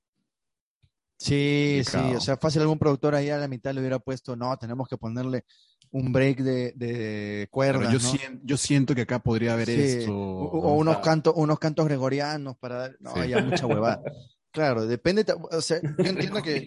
Sí, 1.18 1.82
sí, 1.86 2.14
o 2.14 2.20
sea, 2.20 2.36
fácil 2.36 2.62
algún 2.62 2.78
productor 2.78 3.14
ahí 3.14 3.30
a 3.30 3.38
la 3.38 3.48
mitad 3.48 3.72
le 3.72 3.80
hubiera 3.80 3.98
puesto, 3.98 4.36
no, 4.36 4.56
tenemos 4.58 4.88
que 4.88 4.96
ponerle 4.96 5.44
un 5.90 6.12
break 6.12 6.38
de, 6.40 6.72
de 6.76 7.48
cuerdas, 7.50 7.92
yo, 7.92 7.98
¿no? 7.98 8.10
sien- 8.12 8.40
yo 8.44 8.56
siento 8.56 8.94
que 8.94 9.02
acá 9.02 9.20
podría 9.20 9.52
haber 9.54 9.66
Sí, 9.68 9.80
esto. 9.80 10.12
O, 10.16 10.58
o 10.58 10.62
¿no? 10.70 10.74
unos 10.76 10.98
cantos, 10.98 11.32
unos 11.36 11.58
cantos 11.58 11.86
gregorianos 11.86 12.56
para 12.58 12.76
dar, 12.76 12.96
no, 13.00 13.14
Sí. 13.22 13.28
ya 13.28 13.40
mucha 13.42 13.66
huevada. 13.66 14.00
Claro, 14.52 14.86
depende, 14.86 15.22
o 15.52 15.60
sea, 15.60 15.80
yo 15.98 16.08
entiendo 16.08 16.42
que, 16.42 16.66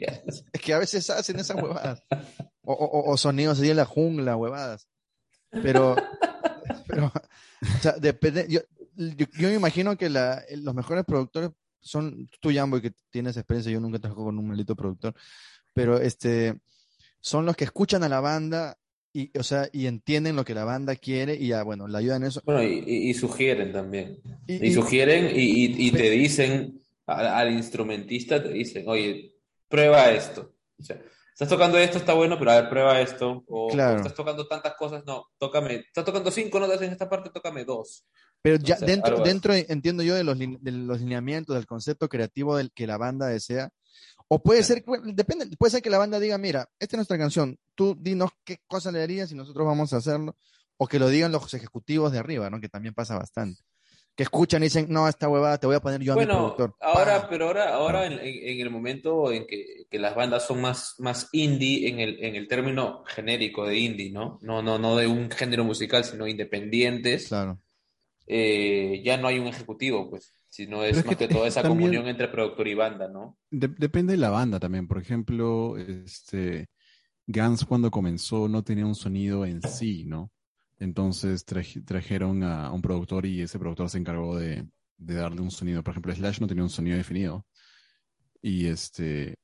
es 0.53 0.61
que 0.61 0.73
a 0.75 0.77
veces 0.77 1.09
hacen 1.09 1.39
esas 1.39 1.57
huevadas. 1.59 2.03
O, 2.61 2.71
o- 2.73 3.11
o 3.11 3.17
sonidos 3.17 3.57
así 3.57 3.67
en 3.71 3.77
la 3.77 3.85
jungla, 3.85 4.35
huevadas. 4.35 4.87
Pero, 5.49 5.95
pero, 6.87 7.07
o 7.07 7.81
sea, 7.81 7.93
depende, 7.93 8.45
yo, 8.47 8.59
yo, 8.95 9.25
yo 9.39 9.47
me 9.49 9.55
imagino 9.55 9.97
que 9.97 10.07
la, 10.07 10.43
los 10.57 10.75
mejores 10.75 11.03
productores 11.03 11.49
son 11.81 12.29
tú, 12.39 12.49
Jambo, 12.53 12.77
y 12.77 12.81
que 12.81 12.91
tienes 13.09 13.37
experiencia, 13.37 13.71
yo 13.71 13.79
nunca 13.79 13.99
trabajo 13.99 14.25
con 14.25 14.37
un 14.37 14.47
maldito 14.47 14.75
productor, 14.75 15.13
pero 15.73 15.97
este, 15.99 16.59
son 17.21 17.45
los 17.45 17.55
que 17.55 17.63
escuchan 17.65 18.03
a 18.03 18.09
la 18.09 18.19
banda 18.19 18.77
y, 19.13 19.35
o 19.37 19.43
sea, 19.43 19.67
y 19.73 19.87
entienden 19.87 20.35
lo 20.35 20.45
que 20.45 20.53
la 20.53 20.65
banda 20.65 20.95
quiere 20.95 21.35
y 21.35 21.47
ya, 21.47 21.63
bueno, 21.63 21.87
la 21.87 21.97
ayudan 21.99 22.21
en 22.23 22.27
eso. 22.29 22.41
Bueno, 22.45 22.61
y, 22.63 22.83
y- 22.85 23.09
y 23.09 23.13
sugieren 23.13 23.71
también. 23.73 24.19
Y- 24.47 24.67
Y, 24.67 24.73
sugieren 24.73 25.29
y 25.33 25.91
te 25.91 26.09
dicen 26.11 26.81
al, 27.07 27.25
al 27.27 27.51
instrumentista 27.53 28.41
te 28.41 28.49
dicen, 28.49 28.83
oye, 28.87 29.35
prueba 29.67 30.11
esto. 30.11 30.53
O 30.77 30.83
sea, 30.83 31.01
estás 31.33 31.49
tocando 31.49 31.77
esto, 31.79 31.97
está 31.97 32.13
bueno, 32.13 32.37
pero 32.37 32.51
a 32.51 32.61
ver, 32.61 32.69
prueba 32.69 33.01
esto. 33.01 33.43
O, 33.47 33.69
Claro. 33.69 33.95
o 33.95 33.97
estás 33.97 34.13
tocando 34.13 34.47
tantas 34.47 34.75
cosas, 34.75 35.03
no, 35.07 35.25
tócame, 35.39 35.75
estás 35.87 36.05
tocando 36.05 36.29
cinco 36.29 36.59
notas 36.59 36.81
en 36.83 36.91
esta 36.91 37.09
parte, 37.09 37.31
tócame 37.31 37.65
dos. 37.65 38.05
Pero 38.41 38.57
ya 38.57 38.77
dentro, 38.77 39.19
dentro, 39.19 39.53
entiendo 39.53 40.01
yo, 40.03 40.15
de 40.15 40.23
los, 40.23 40.37
de 40.39 40.71
los 40.71 40.99
lineamientos, 41.01 41.55
del 41.55 41.65
concepto 41.65 42.07
creativo 42.07 42.55
del 42.55 42.71
que 42.71 42.87
la 42.87 42.97
banda 42.97 43.27
desea. 43.27 43.69
O 44.29 44.41
puede 44.41 44.63
ser, 44.63 44.83
bueno, 44.85 45.05
depende, 45.13 45.47
puede 45.57 45.71
ser 45.71 45.81
que 45.81 45.89
la 45.89 45.97
banda 45.97 46.19
diga, 46.19 46.37
mira, 46.37 46.69
esta 46.79 46.95
es 46.95 46.97
nuestra 46.99 47.17
canción, 47.17 47.57
tú 47.75 47.97
dinos 47.99 48.29
qué 48.45 48.59
cosa 48.67 48.91
le 48.91 49.01
harías 49.01 49.31
y 49.31 49.35
nosotros 49.35 49.65
vamos 49.65 49.91
a 49.93 49.97
hacerlo. 49.97 50.35
O 50.77 50.87
que 50.87 50.99
lo 50.99 51.09
digan 51.09 51.31
los 51.33 51.53
ejecutivos 51.53 52.11
de 52.13 52.19
arriba, 52.19 52.49
¿no? 52.49 52.61
Que 52.61 52.69
también 52.69 52.93
pasa 52.93 53.17
bastante. 53.17 53.61
Que 54.15 54.23
escuchan 54.23 54.61
y 54.61 54.67
dicen, 54.67 54.85
no, 54.89 55.07
esta 55.09 55.27
huevada 55.27 55.57
te 55.57 55.67
voy 55.67 55.75
a 55.75 55.81
poner 55.81 55.99
yo 56.01 56.13
a 56.13 56.15
mi 56.15 56.23
Bueno, 56.25 56.55
productor. 56.55 56.75
ahora, 56.79 57.21
¡Pah! 57.23 57.27
pero 57.29 57.47
ahora, 57.47 57.73
ahora 57.73 58.05
en, 58.05 58.13
en- 58.13 58.19
en 58.49 58.59
el 58.61 58.69
momento 58.69 59.31
en 59.31 59.45
que, 59.47 59.85
que 59.89 59.99
las 59.99 60.15
bandas 60.15 60.45
son 60.45 60.61
más, 60.61 60.95
más 60.99 61.27
indie 61.33 61.89
en 61.89 61.99
el, 61.99 62.23
en 62.23 62.35
el 62.35 62.47
término 62.47 63.03
genérico 63.07 63.65
de 63.65 63.77
indie, 63.77 64.11
¿no? 64.11 64.39
No, 64.41 64.61
no, 64.61 64.77
no 64.79 64.95
de 64.95 65.07
un 65.07 65.29
género 65.31 65.63
musical, 65.65 66.05
sino 66.05 66.27
independientes, 66.27 67.27
Claro. 67.27 67.59
Eh, 68.31 69.01
ya 69.03 69.17
no 69.17 69.27
hay 69.27 69.39
un 69.39 69.47
ejecutivo, 69.47 70.09
pues, 70.09 70.33
sino 70.47 70.83
es 70.83 70.97
es 70.99 71.05
más 71.05 71.15
que 71.17 71.27
que 71.27 71.33
toda 71.33 71.47
es 71.47 71.53
esa 71.53 71.63
también- 71.63 71.89
comunión 71.89 72.07
entre 72.07 72.27
productor 72.29 72.67
y 72.67 72.75
banda, 72.75 73.07
¿no? 73.07 73.37
De- 73.49 73.67
depende 73.67 74.13
de 74.13 74.17
la 74.17 74.29
banda 74.29 74.59
también. 74.59 74.87
Por 74.87 74.99
ejemplo, 74.99 75.77
este, 75.77 76.67
Guns 77.27 77.65
cuando 77.65 77.89
comenzó 77.91 78.47
no 78.47 78.63
tenía 78.63 78.85
un 78.85 78.95
sonido 78.95 79.45
en 79.45 79.61
sí, 79.63 80.05
¿no? 80.05 80.31
Entonces 80.79 81.43
traje- 81.45 81.81
trajeron 81.81 82.43
a 82.43 82.71
un 82.71 82.81
productor 82.81 83.25
y 83.25 83.41
ese 83.41 83.57
productor 83.59 83.89
se 83.89 83.97
encargó 83.97 84.37
de, 84.37 84.65
de 84.97 85.13
darle 85.15 85.41
un 85.41 85.51
sonido. 85.51 85.83
Por 85.83 85.91
ejemplo, 85.91 86.13
Slash 86.15 86.39
no 86.39 86.47
tenía 86.47 86.63
un 86.63 86.69
sonido 86.69 86.97
definido. 86.97 87.45
Y 88.41 88.67
este 88.67 89.35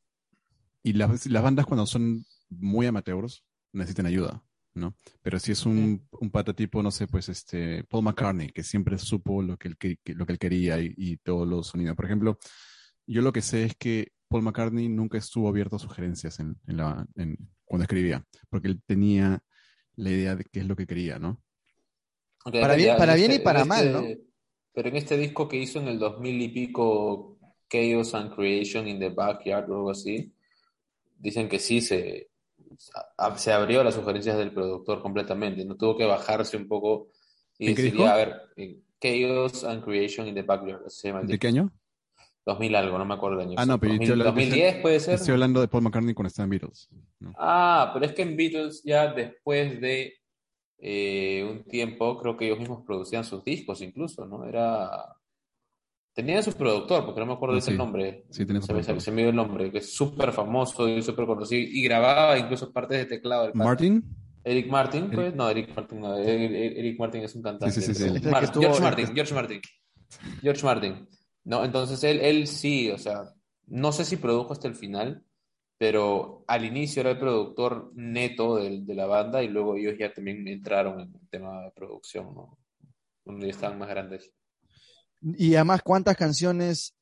y 0.83 0.93
las, 0.93 1.25
las 1.25 1.41
bandas 1.43 1.65
cuando 1.65 1.85
son 1.87 2.23
muy 2.49 2.85
amateurs 2.85 3.43
necesitan 3.73 4.05
ayuda, 4.05 4.43
¿no? 4.75 4.95
Pero 5.21 5.39
si 5.39 5.51
es 5.53 5.65
un, 5.65 6.07
un 6.11 6.29
pata 6.29 6.53
tipo, 6.53 6.83
no 6.83 6.91
sé, 6.91 7.07
pues 7.07 7.29
este 7.29 7.83
Paul 7.85 8.03
McCartney, 8.03 8.49
que 8.49 8.63
siempre 8.63 8.97
supo 8.99 9.41
lo 9.41 9.57
que 9.57 9.69
él, 9.69 9.77
que- 9.77 9.97
lo 10.13 10.25
que 10.25 10.33
él 10.33 10.39
quería 10.39 10.79
y, 10.79 10.93
y 10.97 11.17
todos 11.17 11.47
los 11.47 11.67
sonidos. 11.67 11.95
Por 11.95 12.05
ejemplo, 12.05 12.37
yo 13.07 13.21
lo 13.21 13.31
que 13.33 13.41
sé 13.41 13.63
es 13.63 13.75
que 13.75 14.11
Paul 14.27 14.43
McCartney 14.43 14.89
nunca 14.89 15.17
estuvo 15.17 15.47
abierto 15.47 15.77
a 15.77 15.79
sugerencias 15.79 16.39
en, 16.39 16.57
en 16.67 16.77
la, 16.77 17.05
en- 17.15 17.37
cuando 17.63 17.83
escribía, 17.83 18.23
porque 18.49 18.67
él 18.67 18.81
tenía 18.85 19.41
la 19.95 20.09
idea 20.11 20.35
de 20.35 20.43
qué 20.45 20.59
es 20.59 20.67
lo 20.67 20.75
que 20.75 20.85
quería, 20.85 21.17
¿no? 21.19 21.41
Para 22.43 22.75
bien- 22.75 22.97
para 22.97 23.13
en 23.13 23.17
bien 23.19 23.31
y 23.31 23.33
este- 23.35 23.43
para 23.43 23.61
en 23.61 23.67
mal, 23.67 23.87
este- 23.87 24.21
Pero 24.73 24.89
en 24.89 24.95
este 24.97 25.17
disco 25.17 25.47
que 25.47 25.57
hizo 25.57 25.79
en 25.79 25.87
el 25.87 25.97
2000 25.99 26.41
y 26.41 26.49
pico, 26.49 27.39
Chaos 27.69 28.13
and 28.13 28.35
Creation 28.35 28.87
in 28.87 28.99
the 28.99 29.09
Backyard 29.09 29.69
o 29.71 29.75
algo 29.75 29.89
así, 29.91 30.33
dicen 31.17 31.47
que 31.47 31.59
sí 31.59 31.79
se, 31.81 32.29
se 33.37 33.51
abrió 33.53 33.81
a 33.81 33.83
las 33.83 33.95
sugerencias 33.95 34.37
del 34.37 34.53
productor 34.53 35.01
completamente, 35.01 35.63
no 35.65 35.75
tuvo 35.75 35.97
que 35.97 36.05
bajarse 36.05 36.57
un 36.57 36.67
poco 36.67 37.09
y 37.57 37.69
¿En 37.69 37.75
qué 37.75 37.81
decir, 37.83 37.97
disco? 37.97 38.07
a 38.09 38.15
ver, 38.15 38.41
Chaos 38.99 39.63
and 39.63 39.83
Creation 39.83 40.27
in 40.27 40.35
the 40.35 40.41
Backyard, 40.41 40.89
se 40.89 41.07
llama 41.09 41.21
el 41.21 41.27
¿De 41.27 41.39
qué 41.39 41.47
año? 41.47 41.71
2000 42.45 42.75
algo, 42.75 42.97
no 42.97 43.05
me 43.05 43.13
acuerdo 43.15 43.39
el 43.41 43.47
año. 43.47 43.55
Ah, 43.57 43.65
no, 43.65 43.79
pero 43.79 43.93
yo 43.95 44.01
estoy 44.13 44.17
2000, 44.17 44.21
hablando- 44.21 44.41
2010 44.41 44.81
puede 44.81 44.99
ser. 44.99 45.15
Estoy 45.15 45.33
hablando 45.33 45.61
de 45.61 45.67
Paul 45.67 45.83
McCartney 45.83 46.13
cuando 46.13 46.27
estaba 46.27 46.43
en 46.45 46.49
Beatles. 46.51 46.89
¿no? 47.19 47.33
Ah, 47.37 47.89
pero 47.93 48.05
es 48.05 48.13
que 48.13 48.21
en 48.21 48.37
Beatles 48.37 48.83
ya 48.83 49.11
después 49.13 49.81
de 49.81 50.13
eh, 50.77 51.47
un 51.49 51.63
tiempo, 51.63 52.19
creo 52.19 52.37
que 52.37 52.45
ellos 52.45 52.59
mismos 52.59 52.83
producían 52.85 53.23
sus 53.23 53.43
discos 53.43 53.81
incluso, 53.81 54.25
¿no? 54.25 54.45
Era... 54.45 55.14
Tenían 56.15 56.41
su 56.41 56.53
productor, 56.53 57.03
porque 57.05 57.19
no 57.19 57.25
me 57.27 57.33
acuerdo 57.33 57.51
No, 57.53 57.55
de 57.57 57.59
ese 57.59 57.71
sí. 57.71 57.77
nombre. 57.77 58.23
Sí, 58.31 58.45
tenía 58.45 58.61
su 58.61 58.67
se 58.67 58.73
me, 58.73 58.79
productor. 58.79 59.01
se 59.01 59.11
me 59.11 59.21
dio 59.21 59.29
el 59.31 59.35
nombre, 59.35 59.69
que 59.69 59.79
es 59.79 59.93
súper 59.93 60.31
famoso 60.31 60.87
y 60.87 61.01
súper 61.03 61.25
conocido. 61.25 61.61
Y 61.69 61.83
grababa 61.83 62.37
incluso 62.39 62.71
partes 62.71 62.99
de 62.99 63.05
teclado. 63.05 63.51
Martin, 63.53 64.01
Eric 64.43 64.67
Martin, 64.69 65.03
Eric- 65.05 65.13
pues. 65.15 65.35
No, 65.35 65.49
Eric 65.49 65.75
Martin 65.75 65.99
no. 65.99 66.15
Eric, 66.17 66.97
Martin 66.99 67.21
es 67.23 67.35
un 67.35 67.41
cantante. 67.41 67.71
Sí, 67.75 67.81
sí, 67.81 67.93
sí, 67.93 68.03
sí. 68.09 68.09
Mar- 68.09 68.15
Es 68.15 68.23
el 68.25 68.39
que 68.39 68.45
estuvo- 68.45 68.63
George 68.63 68.81
Martin, 68.81 69.07
George 69.13 69.33
Martin. 69.33 69.61
George 70.41 70.63
Martin. 70.65 71.09
No, 71.43 71.65
entonces 71.65 72.01
él, 72.05 72.19
él 72.21 72.47
sí, 72.47 72.89
o 72.91 72.97
sea, 72.97 73.25
no 73.67 73.91
sé 73.91 74.05
si 74.05 74.15
produjo 74.15 74.53
hasta 74.53 74.69
el 74.69 74.75
final, 74.75 75.21
pero 75.77 76.45
al 76.47 76.63
inicio 76.63 77.01
era 77.01 77.11
el 77.11 77.19
productor 77.19 77.91
neto 77.93 78.55
del- 78.55 78.85
de, 78.85 78.95
la 78.95 79.05
banda 79.05 79.43
y 79.43 79.49
luego 79.49 79.75
ellos 79.75 79.95
ya 79.99 80.13
también 80.13 80.47
entraron 80.47 81.01
en 81.01 81.13
el 81.13 81.27
tema 81.29 81.61
de 81.63 81.71
producción, 81.71 82.33
¿no? 82.33 82.57
Donde 83.25 83.47
ya 83.47 83.51
estaban 83.51 83.77
más 83.77 83.89
grandes. 83.89 84.31
Y 85.37 85.55
además, 85.55 85.81
¿cuántas 85.83 86.15
canciones 86.17 86.93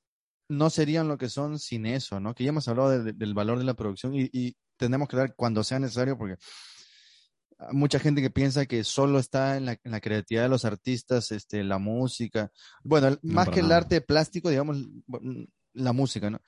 no 0.49 0.69
serían 0.69 1.07
lo 1.07 1.17
que 1.17 1.29
son 1.29 1.59
sin 1.59 1.85
eso, 1.85 2.19
¿no? 2.19 2.33
Que 2.33 2.43
ya 2.43 2.49
hemos 2.49 2.67
hablado 2.67 2.89
de- 2.91 3.03
de- 3.03 3.13
del 3.13 3.33
valor 3.33 3.57
de 3.57 3.65
la 3.65 3.73
producción 3.73 4.13
y, 4.15 4.29
y 4.31 4.55
tenemos 4.77 5.07
que 5.07 5.17
dar 5.17 5.35
cuando 5.35 5.63
sea 5.63 5.79
necesario 5.79 6.17
porque 6.17 6.35
hay 7.59 7.75
mucha 7.75 7.99
gente 7.99 8.21
que 8.21 8.29
piensa 8.29 8.65
que 8.65 8.83
solo 8.83 9.19
está 9.19 9.57
en 9.57 9.65
la, 9.65 9.73
en 9.83 9.91
la 9.91 10.01
creatividad 10.01 10.43
de 10.43 10.49
los 10.49 10.65
artistas, 10.65 11.31
este, 11.31 11.63
la 11.63 11.77
música. 11.77 12.51
Bueno, 12.83 13.11
No, 13.11 13.17
más 13.23 13.49
que 13.49 13.59
el 13.61 13.71
arte 13.71 14.01
plástico, 14.01 14.49
digamos, 14.49 14.77
la 15.73 15.93
música, 15.93 16.29
¿no? 16.29 16.41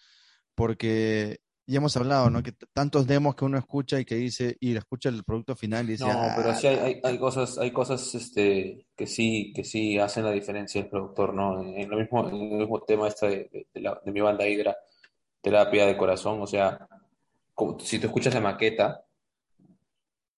Porque 0.56 1.40
ya 1.68 1.78
hemos 1.78 1.96
hablado, 1.98 2.30
¿no? 2.30 2.44
Que 2.44 2.52
tantos 2.74 3.08
demos 3.08 3.36
que 3.36 3.46
uno 3.46 3.58
escucha 3.58 4.00
y 4.00 4.06
que 4.06 4.16
dice, 4.16 4.58
y 4.60 4.76
escucha 4.76 5.10
el 5.10 5.24
producto 5.24 5.56
final 5.56 5.86
y 5.86 5.94
dice, 5.94 6.04
No, 6.06 6.12
"Ah, 6.12 6.34
pero 6.36 6.54
sí 6.56 6.68
hay, 6.68 6.76
la- 6.78 6.84
hay, 6.86 7.02
hay 7.04 7.18
cosas, 7.20 7.58
hay 7.58 7.72
cosas 7.72 8.14
este, 8.16 8.86
que 8.96 9.08
sí, 9.08 9.52
que 9.56 9.64
sí 9.64 9.98
hacen 9.98 10.24
la 10.26 10.32
diferencia 10.32 10.82
el 10.82 10.90
productor, 10.90 11.34
¿no? 11.34 11.62
En, 11.62 11.90
lo 11.90 11.98
mismo, 11.98 12.28
en 12.30 12.36
el 12.36 12.58
mismo 12.60 12.82
tema 12.82 13.08
este 13.08 13.28
de, 13.28 13.36
de- 13.52 13.68
de 13.74 13.82
la- 13.82 14.02
de 14.06 14.12
mi 14.12 14.22
banda 14.22 14.48
Hydra, 14.48 14.76
terapia 15.42 15.86
de 15.88 15.98
corazón, 15.98 16.42
o 16.42 16.48
sea, 16.48 16.88
como- 17.56 17.80
si 17.80 18.00
tú 18.00 18.08
escuchas 18.08 18.34
la 18.36 18.42
maqueta 18.42 19.06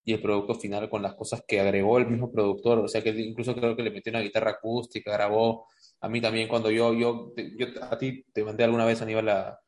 y 0.06 0.14
el 0.14 0.22
producto 0.22 0.56
final 0.56 0.90
con 0.90 1.02
las 1.02 1.16
cosas 1.16 1.44
que 1.48 1.60
agregó 1.60 1.98
el 1.98 2.08
mismo 2.08 2.32
productor, 2.32 2.80
o 2.80 2.88
sea 2.88 3.02
que 3.04 3.10
incluso 3.10 3.54
creo 3.56 3.76
que 3.76 3.84
le 3.84 3.92
metió 3.92 4.10
una 4.12 4.22
guitarra 4.22 4.52
acústica, 4.52 5.12
grabó, 5.12 5.68
a 6.00 6.08
mí 6.10 6.22
también 6.22 6.48
cuando 6.48 6.72
yo, 6.72 6.94
yo, 6.94 7.34
yo 7.58 7.68
a 7.82 7.98
ti 7.98 8.24
te 8.32 8.44
mandé 8.44 8.64
alguna 8.64 8.86
vez 8.86 9.02
Aníbal 9.02 9.26
la, 9.26 9.60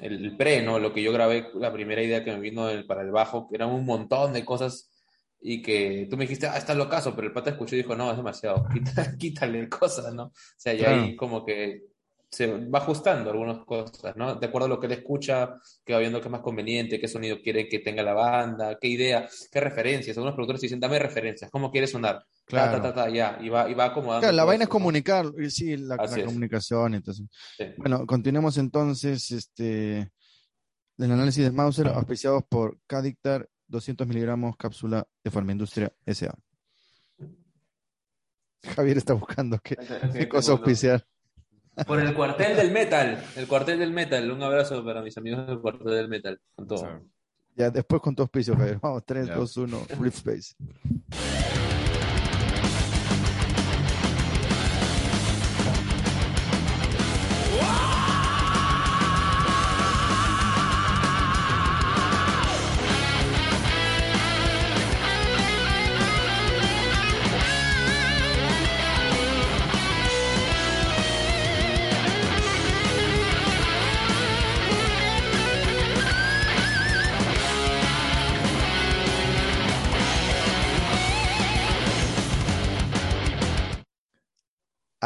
el, 0.00 0.24
el 0.24 0.36
pre, 0.36 0.62
¿no? 0.62 0.78
Lo 0.78 0.92
que 0.92 1.02
yo 1.02 1.12
grabé, 1.12 1.48
la 1.54 1.72
primera 1.72 2.02
idea 2.02 2.24
que 2.24 2.32
me 2.32 2.40
vino 2.40 2.66
del- 2.66 2.86
para 2.86 3.02
el 3.02 3.10
bajo, 3.10 3.48
que 3.48 3.56
eran 3.56 3.70
un 3.70 3.84
montón 3.84 4.32
de 4.32 4.44
cosas 4.44 4.90
y 5.40 5.62
que 5.62 6.06
tú 6.10 6.16
me 6.16 6.24
dijiste, 6.24 6.46
ah, 6.48 6.56
está 6.58 6.74
locazo, 6.74 7.14
pero 7.14 7.28
el 7.28 7.32
pata 7.32 7.50
escuchó 7.50 7.74
y 7.74 7.78
dijo, 7.78 7.94
no, 7.94 8.10
es 8.10 8.16
demasiado, 8.16 8.66
quita- 8.72 9.16
quítale 9.18 9.68
cosas, 9.68 10.12
¿no? 10.14 10.24
O 10.24 10.32
sea, 10.56 10.74
y 10.74 10.78
Claro. 10.78 11.02
ahí 11.02 11.16
como 11.16 11.44
que 11.44 11.82
se 12.30 12.46
va 12.46 12.80
ajustando 12.80 13.30
algunas 13.30 13.64
cosas, 13.64 14.14
¿no? 14.16 14.34
De 14.34 14.46
acuerdo 14.46 14.66
a 14.66 14.68
lo 14.68 14.78
que 14.78 14.86
él 14.86 14.92
escucha, 14.92 15.58
que 15.84 15.94
va 15.94 15.98
viendo 15.98 16.20
qué 16.20 16.26
es 16.26 16.32
más 16.32 16.42
conveniente, 16.42 17.00
qué 17.00 17.08
sonido 17.08 17.38
quiere 17.42 17.68
que 17.68 17.78
tenga 17.78 18.02
la 18.02 18.12
banda, 18.12 18.76
qué 18.78 18.88
idea, 18.88 19.26
qué 19.50 19.60
referencias. 19.60 20.16
Algunos 20.16 20.34
productores 20.34 20.60
dicen, 20.60 20.78
dame 20.78 20.98
referencias, 20.98 21.50
¿cómo 21.50 21.70
quiere 21.70 21.86
sonar? 21.86 22.22
Claro. 22.44 22.76
ta, 22.76 22.82
ta, 22.82 22.94
ta, 22.94 23.10
ya, 23.10 23.38
y 23.40 23.48
va, 23.48 23.70
y 23.70 23.74
va 23.74 23.86
acomodando. 23.86 24.20
Claro, 24.20 24.36
la 24.36 24.44
vaina 24.44 24.64
es 24.64 24.70
comunicar, 24.70 25.26
y 25.38 25.50
sí, 25.50 25.76
la, 25.78 25.96
comunicación, 25.96 26.94
entonces. 26.94 27.26
Sí. 27.56 27.64
Bueno, 27.78 28.06
continuemos 28.06 28.58
entonces 28.58 29.30
este, 29.30 30.10
el 30.98 31.12
análisis 31.12 31.44
de 31.44 31.50
Mauser, 31.50 31.88
auspiciados 31.88 32.42
por 32.46 32.78
Cadictar, 32.86 33.48
200 33.68 34.06
miligramos 34.06 34.56
cápsula 34.56 35.06
de 35.24 35.30
Farmaindustria 35.30 35.92
S.A. 36.04 36.34
Javier 38.74 38.98
está 38.98 39.14
buscando 39.14 39.58
qué, 39.60 39.76
qué 40.12 40.28
cosa 40.28 40.52
auspiciar. 40.52 41.06
Por 41.86 42.00
el 42.00 42.14
cuartel 42.14 42.56
del 42.56 42.70
metal, 42.70 43.22
el 43.36 43.46
cuartel 43.46 43.78
del 43.78 43.92
metal. 43.92 44.30
Un 44.30 44.42
abrazo 44.42 44.84
para 44.84 45.02
mis 45.02 45.16
amigos 45.16 45.46
del 45.46 45.60
cuartel 45.60 45.86
del 45.88 46.08
metal. 46.08 46.40
Con 46.54 46.66
todo. 46.66 47.00
Ya, 47.54 47.70
después 47.70 48.00
con 48.00 48.14
tu 48.14 48.22
auspicio, 48.22 48.56
Javier. 48.56 48.78
Vamos, 48.80 49.02
3, 49.04 49.26
Ya. 49.26 49.34
2, 49.34 49.56
1, 49.56 49.78
Rift 50.00 50.16
Space. 50.18 50.54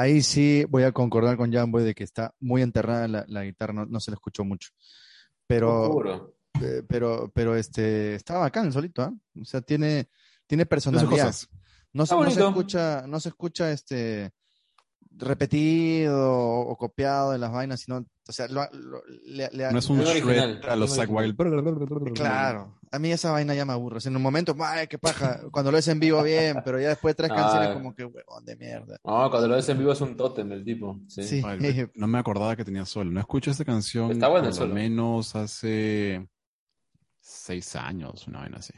Ahí 0.03 0.21
sí 0.21 0.65
voy 0.69 0.83
a 0.83 0.91
concordar 0.91 1.37
con 1.37 1.53
Jamboy 1.53 1.85
de 1.85 1.95
que 1.95 2.03
está 2.03 2.35
muy 2.41 2.61
enterrada 2.61 3.07
la, 3.07 3.25
la 3.29 3.45
guitarra, 3.45 3.73
no, 3.73 3.87
no 3.87 4.01
se 4.01 4.11
le 4.11 4.17
escuchó 4.17 4.45
mucho. 4.45 4.71
Pero, 5.47 6.35
eh, 6.61 6.83
pero, 6.89 7.31
pero 7.33 7.55
este, 7.55 8.17
estaba 8.17 8.41
bacán 8.41 8.73
solito, 8.73 9.03
¿ah? 9.03 9.13
O 9.41 9.45
sea, 9.45 9.61
tiene, 9.61 10.09
tiene 10.49 10.67
personalidad. 10.67 11.33
No 11.93 12.05
se, 12.05 12.15
Está 12.15 12.25
no 12.25 12.31
se 12.31 12.41
escucha, 12.43 13.07
no 13.07 13.21
se 13.21 13.29
escucha 13.29 13.71
este 13.71 14.33
repetido 15.19 16.31
o 16.31 16.77
copiado 16.77 17.33
de 17.33 17.39
las 17.39 17.53
vainas, 17.53 17.81
sino, 17.81 17.99
o 18.29 18.33
sea, 18.33 18.49
lo- 18.49 18.69
lo- 18.73 19.03
le- 19.27 19.51
le- 19.53 19.73
No 19.73 19.79
es 19.79 19.89
un 19.91 20.01
shred 20.01 20.65
a 20.65 20.77
los 20.77 20.91
es 20.91 20.97
Zack 20.97 21.11
Wild. 21.11 21.37
Claro, 22.15 22.79
a 22.91 22.99
mí 22.99 23.13
esa 23.13 23.31
vaina 23.33 23.55
ya 23.55 23.65
me 23.65 23.73
aburre. 23.73 23.99
O 23.99 24.01
sea, 24.01 24.11
en 24.11 24.17
un 24.17 24.23
momento, 24.23 24.55
¡ay, 24.61 24.87
qué 24.87 24.99
paja! 24.99 25.41
Cuando 25.51 25.71
lo 25.71 25.77
ves 25.77 25.89
en 25.89 26.01
vivo, 26.01 26.23
bien, 26.23 26.59
pero 26.65 26.81
ya 26.81 26.89
después 26.89 27.13
de 27.13 27.17
tres 27.17 27.31
Ah. 27.33 27.37
canciones, 27.37 27.73
como 27.75 27.95
que 27.95 28.05
huevón 28.05 28.45
de 28.45 28.57
mierda. 28.57 28.97
No, 29.05 29.31
cuando 29.31 29.49
lo 29.49 29.55
ves 29.57 29.69
en 29.69 29.79
vivo 29.79 29.93
es 29.93 30.01
un 30.01 30.17
tótem 30.17 30.51
el 30.53 30.65
tipo. 30.65 31.01
Sí. 31.09 31.23
Sí. 31.25 31.43
Ay, 31.45 31.87
No 31.95 32.07
me 32.07 32.19
acordaba 32.19 32.57
que 32.57 32.65
tenía 32.65 32.85
solo. 32.85 33.11
No 33.11 33.21
escucho 33.21 33.51
esta 33.51 33.65
canción 33.65 34.11
Está 34.13 34.29
bueno 34.29 34.45
por 34.45 34.53
el 34.53 34.59
lo 34.59 34.63
solo. 34.65 34.75
menos 34.75 35.35
hace 35.37 36.29
seis 37.21 37.77
años, 37.77 38.27
una 38.27 38.41
vaina 38.41 38.59
así. 38.59 38.73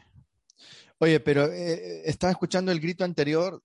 Oye, 0.98 1.20
pero 1.20 1.44
eh, 1.46 2.02
estaba 2.08 2.30
escuchando 2.30 2.70
el 2.72 2.80
grito 2.80 3.04
anterior 3.04 3.62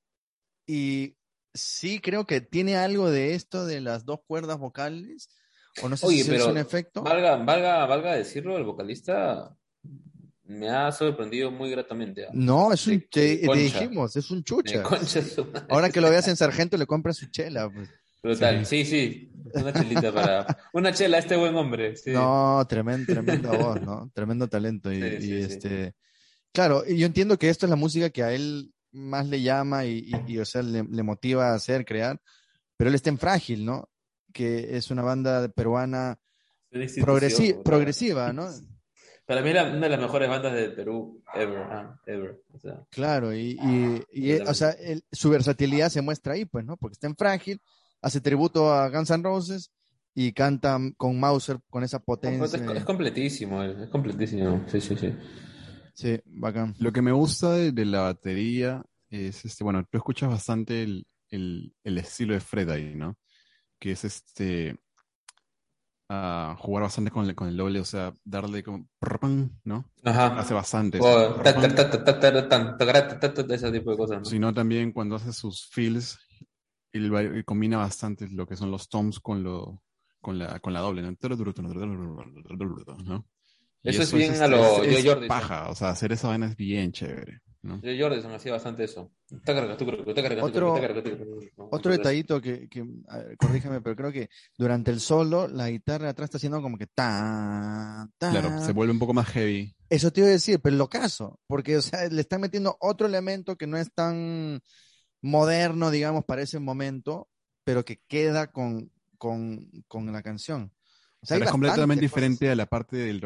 y 0.65 1.15
sí 1.53 1.99
creo 1.99 2.25
que 2.25 2.41
tiene 2.41 2.75
algo 2.77 3.09
de 3.09 3.35
esto 3.35 3.65
de 3.65 3.81
las 3.81 4.05
dos 4.05 4.19
cuerdas 4.27 4.57
vocales. 4.57 5.29
O 5.83 5.89
no 5.89 5.95
sé 5.95 6.05
Oye, 6.07 6.23
si 6.23 6.35
es 6.35 6.45
un 6.45 6.57
efecto. 6.57 7.03
Valga, 7.03 7.37
valga, 7.37 7.85
valga 7.85 8.15
decirlo, 8.15 8.57
el 8.57 8.63
vocalista 8.63 9.55
me 10.45 10.69
ha 10.69 10.91
sorprendido 10.91 11.51
muy 11.51 11.69
gratamente. 11.69 12.25
¿ah? 12.25 12.29
No, 12.33 12.73
es 12.73 12.85
un. 12.87 12.93
De- 13.13 13.37
Te, 13.37 13.55
dijimos, 13.55 14.15
es 14.15 14.31
un 14.31 14.43
chucha. 14.43 14.81
concha 14.83 15.21
su 15.21 15.45
madre. 15.45 15.67
Ahora 15.69 15.89
que 15.89 16.01
lo 16.01 16.09
veas 16.09 16.27
en 16.27 16.35
Sargento, 16.35 16.75
le 16.75 16.85
compras 16.87 17.17
su 17.17 17.27
chela. 17.27 17.69
pues. 17.69 17.87
Brutal. 18.21 18.65
Sí, 18.65 18.83
sí. 18.83 19.31
Una 19.53 19.71
chelita 19.71 20.11
para. 20.11 20.57
Una 20.73 20.91
chela 20.91 21.17
a 21.17 21.19
este 21.21 21.37
buen 21.37 21.55
hombre. 21.55 21.95
Sí. 21.95 22.11
No, 22.11 22.65
tremendo, 22.67 23.13
tremenda 23.13 23.51
voz, 23.57 23.81
¿no? 23.81 24.11
Tremendo 24.13 24.47
talento. 24.49 24.91
Y, 24.91 24.99
Sí, 25.01 25.07
y 25.07 25.21
sí, 25.21 25.27
sí. 25.27 25.41
este. 25.41 25.93
Claro, 26.51 26.83
yo 26.85 27.05
entiendo 27.05 27.37
que 27.37 27.49
esto 27.49 27.65
es 27.65 27.69
la 27.69 27.75
música 27.75 28.09
que 28.09 28.23
a 28.23 28.33
él 28.33 28.73
más 28.91 29.27
le 29.27 29.41
llama 29.41 29.85
y, 29.85 29.99
y- 30.27 30.33
y, 30.33 30.37
o 30.39 30.45
sea, 30.45 30.61
le, 30.61 30.83
le 30.83 31.03
motiva 31.03 31.49
a 31.51 31.55
hacer, 31.55 31.85
crear. 31.85 32.19
Pero 32.77 32.89
él 32.89 32.95
está 32.95 33.09
en 33.09 33.17
Frágil, 33.17 33.65
¿no? 33.65 33.89
Que 34.33 34.77
es 34.77 34.89
una 34.91 35.01
banda 35.03 35.47
peruana 35.49 36.19
progresi- 36.71 37.55
¿no? 37.57 37.63
progresiva, 37.63 38.33
¿no? 38.33 38.47
Para 39.25 39.41
mí, 39.43 39.53
la- 39.53 39.65
una 39.65 39.81
de 39.81 39.89
las 39.89 39.99
mejores 39.99 40.27
bandas 40.29 40.53
de 40.53 40.69
Perú 40.69 41.21
ever. 41.35 41.57
ah, 41.59 41.99
ever. 42.07 42.41
O 42.53 42.59
sea, 42.59 42.83
Claro, 42.89 43.33
y, 43.33 43.57
y- 43.61 44.03
y, 44.11 44.31
eh, 44.31 44.43
o 44.47 44.53
sea, 44.53 44.75
su 45.11 45.29
versatilidad 45.29 45.89
se 45.89 46.01
muestra 46.01 46.33
ahí, 46.33 46.45
pues, 46.45 46.65
¿no? 46.65 46.77
Porque 46.77 46.93
está 46.93 47.07
en 47.07 47.15
Frágil, 47.15 47.61
hace 48.01 48.21
tributo 48.21 48.73
a 48.73 48.89
Guns 48.89 49.09
N' 49.11 49.23
Roses 49.23 49.71
y 50.15 50.33
canta 50.33 50.79
con 50.97 51.19
Mauser 51.19 51.59
con 51.69 51.83
esa 51.83 51.97
es, 51.97 52.03
potencia. 52.03 52.73
es 52.73 52.83
completísimo, 52.85 53.61
es 53.63 53.87
completísimo. 53.89 54.65
Sí, 54.67 54.81
sí, 54.81 54.95
sí. 54.95 55.13
Sí, 55.99 56.17
bacán. 56.23 56.75
Lo 56.79 56.93
que 56.93 57.01
me 57.01 57.11
gusta 57.11 57.51
de, 57.51 57.73
de 57.73 57.83
la 57.83 57.99
batería 57.99 58.81
es, 59.09 59.43
este, 59.43 59.65
bueno, 59.65 59.83
tú 59.83 59.97
escuchas 59.97 60.29
bastante 60.29 60.81
el, 60.81 61.05
el, 61.27 61.75
el 61.83 61.97
estilo 61.97 62.33
de 62.33 62.39
Fred 62.39 62.69
ahí, 62.69 62.95
¿no? 62.95 63.17
Que 63.77 63.91
es 63.91 64.05
este, 64.05 64.79
ah, 66.07 66.55
jugar 66.57 66.83
bastante 66.83 67.11
con 67.11 67.25
el, 67.25 67.35
con 67.35 67.49
el 67.49 67.57
doble, 67.57 67.81
o 67.81 67.85
sea, 67.85 68.13
darle 68.23 68.63
como, 68.63 68.87
¿no? 69.65 69.91
Ajá. 70.05 70.39
Hace 70.39 70.53
bastante. 70.53 70.99
Ese 73.55 73.69
tipo 73.69 73.91
de 73.91 73.97
cosas. 73.97 74.19
¿no? 74.19 74.25
sino 74.25 74.53
también 74.53 74.93
cuando 74.93 75.17
hace 75.17 75.33
sus 75.33 75.67
fills, 75.69 76.17
él, 76.93 77.13
él 77.13 77.43
combina 77.43 77.75
bastante 77.75 78.29
lo 78.29 78.47
que 78.47 78.55
son 78.55 78.71
los 78.71 78.87
toms 78.87 79.19
con 79.19 79.43
lo 79.43 79.83
con 80.21 80.39
la, 80.39 80.59
con 80.59 80.71
la 80.71 80.79
doble, 80.79 81.01
¿no? 81.01 81.09
¿no? 83.03 83.25
Eso 83.84 84.03
es 84.03 84.11
bien 84.13 84.41
a 84.41 84.47
lo 84.47 84.84
es- 84.84 85.03
Joe 85.05 85.13
es 85.21 85.27
paja, 85.27 85.69
o 85.69 85.75
sea, 85.75 85.89
hacer 85.89 86.11
esa 86.11 86.27
vaina 86.27 86.47
es 86.47 86.55
bien 86.55 86.91
chévere, 86.91 87.39
¿no? 87.61 87.82
Yo 87.82 87.91
Jordison 87.97 88.32
hacía 88.34 88.51
bastante 88.53 88.84
eso. 88.84 89.11
Otro- 90.41 90.73
Otro 91.71 91.91
detallito 91.91 92.41
que, 92.41 92.67
que 92.67 92.84
a 93.07 93.17
ver, 93.19 93.38
corrígeme, 93.38 93.82
pero 93.82 93.95
creo 93.95 94.11
que 94.11 94.30
durante 94.57 94.91
el 94.91 94.99
solo 94.99 95.47
la 95.47 95.69
guitarra 95.69 96.05
de 96.05 96.11
atrás 96.11 96.25
está 96.27 96.38
haciendo 96.38 96.61
como 96.61 96.77
que 96.77 96.88
tan, 96.88 98.11
tan. 98.17 98.32
Claro, 98.32 98.61
se 98.65 98.73
vuelve 98.73 98.91
un 98.91 98.99
poco 98.99 99.13
más 99.13 99.27
heavy. 99.30 99.75
Eso 99.89 100.11
te 100.11 100.21
iba 100.21 100.27
a 100.30 100.32
decir, 100.34 100.59
pero 100.61 100.75
lo 100.75 100.89
caso, 100.89 101.39
porque 101.47 101.77
o 101.77 101.82
sea, 101.82 102.07
le 102.09 102.21
están 102.21 102.41
metiendo 102.41 102.75
otro 102.80 103.07
elemento 103.07 103.55
que 103.55 103.67
no 103.67 103.77
es 103.77 103.91
tan 103.93 104.61
moderno, 105.21 105.91
digamos, 105.91 106.25
para 106.25 106.41
ese 106.41 106.59
momento, 106.59 107.27
pero 107.63 107.84
que 107.86 108.01
queda 108.07 108.51
con, 108.51 108.91
con, 109.17 109.69
con 109.88 110.11
la 110.11 110.21
canción. 110.23 110.71
O 111.22 111.34
es 111.34 111.51
completamente 111.51 112.01
diferente 112.01 112.49
a 112.49 112.55
la 112.55 112.65
parte 112.65 112.95
del 112.95 113.20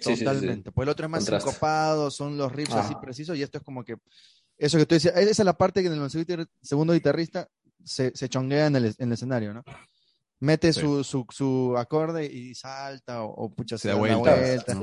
Sí, 0.00 0.16
totalmente. 0.18 0.72
Pues 0.72 0.86
el 0.86 0.90
otro 0.90 1.06
es 1.06 1.10
más 1.10 1.20
Contraste. 1.20 1.48
sincopado, 1.48 2.10
son 2.10 2.36
los 2.36 2.52
riffs 2.52 2.74
así 2.74 2.94
precisos 3.00 3.36
y 3.36 3.42
esto 3.42 3.58
es 3.58 3.64
como 3.64 3.82
que 3.82 3.96
eso 4.58 4.76
que 4.76 4.86
tú 4.86 4.94
decías, 4.96 5.16
esa 5.16 5.30
es 5.30 5.46
la 5.46 5.56
parte 5.56 5.82
que 5.82 5.88
en 5.88 6.02
el 6.02 6.48
segundo 6.60 6.92
guitarrista 6.92 7.48
se, 7.84 8.12
se 8.14 8.28
chonguea 8.28 8.66
en 8.66 8.76
el, 8.76 8.94
en 8.98 9.12
escenario, 9.12 9.54
¿no? 9.54 9.64
Mete 10.40 10.72
su, 10.72 11.02
su, 11.02 11.74
acorde 11.76 12.24
y 12.26 12.54
salta 12.54 13.22
o, 13.22 13.52
pucha, 13.52 13.76
se 13.76 13.88
da 13.88 13.94
vuelta. 13.94 14.36
vuelta 14.36 14.74
¿no? 14.74 14.80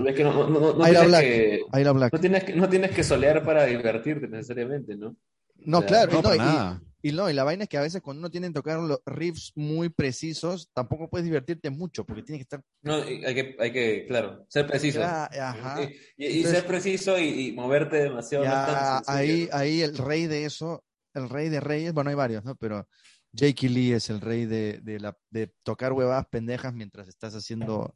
Tienes 2.20 2.44
que, 2.44 2.56
no, 2.56 2.68
tienes 2.68 2.92
que, 2.92 3.04
solear 3.04 3.44
para 3.46 3.66
divertirte 3.66 4.28
necesariamente, 4.28 4.98
¿no? 4.98 5.16
No, 5.58 5.86
claro. 5.86 6.12
No, 6.12 6.22
para 6.22 6.82
no, 7.12 7.30
y 7.30 7.34
la 7.34 7.44
vaina 7.44 7.64
es 7.64 7.70
que 7.70 7.78
a 7.78 7.82
veces 7.82 8.02
cuando 8.02 8.20
uno 8.20 8.32
tiene 8.32 8.48
que 8.48 8.54
tocar 8.54 8.80
los 8.80 9.00
riffs 9.06 9.52
muy 9.56 9.90
precisos, 9.90 10.70
tampoco 10.74 11.10
puedes 11.10 11.26
divertirte 11.26 11.70
mucho, 11.70 12.06
porque 12.06 12.24
tienes 12.24 12.40
que 12.40 12.44
estar. 12.56 12.62
No, 12.82 12.98
y 13.08 13.24
hay 13.26 13.36
que, 13.36 13.56
hay 13.60 13.72
que, 13.72 14.06
claro, 14.08 14.46
ser 14.50 14.66
preciso. 14.68 15.02
Ajá. 15.04 15.84
Y, 16.18 16.26
y- 16.26 16.28
y 16.40 16.44
ser 16.44 16.66
preciso 16.66 17.18
y, 17.20 17.48
y 17.48 17.52
moverte 17.52 17.98
demasiado. 17.98 18.46
no 18.46 18.52
Ya, 18.52 19.02
ahí, 19.08 19.50
ahí 19.52 19.82
el 19.82 19.98
rey 19.98 20.28
de 20.28 20.46
eso, 20.46 20.84
el 21.14 21.30
rey 21.30 21.50
de 21.50 21.60
reyes, 21.60 21.94
bueno, 21.94 22.10
hay 22.10 22.16
varios, 22.16 22.44
¿no? 22.44 22.56
Pero 22.56 22.88
Jake 23.32 23.70
Lee 23.70 23.92
es 23.94 24.10
el 24.10 24.22
rey 24.22 24.46
de, 24.46 24.80
de, 24.82 25.00
la, 25.00 25.18
de 25.30 25.54
tocar 25.64 25.94
huevadas 25.94 26.26
pendejas 26.28 26.74
mientras 26.74 27.08
estás 27.08 27.36
haciendo. 27.36 27.94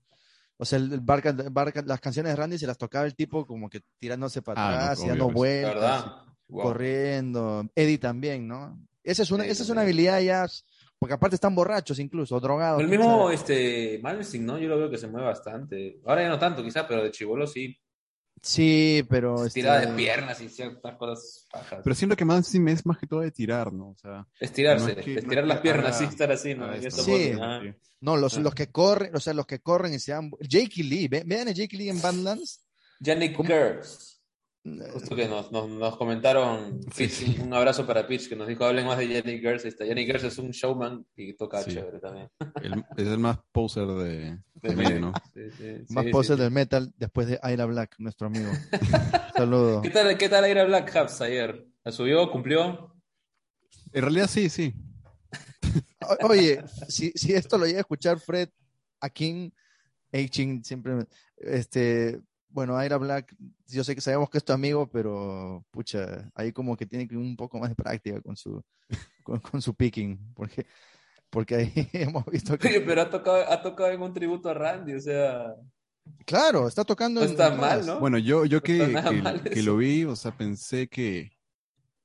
O 0.57 0.65
sea, 0.65 0.77
el 0.77 0.99
Barca, 0.99 1.33
Barca- 1.49 1.83
las 1.85 2.01
canciones 2.01 2.33
de 2.33 2.35
Randy 2.35 2.57
se 2.57 2.67
las 2.67 2.77
tocaba 2.77 3.05
el 3.05 3.15
tipo 3.15 3.47
como 3.47 3.69
que 3.69 3.81
tirándose 3.97 4.41
para 4.41 4.61
Ah, 4.67 4.71
no, 4.71 4.75
atrás 4.77 4.99
y 4.99 5.01
obvio, 5.03 5.09
dando 5.11 5.29
vueltas. 5.31 6.05
Wow. 6.51 6.63
corriendo. 6.63 7.69
Eddie 7.75 7.99
también, 7.99 8.47
¿no? 8.47 8.77
Esa 9.03 9.23
es 9.23 9.31
una, 9.31 9.45
esa 9.45 9.63
es 9.63 9.69
una 9.69 9.81
habilidad 9.81 10.19
ya, 10.21 10.45
porque 10.99 11.13
aparte 11.13 11.35
están 11.35 11.55
borrachos 11.55 11.99
incluso, 11.99 12.39
drogados. 12.39 12.81
El 12.81 12.87
mismo 12.89 13.23
sabe. 13.23 13.35
este, 13.35 13.99
Malmsteen, 14.03 14.45
¿no? 14.45 14.57
Yo 14.57 14.67
lo 14.67 14.77
veo 14.77 14.89
que 14.89 14.97
se 14.97 15.07
mueve 15.07 15.27
bastante. 15.27 15.99
Ahora 16.05 16.23
ya 16.23 16.29
no 16.29 16.39
tanto, 16.39 16.63
quizá, 16.63 16.87
pero 16.87 17.03
de 17.03 17.11
chivolo 17.11 17.47
sí. 17.47 17.77
Sí, 18.41 19.05
pero. 19.09 19.45
este, 19.45 19.59
Tirada 19.61 19.81
de 19.81 19.87
piernas 19.97 20.39
y 20.39 20.47
ciertas 20.47 20.95
cosas 20.95 21.47
bajas. 21.53 21.81
Pero 21.83 21.93
siento 21.95 22.15
que 22.15 22.23
Mansim 22.23 22.67
es 22.69 22.85
más 22.85 22.97
que 22.97 23.05
todo 23.07 23.19
de 23.19 23.31
tirar, 23.31 23.73
¿no? 23.73 23.89
O 23.89 23.95
sea, 23.97 24.25
Estirarse, 24.39 24.93
no 24.93 24.99
es 24.99 25.05
que- 25.05 25.13
no 25.13 25.19
estirar 25.19 25.43
es 25.43 25.47
las 25.49 25.57
que 25.57 25.61
piernas, 25.63 25.97
sí, 25.97 26.03
estar 26.05 26.31
así, 26.31 26.55
¿no? 26.55 26.71
esto. 26.73 26.87
esta 26.87 27.03
Sí. 27.03 27.31
ah. 27.41 27.61
No, 28.01 28.15
los, 28.15 28.37
Ah. 28.37 28.39
los 28.41 28.55
que 28.55 28.71
corren, 28.71 29.13
o 29.13 29.19
sea, 29.19 29.33
los 29.33 29.45
que 29.45 29.59
corren 29.59 29.93
y 29.93 29.99
se 29.99 30.13
dan. 30.13 30.31
Jake 30.39 30.83
Lee, 30.83 31.09
ve- 31.09 31.23
vean 31.25 31.49
a 31.49 31.51
Jake 31.51 31.75
Lee 31.75 31.89
en 31.89 32.01
Badlands. 32.01 32.65
Yannick 33.01 33.35
¿Cómo? 33.35 33.49
Gers. 34.63 34.81
Eh, 34.81 34.89
Justo 34.93 35.15
que 35.15 35.27
nos, 35.27 35.51
nos, 35.51 35.69
nos 35.69 35.97
comentaron, 35.97 36.81
Sí, 36.93 37.03
Pitch, 37.05 37.11
sí. 37.11 37.37
un 37.41 37.53
abrazo 37.53 37.85
para 37.87 38.05
Pitch, 38.07 38.27
que 38.29 38.35
nos 38.35 38.47
dijo, 38.47 38.65
hablen 38.65 38.85
más 38.85 38.97
de 38.97 39.07
Yannick 39.07 39.41
Gers. 39.41 39.63
Yannick 39.79 40.07
Gers 40.07 40.23
es 40.25 40.37
un 40.37 40.51
showman 40.51 41.05
y 41.15 41.33
toca 41.33 41.61
Sí. 41.63 41.73
chévere 41.73 41.99
también. 41.99 42.29
el- 42.61 42.83
es 42.97 43.07
el 43.07 43.19
más 43.19 43.39
poser 43.51 43.87
de, 43.87 44.37
de 44.55 44.75
medio, 44.75 44.99
¿no? 44.99 45.13
Sí, 45.33 45.41
sí, 45.57 45.93
Más 45.93 46.05
sí. 46.27 46.35
del 46.35 46.51
metal 46.51 46.93
después 46.97 47.27
de 47.27 47.39
Ira 47.43 47.65
Black, 47.65 47.95
nuestro 47.99 48.27
amigo. 48.27 48.51
Saludos. 49.35 49.81
¿Qué 49.83 49.89
tal, 49.89 50.17
qué 50.17 50.27
tal 50.29 50.43
Aira 50.43 50.65
Black 50.65 50.91
Hubs 50.95 51.21
ayer? 51.21 51.65
¿La 51.83 51.91
subió? 51.91 52.29
¿Cumplió? 52.31 52.93
En 53.93 54.01
realidad 54.01 54.27
sí, 54.27 54.49
sí. 54.49 54.73
O- 56.01 56.27
Oye, 56.27 56.61
si, 56.87 57.11
si 57.15 57.33
esto 57.33 57.57
lo 57.57 57.65
llega 57.65 57.77
a 57.79 57.81
escuchar 57.81 58.19
Fred 58.19 58.49
Akin, 58.99 59.53
Achin, 60.11 60.63
siempre, 60.63 61.05
este, 61.37 62.19
bueno, 62.49 62.83
Ira 62.83 62.97
Black, 62.97 63.35
yo 63.67 63.83
sé 63.83 63.95
que 63.95 64.01
sabemos 64.01 64.29
que 64.29 64.37
es 64.39 64.43
tu 64.43 64.53
amigo, 64.53 64.89
pero 64.89 65.63
pucha, 65.71 66.29
ahí 66.35 66.51
como 66.51 66.75
que 66.75 66.85
tiene 66.85 67.07
que 67.07 67.15
un 67.15 67.35
poco 67.35 67.59
más 67.59 67.69
de 67.69 67.75
práctica 67.75 68.21
con 68.21 68.35
su, 68.35 68.61
con, 69.23 69.39
con 69.39 69.61
su 69.61 69.73
picking, 69.75 70.33
porque, 70.33 70.65
porque 71.29 71.55
ahí 71.55 71.71
hemos 71.93 72.25
visto 72.25 72.53
Oye, 72.53 72.59
que, 72.59 72.81
pero 72.81 73.01
ha 73.03 73.09
tocado, 73.09 73.37
ha 73.51 73.61
tocado 73.61 73.91
en 73.91 74.01
un 74.01 74.13
tributo 74.13 74.49
a 74.49 74.53
Randy, 74.53 74.93
o 74.95 74.99
sea, 75.01 75.53
claro, 76.25 76.67
está 76.67 76.83
tocando 76.83 77.21
no 77.21 77.25
en- 77.25 77.31
está 77.31 77.47
en 77.53 77.59
mal. 77.59 77.85
¿no? 77.85 77.99
Bueno, 77.99 78.17
yo, 78.17 78.45
yo 78.45 78.61
que, 78.63 78.99
que- 79.09 79.49
que 79.51 79.63
lo 79.63 79.77
vi, 79.77 80.05
o 80.05 80.15
sea, 80.15 80.31
pensé 80.35 80.87
que, 80.87 81.31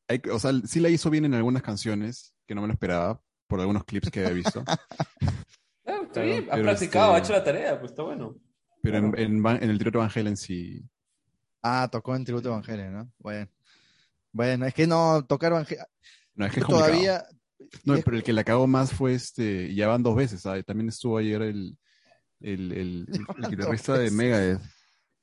hay 0.09 0.19
que- 0.19 0.31
o 0.31 0.39
sea, 0.39 0.53
sí 0.67 0.79
la 0.81 0.91
hizo 0.91 1.09
bien 1.11 1.25
en 1.25 1.35
algunas 1.35 1.63
canciones, 1.63 2.35
que 2.47 2.55
no 2.55 2.61
me 2.61 2.67
lo 2.69 2.75
esperaba, 2.75 3.21
por 3.47 3.61
algunos 3.61 3.85
clips 3.85 4.11
que 4.11 4.21
había 4.21 4.33
visto, 4.35 4.63
Ah, 5.87 5.99
está 6.03 6.13
Claro, 6.13 6.29
bien, 6.29 6.49
ha 6.51 6.57
practicado, 6.63 7.07
este- 7.09 7.17
ha 7.17 7.19
hecho 7.25 7.33
la 7.33 7.45
tarea, 7.45 7.79
pues 7.79 7.93
está 7.93 8.03
bueno. 8.03 8.37
Pero 8.85 8.99
en, 8.99 9.19
en, 9.19 9.43
Van- 9.43 9.63
en 9.63 9.71
el 9.71 9.79
tributo 9.79 9.99
Van 9.99 10.11
Halen 10.15 10.37
sí, 10.37 10.83
Ah, 11.63 11.89
tocó 11.91 12.15
en 12.15 12.25
Tributo 12.25 12.49
Evangelio, 12.51 12.91
¿no? 12.91 13.11
Bueno. 13.19 13.49
Bueno, 14.33 14.67
es 14.67 14.75
que 14.75 14.87
no, 14.87 15.25
tocar 15.25 15.51
Evangelio. 15.53 15.85
no 16.35 16.45
es 16.47 16.53
que 16.53 16.61
es. 16.61 16.67
Todavía. 16.67 17.25
No, 17.85 17.95
es- 17.95 18.05
pero 18.05 18.17
el 18.19 18.23
que 18.23 18.33
la 18.35 18.45
cagó 18.45 18.67
más 18.67 18.93
fue 18.93 19.15
este, 19.15 19.75
ya 19.75 19.89
van 19.89 20.03
dos 20.03 20.15
veces, 20.15 20.43
¿sabes? 20.43 20.65
También 20.67 20.89
estuvo 20.91 21.17
ayer 21.19 21.41
el, 21.43 21.77
el, 22.41 22.73
el, 22.73 23.07
el- 23.39 23.49
guitarrista 23.51 23.97
de. 23.97 24.11
Megadeth. 24.11 24.61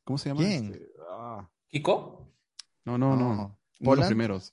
¿Cómo 0.03 0.17
se 0.17 0.29
llama? 0.29 0.41
¿Quién? 0.41 0.71
Este, 0.73 0.87
ah, 1.11 1.47
¿Kiko? 1.67 2.27
no, 2.85 2.97
no, 2.97 3.15
no. 3.15 3.59
Uno 3.79 3.91
de 3.91 3.97
los 3.97 4.07
primeros. 4.07 4.51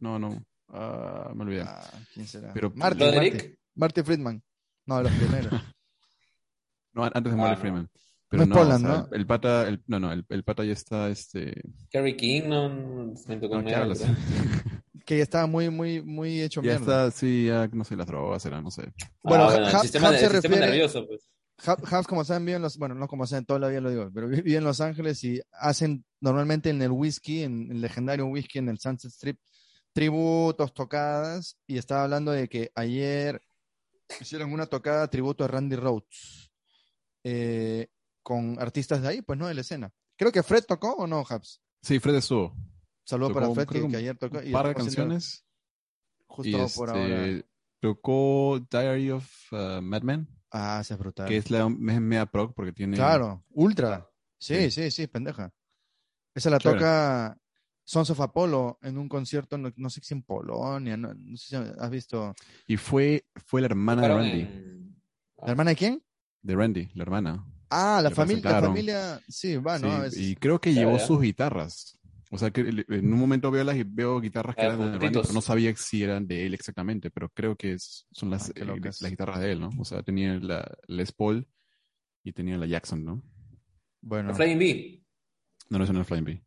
No, 0.00 0.18
no. 0.18 0.44
Ah, 0.68 1.30
me 1.34 1.44
olvidé. 1.44 1.62
Ah, 1.62 1.88
¿Quién 2.12 2.26
será? 2.26 2.52
Pero- 2.52 2.72
Marty, 2.74 2.98
Roderick. 3.04 3.34
Marty. 3.34 3.58
Marty 3.76 4.02
Friedman. 4.02 4.42
No, 4.86 5.02
los 5.02 5.12
primeros. 5.12 5.52
No, 6.92 7.04
antes 7.04 7.22
de 7.22 7.30
Ah, 7.30 7.36
Morgan 7.36 7.74
no. 7.74 7.88
Freeman. 8.30 8.48
No 8.48 8.54
es 8.54 8.60
Poland, 8.64 8.86
o 8.86 8.88
sea, 8.88 8.98
¿no? 9.10 9.16
El, 9.16 9.26
pata, 9.26 9.68
el, 9.68 9.82
no, 9.88 10.00
no, 10.00 10.12
el, 10.12 10.24
el 10.28 10.44
pata 10.44 10.64
ya 10.64 10.72
está, 10.72 11.08
este... 11.10 11.60
Kerry 11.90 12.16
King, 12.16 12.42
no, 12.48 12.68
me 13.26 13.36
tocó 13.36 13.60
No, 13.60 13.64
que 15.04 15.16
ya 15.18 15.22
estaba 15.22 15.46
muy, 15.46 15.68
muy, 15.70 16.00
muy 16.02 16.40
hecho 16.40 16.62
ya 16.62 16.78
mierda. 16.78 17.08
está, 17.08 17.10
sí, 17.18 17.46
ya, 17.46 17.68
no 17.72 17.84
sé, 17.84 17.96
las 17.96 18.06
drogas 18.06 18.42
será, 18.42 18.62
no 18.62 18.70
sé. 18.70 18.92
Bueno, 19.22 19.46
Bueno, 19.46 19.68
el 19.68 19.76
sistema, 19.80 20.08
Hub 20.08 20.14
el 20.14 20.20
se 20.20 20.28
sistema 20.30 20.54
refiere- 20.56 20.66
nervioso, 20.66 21.06
pues. 21.06 21.28
Hubs, 21.66 22.06
como 22.06 22.24
saben, 22.24 22.46
vive 22.46 22.56
en 22.56 22.62
los, 22.62 22.78
bueno, 22.78 22.94
no 22.94 23.06
como 23.06 23.26
saben, 23.26 23.44
toda 23.44 23.58
la 23.58 23.68
vida 23.68 23.80
lo 23.82 23.90
digo, 23.90 24.10
pero 24.14 24.28
vi- 24.28 24.40
vive 24.40 24.56
en 24.58 24.64
Los 24.64 24.80
Ángeles 24.80 25.22
y 25.24 25.40
hacen 25.52 26.04
normalmente 26.20 26.70
en 26.70 26.80
el 26.80 26.90
whisky, 26.90 27.42
en 27.42 27.70
el 27.70 27.80
legendario 27.82 28.26
whisky, 28.26 28.60
en 28.60 28.68
el 28.70 28.78
Sunset 28.78 29.10
Strip, 29.10 29.38
tributos, 29.92 30.72
tocadas, 30.72 31.58
y 31.66 31.76
estaba 31.76 32.04
hablando 32.04 32.30
de 32.30 32.48
que 32.48 32.70
ayer 32.74 33.42
hicieron 34.20 34.52
una 34.52 34.66
tocada 34.66 35.08
tributo 35.10 35.44
a 35.44 35.48
Randy 35.48 35.76
Rhodes, 35.76 36.50
eh, 37.24 37.88
con 38.22 38.58
artistas 38.60 39.02
de 39.02 39.08
ahí, 39.08 39.22
pues 39.22 39.38
no, 39.38 39.46
de 39.48 39.54
la 39.54 39.60
escena. 39.62 39.92
Creo 40.16 40.32
que 40.32 40.42
Fred 40.42 40.64
tocó 40.66 40.94
o 40.94 41.06
no, 41.06 41.20
Hubs. 41.22 41.60
Sí, 41.82 41.98
Fred 41.98 42.16
estuvo. 42.16 42.54
Saludos 43.04 43.32
Tocó, 43.32 43.40
para 43.54 43.66
Fred, 43.66 43.88
que, 43.90 43.96
ayer 43.96 44.16
tocó. 44.18 44.42
y 44.42 44.52
par 44.52 44.68
de 44.68 44.74
canciones. 44.74 45.44
Justo 46.26 46.48
y 46.48 46.52
por 46.52 46.88
este, 46.90 47.14
ahora. 47.14 47.42
Tocó 47.80 48.60
Diary 48.70 49.10
of 49.10 49.52
uh, 49.52 49.80
Madman, 49.80 50.28
Ah, 50.52 50.78
esa 50.82 50.94
es 50.94 51.00
brutal. 51.00 51.26
que 51.28 51.36
es 51.38 51.50
la 51.50 51.66
es 51.66 52.00
media 52.00 52.26
prog 52.26 52.54
porque 52.54 52.72
tiene... 52.72 52.96
Claro, 52.96 53.44
Ultra. 53.50 54.08
Sí, 54.38 54.54
Sí. 54.54 54.70
sí, 54.70 54.90
sí, 54.90 55.06
pendeja. 55.06 55.52
Esa 56.34 56.50
la 56.50 56.58
Chévere. 56.58 56.78
toca 56.80 57.38
Sons 57.84 58.10
of 58.10 58.20
Apollo 58.20 58.78
en 58.82 58.98
un 58.98 59.08
concierto, 59.08 59.56
no, 59.58 59.72
no 59.76 59.90
sé 59.90 60.00
si 60.02 60.12
en 60.14 60.22
Polonia, 60.22 60.96
no, 60.96 61.14
no 61.14 61.36
sé 61.36 61.46
si 61.48 61.56
has 61.56 61.90
visto. 61.90 62.34
Y 62.66 62.76
fue, 62.76 63.26
fue 63.46 63.60
la 63.62 63.66
hermana 63.68 64.02
de 64.02 64.08
Randy. 64.08 64.40
en- 64.42 65.02
¿La 65.42 65.50
hermana 65.52 65.70
de 65.70 65.76
quién? 65.76 66.04
De 66.42 66.54
Randy, 66.54 66.90
la 66.94 67.02
hermana. 67.02 67.46
Ah, 67.70 68.00
la 68.02 68.10
familia, 68.10 68.50
la 68.50 68.60
familia, 68.62 69.20
sí, 69.28 69.56
va, 69.56 69.78
Sí, 69.78 69.84
¿no? 69.84 69.92
A 69.92 70.00
veces- 70.00 70.18
y 70.20 70.34
creo 70.36 70.60
que 70.60 70.74
llevó 70.74 70.98
ya. 70.98 71.06
sus 71.06 71.20
guitarras. 71.20 71.96
O 72.32 72.38
sea, 72.38 72.50
que 72.50 72.60
en 72.60 73.12
un 73.12 73.18
momento 73.18 73.50
veo 73.50 73.64
las 73.64 73.76
veo 73.92 74.20
guitarras 74.20 74.54
que 74.54 74.62
Ah, 74.62 74.66
eran 74.66 74.78
de 74.92 74.98
Randy, 74.98 75.20
pero 75.20 75.32
no 75.34 75.40
sabía 75.40 75.74
si 75.76 76.02
eran 76.04 76.26
de 76.28 76.46
él 76.46 76.54
exactamente, 76.54 77.10
pero 77.10 77.28
creo 77.30 77.56
que 77.56 77.72
es- 77.72 78.06
son 78.12 78.30
las, 78.30 78.50
Ah, 78.50 78.52
eh, 78.56 78.64
las 79.00 79.10
guitarras 79.10 79.40
de 79.40 79.52
él, 79.52 79.60
¿no? 79.60 79.70
O 79.78 79.84
sea, 79.84 80.02
tenía 80.02 80.34
la 80.38 80.64
Les 80.86 81.10
Paul 81.12 81.46
y 82.22 82.32
tenía 82.32 82.56
la 82.56 82.66
Jackson, 82.66 83.04
¿no? 83.04 83.22
Bueno, 84.00 84.28
La 84.30 84.34
Flying 84.34 84.58
B. 84.58 85.02
No, 85.70 85.78
no 85.78 85.84
es 85.84 85.90
una 85.90 86.04
Flying 86.04 86.24
B. 86.24 86.42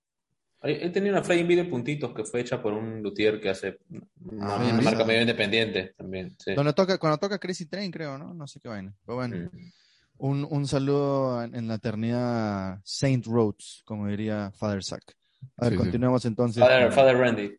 Él 0.62 0.92
tenía 0.94 1.12
una 1.12 1.22
Flying 1.24 1.46
B 1.48 1.56
de 1.58 1.66
puntitos 1.66 2.14
que 2.14 2.24
fue 2.24 2.40
hecha 2.40 2.62
por 2.62 2.72
un 2.74 3.04
luthier 3.04 3.42
que 3.42 3.50
hace 3.50 3.78
una, 4.22 4.56
Ah, 4.56 4.70
una 4.74 4.82
marca 4.82 5.04
medio 5.04 5.20
independiente 5.22 5.94
también. 5.98 6.34
Sí. 6.40 6.54
donde 6.54 6.72
toca, 6.72 6.98
cuando 6.98 7.18
toca 7.18 7.38
Crazy 7.38 7.66
Train, 7.66 7.92
creo, 7.92 8.18
¿no? 8.18 8.34
No 8.34 8.48
sé 8.48 8.62
qué 8.62 8.70
vaina. 8.70 8.96
Pero 9.06 9.16
bueno, 9.18 9.36
Mm. 9.52 9.72
Un, 10.18 10.48
un 10.50 10.68
saludo 10.68 11.44
en, 11.44 11.68
la 11.68 11.76
eternidad 11.76 12.80
Saint 12.84 13.26
Rhodes, 13.26 13.82
como 13.86 14.08
diría 14.08 14.52
Father 14.56 14.84
Sack. 14.84 15.16
A 15.58 15.66
ver, 15.66 15.74
Sí, 15.74 15.78
sí. 15.78 15.84
continuemos 15.84 16.26
entonces. 16.26 16.64
Father, 16.64 16.84
con- 16.86 16.94
Father 16.94 17.18
Randy. 17.18 17.52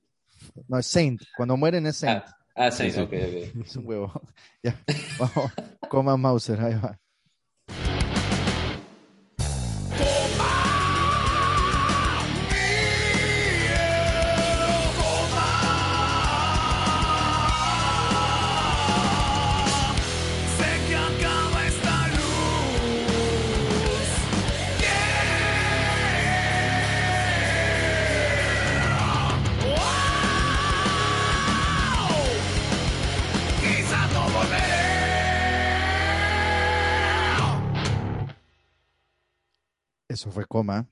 No, 0.69 0.79
es 0.79 0.87
Saint. 0.87 1.23
Cuando 1.37 1.57
mueren 1.57 1.87
es 1.87 1.97
Saint. 1.97 2.23
Ah, 2.27 2.37
ah 2.57 2.71
sí, 2.71 2.85
Sí, 2.85 2.93
sí. 2.93 3.01
ok, 3.01 3.13
ok. 3.13 3.65
Es 3.67 3.77
un 3.77 3.87
huevo. 3.87 4.23
ya, 4.63 4.79
vamos. 5.19 5.53
Coma 5.89 6.17
Mauser, 6.17 6.61
ahí 6.61 6.75
va. 6.75 6.99
Eso 40.25 40.33
fue 40.33 40.47
coma. 40.47 40.89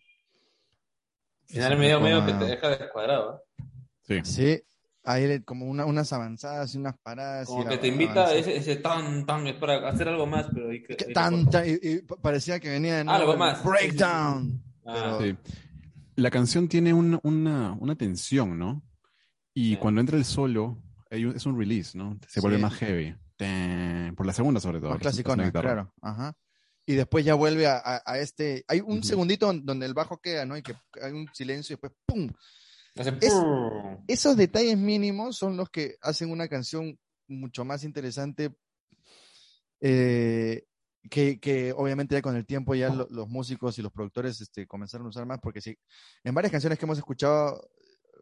Final 1.46 1.78
medio, 1.78 2.00
medio 2.00 2.26
que 2.26 2.34
te 2.34 2.44
deja 2.44 2.68
descuadrado. 2.68 3.42
¿eh? 3.58 3.62
Sí. 4.02 4.20
Sí, 4.24 4.62
hay 5.04 5.26
le- 5.26 5.42
como 5.42 5.64
una- 5.70 5.86
unas 5.86 6.12
avanzadas 6.12 6.74
y 6.74 6.78
unas 6.78 6.98
paradas. 6.98 7.48
y 7.48 7.52
Como 7.52 7.64
que 7.64 7.76
la- 7.76 7.80
te 7.80 7.88
invita 7.88 8.34
ese, 8.34 8.54
ese 8.58 8.76
tan, 8.76 9.24
tan, 9.24 9.46
es 9.46 9.54
para 9.56 9.88
hacer 9.88 10.08
algo 10.08 10.26
más, 10.26 10.48
pero 10.52 10.68
hay 10.68 10.82
que. 10.82 10.96
Que 10.98 11.04
hay 11.04 11.08
que 11.08 11.14
tan, 11.14 11.48
tan- 11.48 11.64
y, 11.66 11.78
y 11.82 12.02
pa- 12.02 12.16
parecía 12.16 12.60
que 12.60 12.68
venía 12.68 12.98
de 12.98 13.04
nuevo 13.04 13.20
Algo 13.20 13.36
más. 13.38 13.64
Breakdown. 13.64 14.62
Ah, 14.84 15.16
pero- 15.18 15.20
Sí. 15.22 15.36
La 16.16 16.30
canción 16.30 16.68
tiene 16.68 16.92
un- 16.92 17.18
una, 17.22 17.72
una 17.80 17.94
tensión, 17.96 18.58
¿no? 18.58 18.82
Y 19.54 19.70
Sí. 19.70 19.76
cuando 19.78 20.02
entra 20.02 20.18
el 20.18 20.26
solo, 20.26 20.76
es 21.08 21.46
un 21.46 21.58
release, 21.58 21.96
¿no? 21.96 22.18
Se 22.28 22.40
vuelve 22.42 22.58
Sí. 22.58 22.62
más 22.64 22.74
heavy. 22.74 23.16
Por 24.14 24.26
la 24.26 24.34
segunda, 24.34 24.60
sobre 24.60 24.78
todo. 24.78 24.90
Que 24.90 24.94
una 24.96 25.00
clasicona, 25.00 25.50
claro. 25.50 25.90
Ajá. 26.02 26.36
Y 26.84 26.94
después 26.94 27.24
ya 27.24 27.34
vuelve 27.34 27.66
a, 27.66 27.76
a- 27.76 28.02
a 28.04 28.18
este. 28.18 28.64
Hay 28.68 28.80
un 28.80 29.02
segundito 29.04 29.46
don- 29.46 29.64
donde 29.64 29.86
el 29.86 29.94
bajo 29.94 30.20
queda, 30.20 30.44
¿no? 30.44 30.56
Y 30.56 30.62
que 30.62 30.74
hay 31.00 31.12
un 31.12 31.28
silencio 31.32 31.74
y 31.74 31.76
después 31.76 31.92
¡pum! 32.06 32.28
hace 32.96 33.10
Es- 33.20 33.34
prrr. 33.34 34.00
Esos 34.08 34.36
detalles 34.36 34.76
mínimos 34.76 35.36
son 35.36 35.56
los 35.56 35.70
que 35.70 35.96
hacen 36.00 36.30
una 36.30 36.48
canción 36.48 36.98
mucho 37.28 37.64
más 37.64 37.84
interesante. 37.84 38.52
eh, 39.80 40.64
que, 41.10 41.40
que 41.40 41.72
obviamente 41.72 42.14
ya 42.14 42.22
con 42.22 42.36
el 42.36 42.46
tiempo 42.46 42.74
ya 42.76 42.88
lo- 42.90 43.08
los 43.10 43.28
músicos 43.28 43.76
y 43.78 43.82
los 43.82 43.90
productores 43.92 44.40
este, 44.40 44.66
comenzaron 44.68 45.06
a 45.06 45.10
usar 45.10 45.26
más, 45.26 45.40
porque 45.42 45.60
sí, 45.60 45.76
en 46.22 46.32
varias 46.34 46.52
canciones 46.52 46.78
que 46.78 46.84
hemos 46.84 46.98
escuchado, 46.98 47.68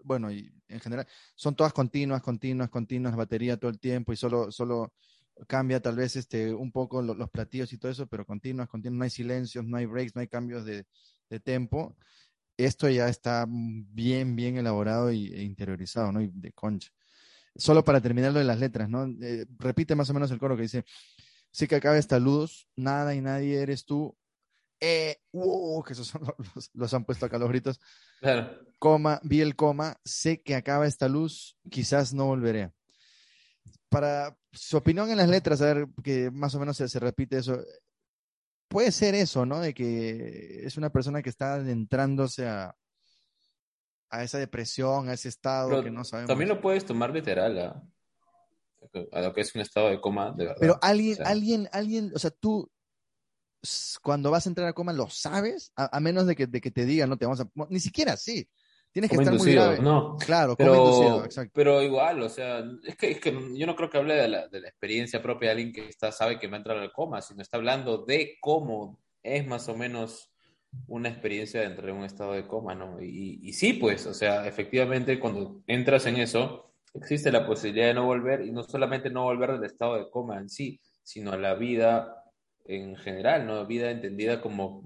bueno, 0.02 0.30
y 0.32 0.50
en 0.68 0.80
general, 0.80 1.06
son 1.34 1.54
todas 1.54 1.74
continuas, 1.74 2.22
continuas, 2.22 2.70
continuas, 2.70 3.14
batería 3.14 3.58
todo 3.58 3.70
el 3.70 3.78
tiempo 3.78 4.12
y 4.14 4.16
solo, 4.16 4.50
solo 4.50 4.94
cambia 5.46 5.80
tal 5.80 5.96
vez 5.96 6.16
este, 6.16 6.52
un 6.54 6.72
poco 6.72 7.02
lo- 7.02 7.14
los 7.14 7.30
platillos 7.30 7.72
y 7.72 7.78
todo 7.78 7.90
eso, 7.92 8.06
pero 8.06 8.24
continuas, 8.26 8.68
continuas, 8.68 8.98
no 8.98 9.04
hay 9.04 9.10
silencios, 9.10 9.64
no 9.64 9.76
hay 9.76 9.86
breaks, 9.86 10.14
no 10.14 10.20
hay 10.20 10.28
cambios 10.28 10.64
de, 10.64 10.86
de 11.28 11.40
tempo. 11.40 11.96
Esto 12.56 12.88
ya 12.90 13.08
está 13.08 13.46
bien, 13.48 14.36
bien 14.36 14.56
elaborado 14.58 15.10
y, 15.12 15.32
e 15.32 15.42
interiorizado, 15.42 16.12
¿no? 16.12 16.20
Y 16.20 16.30
de 16.32 16.52
concha. 16.52 16.90
Solo 17.56 17.84
para 17.84 18.00
terminar 18.00 18.32
lo 18.32 18.38
de 18.38 18.44
las 18.44 18.58
letras, 18.60 18.88
¿no? 18.88 19.04
Eh, 19.22 19.46
repite 19.58 19.94
más 19.94 20.08
o 20.10 20.14
menos 20.14 20.30
el 20.30 20.38
coro 20.38 20.56
que 20.56 20.62
dice, 20.62 20.84
sí 21.50 21.66
que 21.66 21.76
acaba 21.76 21.96
esta 21.98 22.18
luz, 22.18 22.68
nada 22.76 23.14
y 23.14 23.20
nadie 23.20 23.60
eres 23.60 23.84
tú, 23.84 24.16
eh, 24.80 25.16
uh, 25.32 25.82
que 25.82 25.94
esos 25.94 26.06
son 26.08 26.22
los, 26.38 26.54
los- 26.54 26.70
los 26.74 26.94
han 26.94 27.04
puesto 27.04 27.26
acá 27.26 27.38
los 27.38 27.48
gritos, 27.48 27.80
Claro. 28.20 28.58
coma, 28.78 29.20
vi 29.24 29.40
el 29.40 29.56
coma, 29.56 29.96
sé 30.04 30.42
que 30.42 30.54
acaba 30.54 30.86
esta 30.86 31.08
luz, 31.08 31.56
quizás 31.70 32.12
no 32.14 32.26
volveré. 32.26 32.72
Para 33.90 34.34
su 34.52 34.76
opinión 34.78 35.10
en 35.10 35.18
las 35.18 35.28
letras, 35.28 35.60
a 35.60 35.66
ver, 35.66 35.88
que 36.02 36.30
más 36.30 36.54
o 36.54 36.60
menos 36.60 36.76
se, 36.76 36.88
se 36.88 36.98
repite 36.98 37.38
eso, 37.38 37.58
puede 38.68 38.92
ser 38.92 39.14
eso, 39.14 39.44
¿no? 39.44 39.60
De 39.60 39.74
que 39.74 40.64
es 40.64 40.78
una 40.78 40.90
persona 40.90 41.22
que 41.22 41.28
está 41.28 41.54
adentrándose 41.54 42.48
a, 42.48 42.74
a 44.10 44.22
esa 44.22 44.38
depresión, 44.38 45.08
a 45.08 45.14
ese 45.14 45.28
estado 45.28 45.70
Pero 45.70 45.82
que 45.82 45.90
no 45.90 46.04
sabemos. 46.04 46.28
También 46.28 46.48
lo 46.48 46.60
puedes 46.60 46.84
tomar 46.84 47.12
literal 47.12 47.58
¿ah? 47.58 47.82
a 49.12 49.20
lo 49.20 49.32
que 49.32 49.40
es 49.40 49.54
un 49.54 49.60
estado 49.60 49.90
de 49.90 50.00
coma, 50.00 50.32
de 50.32 50.44
verdad. 50.44 50.58
Pero 50.60 50.78
alguien, 50.80 51.14
O 51.14 51.16
sea, 51.16 51.26
alguien, 51.26 51.68
alguien, 51.72 52.12
o 52.14 52.18
sea, 52.18 52.30
tú 52.30 52.70
cuando 54.02 54.30
vas 54.30 54.46
a 54.46 54.48
entrar 54.48 54.68
a 54.68 54.72
coma 54.72 54.92
lo 54.92 55.10
sabes, 55.10 55.72
a, 55.76 55.96
a 55.96 56.00
menos 56.00 56.26
de 56.26 56.34
que, 56.34 56.46
de 56.46 56.60
que 56.60 56.70
te 56.70 56.86
digan, 56.86 57.10
no 57.10 57.18
te 57.18 57.26
vamos 57.26 57.40
a, 57.40 57.50
ni 57.68 57.80
siquiera 57.80 58.16
sí, 58.16 58.48
tienes 58.92 59.10
que 59.10 59.16
como 59.16 59.22
estar 59.22 59.38
muy 59.38 59.50
inducido, 59.50 59.64
grave. 59.64 59.82
no. 59.82 60.16
Claro, 60.18 60.56
como 60.56 60.74
inducido, 60.74 61.14
Pero, 61.16 61.24
exacto. 61.24 61.52
pero 61.54 61.82
igual, 61.82 62.22
o 62.22 62.28
sea, 62.28 62.64
es 62.84 62.96
que, 62.96 63.10
es 63.12 63.20
que 63.20 63.32
yo 63.54 63.66
no 63.66 63.76
creo 63.76 63.90
que 63.90 63.98
hable 63.98 64.14
de 64.14 64.28
la, 64.28 64.48
de 64.48 64.60
la 64.60 64.68
experiencia 64.68 65.22
propia 65.22 65.48
de 65.48 65.52
alguien 65.52 65.72
que 65.72 65.88
está, 65.88 66.12
sabe 66.12 66.38
que 66.38 66.48
va 66.48 66.54
a 66.54 66.58
entrar 66.58 66.78
al 66.78 66.92
coma, 66.92 67.22
sino 67.22 67.42
está 67.42 67.56
hablando 67.56 68.04
de 68.04 68.36
cómo 68.40 68.98
es 69.22 69.46
más 69.46 69.68
o 69.68 69.76
menos 69.76 70.32
una 70.86 71.08
experiencia 71.08 71.60
de 71.60 71.66
entrar 71.66 71.88
en 71.88 71.96
un 71.96 72.04
estado 72.04 72.32
de 72.32 72.46
coma, 72.46 72.74
¿no? 72.74 73.00
Y, 73.02 73.40
y 73.42 73.52
sí, 73.52 73.74
pues, 73.74 74.06
o 74.06 74.14
sea, 74.14 74.46
efectivamente, 74.46 75.18
cuando 75.18 75.62
entras 75.66 76.06
en 76.06 76.16
eso, 76.16 76.72
existe 76.94 77.32
la 77.32 77.46
posibilidad 77.46 77.88
de 77.88 77.94
no 77.94 78.04
volver, 78.04 78.42
y 78.42 78.52
no 78.52 78.62
solamente 78.62 79.10
no 79.10 79.24
volver 79.24 79.52
del 79.52 79.64
estado 79.64 79.96
de 79.96 80.10
coma 80.10 80.38
en 80.38 80.48
sí, 80.48 80.80
sino 81.02 81.32
a 81.32 81.36
la 81.36 81.54
vida 81.54 82.24
en 82.64 82.96
general, 82.96 83.46
¿no? 83.46 83.66
Vida 83.66 83.90
entendida 83.90 84.40
como 84.40 84.84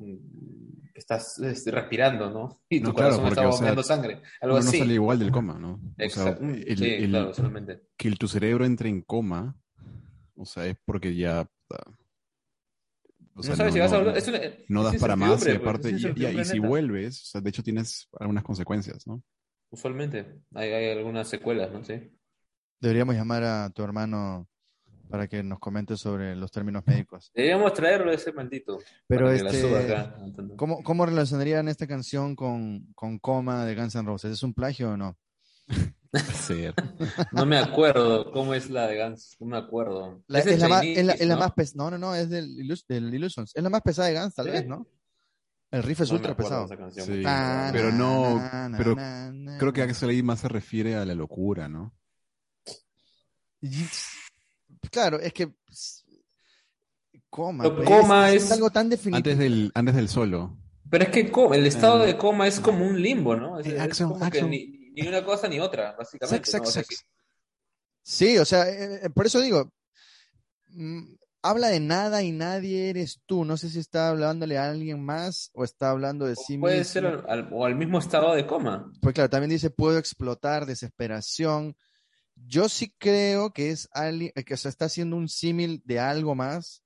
que 0.95 1.01
estás 1.01 1.38
este, 1.40 1.70
respirando, 1.72 2.30
¿no? 2.30 2.62
Y 2.70 2.80
tu 2.80 2.88
No, 2.88 2.95
claro, 2.95 3.16
corazón 3.16 3.24
porque, 3.24 3.34
está 3.40 3.49
o 3.49 3.53
sea, 3.53 3.59
bombeando 3.59 3.82
sangre, 3.82 4.22
algo 4.40 4.55
Uno 4.57 4.64
no 4.64 4.68
así. 4.70 4.78
sale 4.78 4.95
igual 4.95 5.18
del 5.18 5.30
coma, 5.32 5.59
¿no? 5.59 5.72
O 5.74 5.80
sea, 5.97 6.07
Exacto. 6.07 6.45
el- 6.45 6.78
sí, 6.78 6.84
el- 6.90 7.11
claro, 7.11 7.34
solamente. 7.34 7.82
que 7.97 8.09
el- 8.09 8.18
tu 8.18 8.28
cerebro 8.28 8.64
entre 8.64 8.88
en 8.88 9.03
coma, 9.03 9.57
o 10.36 10.47
sea, 10.47 10.66
es 10.66 10.76
porque 10.84 11.14
ya... 11.14 11.47
o 13.34 13.42
sea, 13.42 13.51
no 13.51 13.57
sabes 13.57 13.74
si 13.74 13.80
vas 13.80 13.92
a 13.92 13.99
volver. 13.99 14.16
Es 14.16 14.28
una- 14.28 14.40
no 14.68 14.82
das 14.84 14.97
para 14.97 15.16
más 15.16 15.42
y 15.42 15.47
pues, 15.47 15.57
aparte, 15.57 15.88
y- 15.88 15.92
y, 15.92 15.95
incertidumbre 15.97 16.42
y 16.42 16.45
si 16.45 16.59
vuelves, 16.61 17.22
o 17.22 17.24
sea, 17.26 17.40
de 17.40 17.51
hecho 17.51 17.62
tienes 17.62 18.09
algunas 18.18 18.45
consecuencias, 18.45 19.07
¿no? 19.07 19.22
Usualmente 19.70 20.40
hay, 20.55 20.70
hay 20.70 20.97
algunas 20.97 21.28
secuelas, 21.28 21.72
¿no? 21.72 21.84
Sí. 21.84 22.16
Deberíamos 22.80 23.16
llamar 23.16 23.42
a 23.42 23.70
tu 23.70 23.82
hermano 23.82 24.47
para 25.09 25.28
que 25.28 25.42
nos 25.42 25.59
comente 25.59 25.96
sobre 25.96 26.34
los 26.36 26.50
términos 26.50 26.82
médicos. 26.86 27.30
Deberíamos 27.34 27.72
traerlo 27.74 28.11
ese 28.12 28.32
maldito. 28.32 28.78
Pero 29.07 29.30
este, 29.30 29.76
acá. 29.92 30.16
¿cómo, 30.57 30.82
cómo 30.82 31.07
relacionarían 31.07 31.68
esta 31.68 31.86
canción 31.86 32.34
con, 32.34 32.86
con 32.94 33.18
Coma 33.18 33.64
de 33.64 33.74
Guns 33.74 33.94
N' 33.94 34.07
Roses? 34.07 34.32
¿Es 34.32 34.42
un 34.42 34.55
plagio 34.55 34.90
o 34.92 34.96
no? 34.96 35.16
Sí. 36.32 36.66
No 37.32 37.44
me 37.44 37.59
acuerdo 37.59 38.30
cómo 38.30 38.55
es 38.55 38.70
la 38.70 38.86
de 38.86 39.02
Guns. 39.02 39.36
No 39.40 39.46
me 39.48 39.57
acuerdo. 39.57 40.22
La- 40.28 40.38
es, 40.38 40.61
la 40.61 40.68
más, 40.68 40.82
Chinese, 40.82 41.00
es 41.00 41.07
la- 41.09 41.12
es 41.14 41.26
la 41.26 41.34
¿no? 41.34 41.40
más 41.40 41.52
pes- 41.55 41.74
No, 41.74 41.90
no, 41.90 41.98
no, 41.98 42.14
es 42.14 42.30
del, 42.30 42.57
Illus- 42.57 42.86
del 42.86 43.12
Illusions. 43.12 43.50
Es 43.52 43.61
la 43.61 43.68
más 43.68 43.80
pesada 43.82 44.07
de 44.07 44.20
Guns, 44.20 44.32
tal 44.32 44.46
¿Sí? 44.46 44.52
vez, 44.52 44.64
¿no? 44.64 44.86
El 45.72 45.82
riff 45.82 46.02
es 46.02 46.11
No 46.11 46.14
ultra 46.18 46.36
pesado. 46.36 46.68
Sí. 46.92 47.20
Na, 47.20 47.70
Pero 47.72 47.90
no- 47.90 48.36
na, 48.38 48.68
na, 48.68 48.78
pero 48.78 48.94
na, 48.94 49.32
na, 49.32 49.59
Creo 49.59 49.72
que. 49.72 49.82
Axel 49.82 50.11
ahí 50.11 50.22
más 50.22 50.38
se 50.38 50.46
refiere 50.48 50.94
a 50.94 51.05
la 51.05 51.16
locura, 51.16 51.68
¿no? 51.68 51.92
Claro, 54.91 55.18
es 55.20 55.32
que 55.32 55.53
coma, 57.30 57.64
pues, 57.74 57.89
coma 57.89 58.30
es, 58.30 58.45
es- 58.45 58.53
algo 58.53 58.70
tan 58.70 58.89
definitivo. 58.89 59.16
Antes 59.16 59.39
del, 59.39 59.70
antes 59.74 59.95
del 59.95 60.09
solo. 60.09 60.57
Pero 60.91 61.05
es 61.05 61.11
que 61.11 61.20
el 61.55 61.66
estado 61.66 62.03
Ah. 62.03 62.07
de 62.07 62.16
coma 62.16 62.47
es 62.47 62.61
como 62.61 62.87
un 62.87 63.01
limbo, 63.01 63.35
¿no? 63.37 63.59
Es, 63.59 63.66
Eh, 63.66 63.74
es 63.76 63.80
Axel, 63.80 64.07
como 64.09 64.30
que 64.30 64.43
ni, 64.43 64.91
ni 64.95 65.09
una 65.09 65.24
cosa 65.24 65.49
ni 65.49 65.59
otra, 65.59 65.95
básicamente. 65.99 66.47
Sex, 66.51 66.55
¿no? 66.55 66.62
O 66.62 66.66
sea, 66.70 66.82
sex, 66.85 66.97
sex. 66.99 67.07
Sí, 68.03 68.39
o 68.39 68.45
sea, 68.45 68.68
eh, 68.68 69.01
eh, 69.05 69.11
por 69.11 69.26
eso 69.26 69.41
digo, 69.41 69.72
mm, 70.68 71.14
habla 71.43 71.68
de 71.68 71.80
nada 71.80 72.22
y 72.22 72.30
nadie 72.32 72.91
eres 72.91 73.20
tú. 73.26 73.45
No 73.45 73.57
sé 73.57 73.70
si 73.70 73.78
está 73.80 74.11
hablándole 74.11 74.59
a 74.59 74.70
alguien 74.70 75.03
más 75.03 75.51
o 75.55 75.64
está 75.64 75.91
hablando 75.91 76.26
de 76.26 76.37
sí 76.37 76.59
puede 76.59 76.78
mismo. 76.78 76.93
ser 76.93 77.07
al, 77.07 77.24
al- 77.28 77.49
o 77.51 77.64
al 77.64 77.74
mismo 77.74 77.99
estado 77.99 78.35
de 78.35 78.47
coma. 78.47 78.93
Pues 79.01 79.14
claro, 79.14 79.30
también 79.30 79.51
dice, 79.51 79.70
puedo 79.70 79.99
explotar, 79.99 80.66
desesperación. 80.66 81.76
Yo 82.37 82.68
sí 82.68 82.95
creo 82.99 83.53
que 83.53 83.70
es 83.70 83.89
alguien, 83.93 84.32
eh, 84.35 84.45
que 84.45 84.57
se 84.57 84.68
está 84.68 84.87
haciendo 84.87 85.16
un 85.16 85.28
símil 85.28 85.82
de 85.85 86.01
algo 86.01 86.35
más 86.35 86.82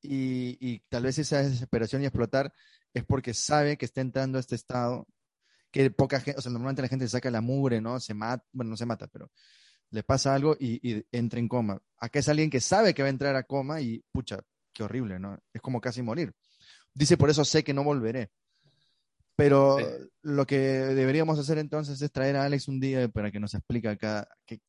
y, 0.00 0.56
y 0.60 0.80
tal 0.88 1.04
vez 1.04 1.18
esa 1.18 1.42
desesperación 1.42 2.02
y 2.02 2.06
explotar 2.06 2.52
es 2.94 3.04
porque 3.04 3.34
sabe 3.34 3.76
que 3.76 3.84
está 3.84 4.00
entrando 4.00 4.38
a 4.38 4.40
este 4.40 4.54
estado, 4.54 5.06
que 5.70 5.90
poca 5.90 6.20
gente, 6.20 6.38
o 6.38 6.42
sea, 6.42 6.52
normalmente 6.52 6.82
la 6.82 6.88
gente 6.88 7.06
se 7.06 7.12
saca 7.12 7.30
la 7.30 7.40
mugre, 7.40 7.80
¿no? 7.80 8.00
Se 8.00 8.14
mata, 8.14 8.44
bueno, 8.52 8.70
no 8.70 8.76
se 8.76 8.86
mata, 8.86 9.06
pero 9.08 9.30
le 9.90 10.02
pasa 10.02 10.34
algo 10.34 10.56
y, 10.58 10.80
y 10.88 11.04
entra 11.12 11.40
en 11.40 11.48
coma. 11.48 11.80
Acá 11.98 12.18
es 12.20 12.28
alguien 12.28 12.50
que 12.50 12.60
sabe 12.60 12.94
que 12.94 13.02
va 13.02 13.08
a 13.08 13.10
entrar 13.10 13.36
a 13.36 13.42
coma 13.44 13.80
y, 13.80 14.04
pucha, 14.12 14.40
qué 14.72 14.82
horrible, 14.84 15.18
¿no? 15.18 15.38
Es 15.52 15.60
como 15.60 15.80
casi 15.80 16.02
morir. 16.02 16.32
Dice, 16.94 17.16
por 17.16 17.30
eso 17.30 17.44
sé 17.44 17.64
que 17.64 17.74
no 17.74 17.84
volveré. 17.84 18.30
Pero 19.36 19.78
Sí. 19.78 19.84
lo 20.22 20.46
que 20.46 20.58
deberíamos 20.58 21.38
hacer 21.38 21.58
entonces 21.58 22.00
es 22.02 22.10
traer 22.10 22.36
a 22.36 22.44
Alex 22.44 22.66
un 22.68 22.80
día 22.80 23.08
para 23.08 23.30
que 23.30 23.38
nos 23.38 23.54
explique 23.54 23.88
acá 23.88 24.28
qué 24.44 24.60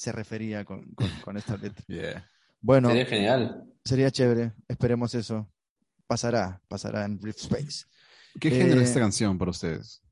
se 0.00 0.12
refería 0.12 0.64
con, 0.64 0.82
con, 0.94 1.10
con 1.22 1.36
esta 1.36 1.58
letra. 1.58 1.84
Yeah. 1.88 2.26
Bueno, 2.62 2.88
Sería 2.88 3.04
genial. 3.06 3.64
sería 3.84 4.10
chévere, 4.10 4.52
esperemos 4.66 5.14
eso. 5.14 5.50
Pasará, 6.06 6.60
pasará 6.68 7.04
en 7.04 7.20
Rift 7.20 7.40
Space. 7.40 7.84
¿Qué 8.40 8.48
Eh, 8.48 8.50
género 8.52 8.80
es 8.80 8.88
esta 8.88 9.00
canción 9.00 9.36
para 9.38 9.50
ustedes? 9.50 10.02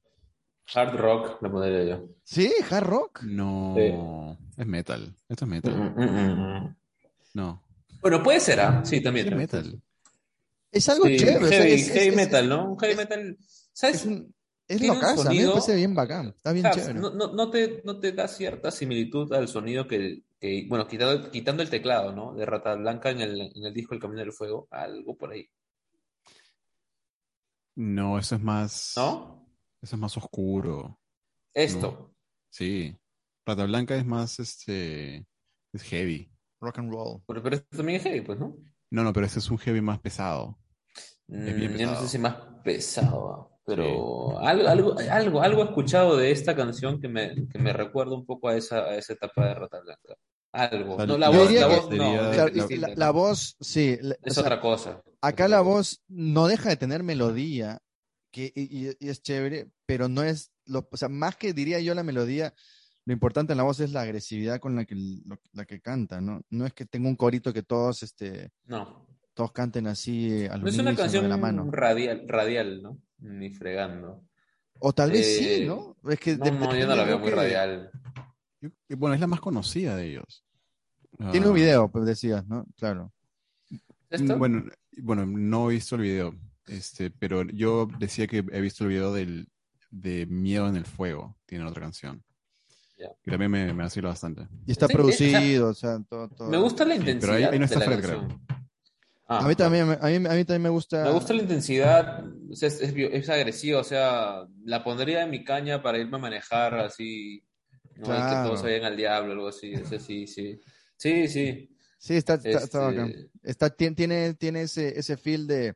Hard 0.74 0.94
rock, 0.96 1.40
lo 1.42 1.50
pondría 1.50 1.84
yo. 1.84 2.08
¿Sí? 2.24 2.52
¿Hard 2.70 2.84
rock? 2.86 3.22
No, 3.22 4.36
es 4.58 4.66
metal. 4.66 5.14
Esto 5.28 5.44
es 5.46 5.50
metal. 5.50 5.74
Mm, 5.74 6.00
mm, 6.02 6.10
mm, 6.10 6.64
mm. 6.64 6.76
No, 7.34 7.62
Bueno, 8.02 8.22
puede 8.22 8.40
ser, 8.40 8.60
¿ah? 8.60 8.82
Sí, 8.84 9.00
también. 9.02 9.28
es 9.28 9.36
metal. 9.36 9.82
Es 10.70 10.88
algo 10.90 11.06
Sí, 11.06 11.16
chévere. 11.16 11.44
o 11.44 11.48
sea, 11.48 11.58
heavy, 11.62 11.72
es, 11.72 11.90
heavy 11.90 12.08
es- 12.08 12.16
metal, 12.16 12.48
¿no? 12.48 12.72
Un 12.72 12.78
heavy 12.78 12.92
es- 12.92 12.98
metal. 12.98 13.38
¿Sabes? 13.72 13.96
es 13.96 14.04
un- 14.06 14.34
es 14.68 14.80
locaza, 14.82 15.28
a 15.28 15.32
mí 15.32 15.38
me 15.40 15.48
parece 15.48 15.74
bien 15.76 15.94
bacán, 15.94 16.28
está 16.28 16.52
bien 16.52 16.70
chévere. 16.70 16.94
no, 16.94 17.10
no, 17.10 17.32
no 17.32 17.50
te, 17.50 17.82
no 17.84 17.98
te 17.98 18.12
da 18.12 18.28
cierta 18.28 18.70
similitud 18.70 19.32
al 19.32 19.48
sonido 19.48 19.86
que, 19.88 20.22
que- 20.38 20.66
bueno, 20.68 20.86
quitando, 20.86 21.30
quitando 21.30 21.62
el 21.62 21.70
teclado, 21.70 22.12
¿no? 22.12 22.34
De 22.34 22.44
Rata 22.46 22.74
Blanca 22.74 23.10
en 23.10 23.20
el, 23.20 23.40
en 23.54 23.64
el 23.64 23.72
disco 23.74 23.94
El 23.94 24.00
Camino 24.00 24.20
del 24.20 24.32
Fuego, 24.32 24.68
algo 24.70 25.16
por 25.16 25.32
ahí, 25.32 25.48
No, 27.76 28.18
eso 28.18 28.34
es 28.34 28.42
más. 28.42 28.92
¿no? 28.96 29.46
Eso 29.80 29.96
es 29.96 30.00
más 30.00 30.16
oscuro. 30.16 30.98
Esto. 31.54 32.14
Sí. 32.50 32.96
Rata 33.46 33.64
Blanca 33.66 33.96
es 33.96 34.04
más 34.04 34.40
este. 34.40 35.26
Es 35.72 35.82
heavy. 35.82 36.30
Rock 36.60 36.78
and 36.80 36.90
roll. 36.92 37.22
Pero, 37.26 37.42
pero 37.42 37.56
esto 37.56 37.76
también 37.76 37.98
es 37.98 38.02
heavy, 38.02 38.20
pues, 38.22 38.38
¿no? 38.38 38.56
No, 38.90 39.04
no, 39.04 39.12
pero 39.12 39.26
este 39.26 39.38
es 39.38 39.50
un 39.50 39.58
heavy 39.58 39.80
más 39.80 40.00
pesado. 40.00 40.58
Es 41.28 41.54
bien 41.56 41.74
Mm, 41.74 41.76
yo 41.76 41.86
no 41.86 42.00
sé 42.00 42.08
si 42.08 42.18
más 42.18 42.36
pesado, 42.64 43.57
pero 43.76 44.38
algo, 44.40 44.68
algo, 44.68 44.96
algo, 45.10 45.42
algo 45.42 45.62
he 45.62 45.64
escuchado 45.66 46.16
de 46.16 46.30
esta 46.30 46.56
canción 46.56 47.00
que 47.00 47.08
me, 47.08 47.46
que 47.48 47.58
me 47.58 47.72
recuerda 47.72 48.14
un 48.14 48.24
poco 48.24 48.48
a 48.48 48.56
esa, 48.56 48.78
a 48.84 48.96
esa 48.96 49.12
etapa 49.12 49.46
de 49.46 49.54
Rata 49.54 49.80
Blanca. 49.80 50.14
Algo. 50.52 50.96
No, 51.06 51.18
la 51.18 51.28
voz, 51.28 51.52
la 51.52 51.66
voz 51.66 51.90
no, 51.90 52.22
la, 52.32 52.94
la 52.96 53.10
voz, 53.10 53.56
sí. 53.60 53.98
o 54.02 54.14
Es 54.26 54.34
sea, 54.34 54.42
otra 54.42 54.60
cosa. 54.60 55.02
acá 55.20 55.46
la 55.46 55.60
voz 55.60 56.02
no 56.08 56.48
deja 56.48 56.70
de 56.70 56.76
tener 56.76 57.02
melodía, 57.02 57.78
que, 58.32 58.50
y, 58.54 58.88
y- 58.88 58.96
y 58.98 59.08
es 59.10 59.22
chévere, 59.22 59.68
pero 59.86 60.08
no 60.08 60.22
es, 60.22 60.50
lo, 60.64 60.88
o 60.90 60.96
sea, 60.96 61.08
más 61.08 61.36
que 61.36 61.52
diría 61.52 61.80
yo 61.80 61.94
la 61.94 62.02
melodía, 62.02 62.54
lo 63.04 63.12
importante 63.12 63.52
en 63.52 63.58
la 63.58 63.62
voz 63.64 63.80
es 63.80 63.92
la 63.92 64.02
agresividad 64.02 64.58
con 64.58 64.74
la 64.76 64.84
que, 64.86 64.94
lo- 64.94 65.38
la 65.52 65.64
que 65.66 65.80
canta, 65.80 66.20
¿no? 66.20 66.40
No 66.50 66.64
es 66.66 66.72
que 66.72 66.86
tenga 66.86 67.08
un 67.08 67.16
corito 67.16 67.52
que 67.52 67.62
todos, 67.62 68.02
este, 68.02 68.50
No. 68.64 69.06
Todos 69.38 69.52
canten 69.52 69.86
así 69.86 70.32
eh, 70.32 70.48
al 70.50 70.62
No 70.62 70.68
es 70.68 70.74
una 70.80 70.90
unísono 70.90 70.90
de 70.90 70.92
la 70.92 70.96
canción 71.36 71.40
mano. 71.40 71.70
radial, 71.70 72.24
radial, 72.26 72.82
¿no? 72.82 72.98
Ni 73.20 73.50
fregando. 73.50 74.24
O 74.80 74.92
tal 74.92 75.12
vez 75.12 75.38
sí, 75.38 75.48
Eh, 75.62 75.64
¿no? 75.64 75.96
Es 76.10 76.18
que 76.18 76.36
No, 76.36 76.44
de- 76.44 76.50
no, 76.50 76.74
yo 76.76 76.86
no 76.88 76.96
la 76.96 77.04
veo 77.04 77.20
muy 77.20 77.28
que- 77.30 77.36
radial. 77.36 77.90
Bueno, 78.88 79.14
es 79.14 79.20
la 79.20 79.28
más 79.28 79.38
conocida 79.40 79.94
de 79.94 80.08
ellos. 80.10 80.44
Tiene 81.30 81.46
Ah, 81.46 81.50
un 81.50 81.54
video, 81.54 81.88
pues 81.88 82.04
decías, 82.04 82.44
¿no? 82.48 82.66
Claro. 82.76 83.12
¿Esto? 84.10 84.36
Bueno, 84.38 84.64
bueno, 85.02 85.24
no 85.24 85.70
he 85.70 85.74
visto 85.74 85.94
el 85.94 86.02
video, 86.02 86.34
este, 86.66 87.12
pero 87.12 87.44
yo 87.44 87.88
decía 88.00 88.26
que 88.26 88.38
he 88.38 88.60
visto 88.60 88.82
el 88.82 88.90
video 88.90 89.12
del, 89.12 89.48
de 89.92 90.26
Miedo 90.26 90.68
en 90.68 90.74
el 90.74 90.84
Fuego, 90.84 91.36
tiene 91.46 91.64
otra 91.64 91.82
canción. 91.82 92.24
Ya. 92.98 93.06
Que 93.22 93.30
también 93.30 93.52
me, 93.52 93.72
me 93.72 93.84
vacila 93.84 94.08
bastante. 94.08 94.48
Y 94.66 94.72
está 94.72 94.88
Sí, 94.88 94.92
producido, 94.94 95.68
o 95.70 95.74
sea, 95.74 96.00
todo, 96.08 96.28
todo. 96.28 96.50
Me 96.50 96.58
gusta 96.58 96.84
la 96.84 96.94
Sí, 96.94 97.00
pero 97.04 97.12
intensidad 97.12 97.36
ahí- 97.36 97.44
ahí 97.54 97.58
no 97.60 97.64
está 97.66 97.80
Fred, 97.80 98.00
creo. 98.02 98.28
Ah, 99.30 99.44
A 99.44 99.48
mí 99.48 99.54
también, 99.54 99.86
me- 99.86 99.94
a 100.00 100.06
mí, 100.06 100.14
a 100.14 100.18
mí 100.34 100.44
también 100.44 100.62
me 100.62 100.68
gusta. 100.70 101.04
Me 101.04 101.10
gusta 101.10 101.34
la 101.34 101.42
intensidad, 101.42 102.24
es, 102.50 102.62
es, 102.62 102.80
es 102.80 103.28
agresiva, 103.28 103.80
o 103.80 103.84
sea, 103.84 104.46
la 104.64 104.82
pondría 104.82 105.22
en 105.22 105.30
mi 105.30 105.44
caña 105.44 105.82
para 105.82 105.98
irme 105.98 106.16
a 106.16 106.20
manejar 106.20 106.74
así, 106.76 107.44
no 107.96 108.04
Y 108.06 108.06
que 108.06 108.06
Claro. 108.06 108.42
todos 108.48 108.62
vayan 108.62 108.84
al 108.84 108.96
diablo, 108.96 109.32
algo 109.32 109.48
así, 109.48 109.74
o 109.74 109.84
sea, 109.84 109.98
sí, 110.00 110.26
sí. 110.26 110.58
Sí, 110.96 111.28
sí. 111.28 111.68
Sí, 111.98 112.14
está, 112.16 112.34
está, 112.34 112.48
está 112.50 112.62
Este, 112.64 112.78
bacán. 112.78 113.14
Está, 113.42 113.70
tiene, 113.70 113.94
tiene, 113.96 114.34
tiene 114.34 114.62
ese, 114.62 114.98
ese 114.98 115.16
feel 115.18 115.46
de. 115.46 115.74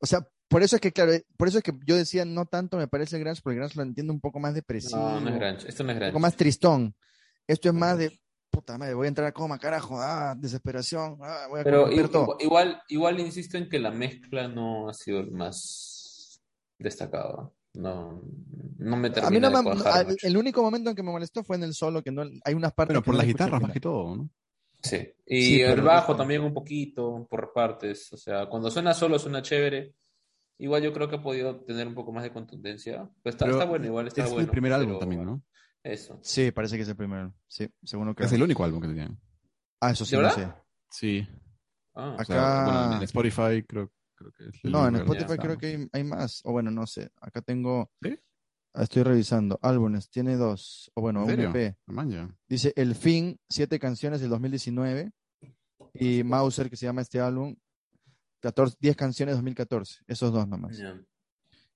O 0.00 0.06
sea, 0.06 0.26
por 0.48 0.62
eso 0.62 0.74
es 0.76 0.82
que, 0.82 0.90
claro, 0.92 1.12
por 1.36 1.46
eso 1.48 1.58
es 1.58 1.64
que 1.64 1.72
yo 1.86 1.94
decía, 1.96 2.24
no 2.24 2.46
tanto 2.46 2.76
me 2.78 2.88
parece 2.88 3.16
el 3.16 3.22
Grunge, 3.22 3.42
porque 3.42 3.54
el 3.54 3.60
Grunge 3.60 3.76
lo 3.76 3.82
entiendo 3.84 4.12
un 4.12 4.20
poco 4.20 4.40
más 4.40 4.54
depresivo, 4.54 4.98
No, 5.00 5.20
no 5.20 5.30
es 5.30 5.36
grunge, 5.38 5.68
esto 5.68 5.84
no 5.84 5.90
es 5.90 5.94
un 5.94 6.00
grunge. 6.00 6.12
poco 6.12 6.20
más 6.20 6.36
tristón. 6.36 6.94
Esto 7.46 7.68
es 7.68 7.74
más 7.74 7.96
de, 7.98 8.18
puta 8.50 8.78
madre, 8.78 8.94
voy 8.94 9.06
a 9.06 9.08
entrar 9.08 9.26
a 9.28 9.32
coma, 9.32 9.58
carajo, 9.58 10.00
ah, 10.00 10.34
desesperación, 10.36 11.18
ah, 11.22 11.46
voy 11.48 11.60
a 11.60 11.64
Pero 11.64 11.86
romper 11.86 12.06
i- 12.06 12.08
todo. 12.08 12.36
igual, 12.40 12.82
igual 12.88 13.20
insisto 13.20 13.56
en 13.58 13.68
que 13.68 13.78
la 13.78 13.90
mezcla 13.90 14.48
no 14.48 14.88
ha 14.88 14.94
sido 14.94 15.20
el 15.20 15.30
más 15.30 16.40
destacado. 16.78 17.54
No, 17.74 18.22
no 18.78 18.96
me 18.96 19.08
A 19.08 19.10
mí 19.10 19.14
termina 19.14 19.50
no 19.50 19.62
de 19.62 19.74
me, 19.76 19.82
al- 19.90 20.16
el 20.22 20.36
único 20.36 20.62
momento 20.62 20.88
en 20.90 20.96
que 20.96 21.02
me 21.02 21.10
molestó 21.12 21.44
fue 21.44 21.56
en 21.56 21.64
el 21.64 21.74
solo, 21.74 22.02
que 22.02 22.10
no 22.10 22.22
hay 22.44 22.54
unas 22.54 22.72
partes 22.72 22.94
Bueno, 22.94 23.02
por 23.04 23.14
no 23.14 23.18
las 23.18 23.26
guitarras 23.26 23.60
más 23.60 23.72
que 23.72 23.80
todo, 23.80 24.16
¿no? 24.16 24.30
Sí. 24.82 25.12
Y 25.26 25.42
Sí, 25.42 25.60
el 25.62 25.82
bajo 25.82 26.16
también 26.16 26.42
un 26.42 26.54
poquito, 26.54 27.26
por 27.28 27.52
partes. 27.52 28.10
O 28.12 28.16
sea, 28.16 28.46
cuando 28.46 28.70
suena 28.70 28.94
solo 28.94 29.18
suena 29.18 29.42
chévere. 29.42 29.94
Igual 30.58 30.82
yo 30.82 30.92
creo 30.94 31.06
que 31.08 31.16
ha 31.16 31.22
podido 31.22 31.56
tener 31.64 31.86
un 31.86 31.94
poco 31.94 32.12
más 32.12 32.22
de 32.22 32.32
contundencia. 32.32 33.06
Pues 33.22 33.34
está, 33.34 33.44
Pero 33.44 33.58
está 33.58 33.68
bueno, 33.68 33.84
igual 33.86 34.06
está 34.06 34.22
es 34.24 34.30
bueno. 34.30 34.44
el 34.46 34.50
primer 34.50 34.72
álbum 34.72 34.88
pero, 34.92 34.98
también, 35.00 35.24
¿no? 35.26 35.42
Eso. 35.92 36.18
Sí, 36.22 36.50
parece 36.50 36.76
que 36.76 36.82
es 36.82 36.88
el 36.88 36.96
primero. 36.96 37.32
Sí, 37.46 37.68
según 37.84 38.06
lo 38.08 38.14
que. 38.14 38.24
Es 38.24 38.32
el 38.32 38.42
único 38.42 38.64
álbum 38.64 38.80
que 38.80 38.88
tenían. 38.88 39.18
Ah, 39.80 39.90
eso 39.92 40.04
sí, 40.04 40.16
¿De 40.16 40.22
no 40.22 40.28
verdad? 40.28 40.56
sé. 40.56 40.62
Sí. 40.90 41.28
Ah, 41.94 42.16
O 42.18 42.24
sea, 42.24 42.62
Acá- 42.62 42.64
bueno, 42.64 42.96
en 42.96 43.02
Spotify 43.04 43.62
creo, 43.66 43.92
creo 44.16 44.32
que 44.32 44.48
es 44.48 44.64
el 44.64 44.72
No, 44.72 44.86
en 44.88 44.96
Spotify 44.96 45.22
está. 45.32 45.36
creo 45.38 45.58
que 45.58 45.66
hay, 45.66 45.88
hay 45.92 46.04
más. 46.04 46.40
O 46.44 46.52
bueno, 46.52 46.70
no 46.70 46.86
sé. 46.86 47.10
Acá 47.20 47.40
tengo. 47.40 47.90
¿Sí? 48.02 48.18
Estoy 48.74 49.02
revisando. 49.04 49.58
Álbumes, 49.62 50.10
tiene 50.10 50.36
dos. 50.36 50.90
O 50.94 51.00
bueno, 51.02 51.28
¿En 51.30 51.40
un? 51.40 51.56
EP. 51.56 51.76
Manches. 51.86 52.28
Dice 52.48 52.72
El 52.76 52.94
Fin, 52.94 53.38
siete 53.48 53.78
canciones 53.78 54.20
del 54.20 54.30
2019. 54.30 55.12
Y 55.94 56.24
Mauser, 56.24 56.68
que 56.68 56.76
se 56.76 56.84
llama 56.86 57.00
este 57.02 57.20
álbum, 57.20 57.54
14, 58.40 58.76
10 58.80 58.96
canciones 58.96 59.36
2014. 59.36 60.00
Esos 60.06 60.32
dos 60.32 60.46
nomás. 60.48 60.76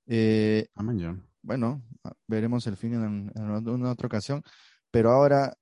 Eh, 0.07 0.67
Ah, 0.75 0.83
manches. 0.83 1.15
Bueno, 1.43 1.83
veremos 2.27 2.67
el 2.67 2.77
fin 2.77 2.95
en, 2.95 3.33
en 3.35 3.69
una 3.69 3.91
otra 3.93 4.07
ocasión. 4.07 4.43
Pero 4.91 5.11
ahora, 5.13 5.57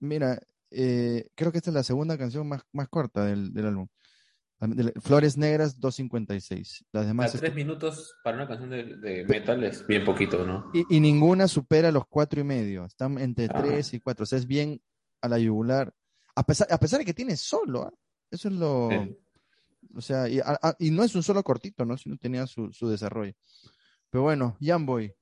mira, 0.00 0.38
eh, 0.70 1.28
creo 1.34 1.50
que 1.52 1.58
esta 1.58 1.70
es 1.70 1.74
la 1.74 1.82
segunda 1.82 2.18
canción 2.18 2.48
más, 2.48 2.62
más 2.72 2.88
corta 2.88 3.24
del, 3.24 3.52
del 3.52 3.66
álbum. 3.66 3.88
Flores 5.02 5.36
Negras 5.36 5.78
2.56. 5.78 6.84
Las 6.92 7.04
A 7.04 7.06
demás. 7.06 7.32
tres 7.32 7.54
minutos 7.54 8.14
para 8.24 8.38
una 8.38 8.48
canción 8.48 8.70
de, 8.70 8.96
de 8.96 9.24
metal 9.26 9.62
es 9.64 9.86
bien 9.86 10.04
poquito, 10.04 10.46
¿no? 10.46 10.70
Y, 10.72 10.96
y 10.96 11.00
ninguna 11.00 11.46
supera 11.46 11.90
los 11.92 12.06
cuatro 12.06 12.40
y 12.40 12.44
medio. 12.44 12.84
Están 12.86 13.18
entre 13.18 13.46
Ah. 13.50 13.62
tres 13.62 13.92
y 13.92 14.00
cuatro. 14.00 14.22
O 14.22 14.26
sea, 14.26 14.38
es 14.38 14.46
bien 14.46 14.80
a 15.20 15.28
la 15.28 15.38
yugular. 15.38 15.92
A 16.34 16.42
pesar, 16.44 16.68
a 16.70 16.78
pesar 16.78 16.98
de 17.00 17.04
que 17.04 17.12
tiene 17.14 17.36
solo, 17.36 17.82
¿ah? 17.82 17.92
eso 18.30 18.48
es 18.48 18.54
lo. 18.54 18.88
Sí. 18.90 19.18
O 19.94 20.00
sea, 20.00 20.26
y, 20.28 20.38
a- 20.40 20.58
a- 20.62 20.76
y 20.78 20.90
no 20.90 21.04
es 21.04 21.14
un 21.14 21.22
solo 21.22 21.42
cortito, 21.42 21.84
¿no? 21.84 21.96
Sino 21.98 22.16
tenía 22.16 22.46
su, 22.46 22.72
su 22.72 22.88
desarrollo. 22.88 23.34
Pero 24.16 24.22
bueno, 24.22 24.56
Jamboy, 24.62 25.14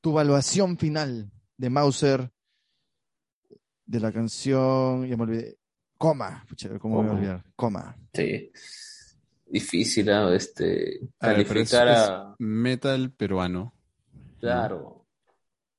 tu 0.00 0.08
evaluación 0.12 0.78
final 0.78 1.30
de 1.58 1.68
Mauser 1.68 2.30
de 3.84 4.00
la 4.00 4.10
canción, 4.10 5.06
ya 5.06 5.18
me 5.18 5.24
olvidé. 5.24 5.58
Coma, 5.98 6.46
pucha, 6.48 6.78
¿cómo 6.78 7.02
me 7.02 7.08
voy 7.08 7.10
a 7.10 7.18
olvidar? 7.18 7.44
Coma. 7.54 7.94
Sí. 8.14 8.50
Difícil, 9.44 10.08
¿ah? 10.10 10.34
Este, 10.34 10.98
A 11.20 11.28
ver, 11.28 11.46
pero 11.46 11.60
es- 11.60 11.70
calificar 11.70 11.88
a... 11.88 12.34
metal 12.38 13.12
peruano. 13.12 13.74
Claro. 14.40 15.04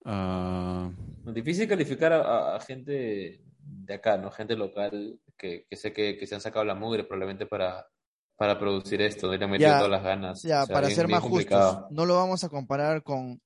Ah, 0.06 0.92
Difícil 1.26 1.68
calificar 1.68 2.14
a, 2.14 2.22
a- 2.22 2.56
a 2.58 2.60
gente 2.60 3.42
de 3.64 3.94
acá, 3.96 4.16
¿no? 4.20 4.30
Gente 4.30 4.56
local 4.56 5.20
que, 5.36 5.66
que 5.68 5.76
sé 5.76 5.92
que, 5.92 6.20
que 6.20 6.28
se 6.28 6.36
han 6.36 6.42
sacado 6.42 6.66
la 6.66 6.76
mugre 6.76 7.04
probablemente 7.04 7.48
para, 7.48 7.88
para 8.40 8.58
producir 8.58 9.02
esto, 9.02 9.30
le 9.30 9.44
han 9.44 9.52
metido 9.52 9.70
Ya, 9.70 9.76
todas 9.80 9.92
las 9.92 10.02
ganas. 10.04 10.42
Ya, 10.44 10.64
O 10.64 10.66
sea, 10.66 10.74
para 10.74 10.88
bien- 10.88 10.96
ser 10.96 11.08
bien 11.08 11.16
más 11.20 11.24
justos, 11.24 11.40
complicado. 11.46 11.88
no 11.92 12.06
lo 12.06 12.16
vamos 12.16 12.42
a 12.46 12.50
comparar 12.50 13.04
con 13.04 13.42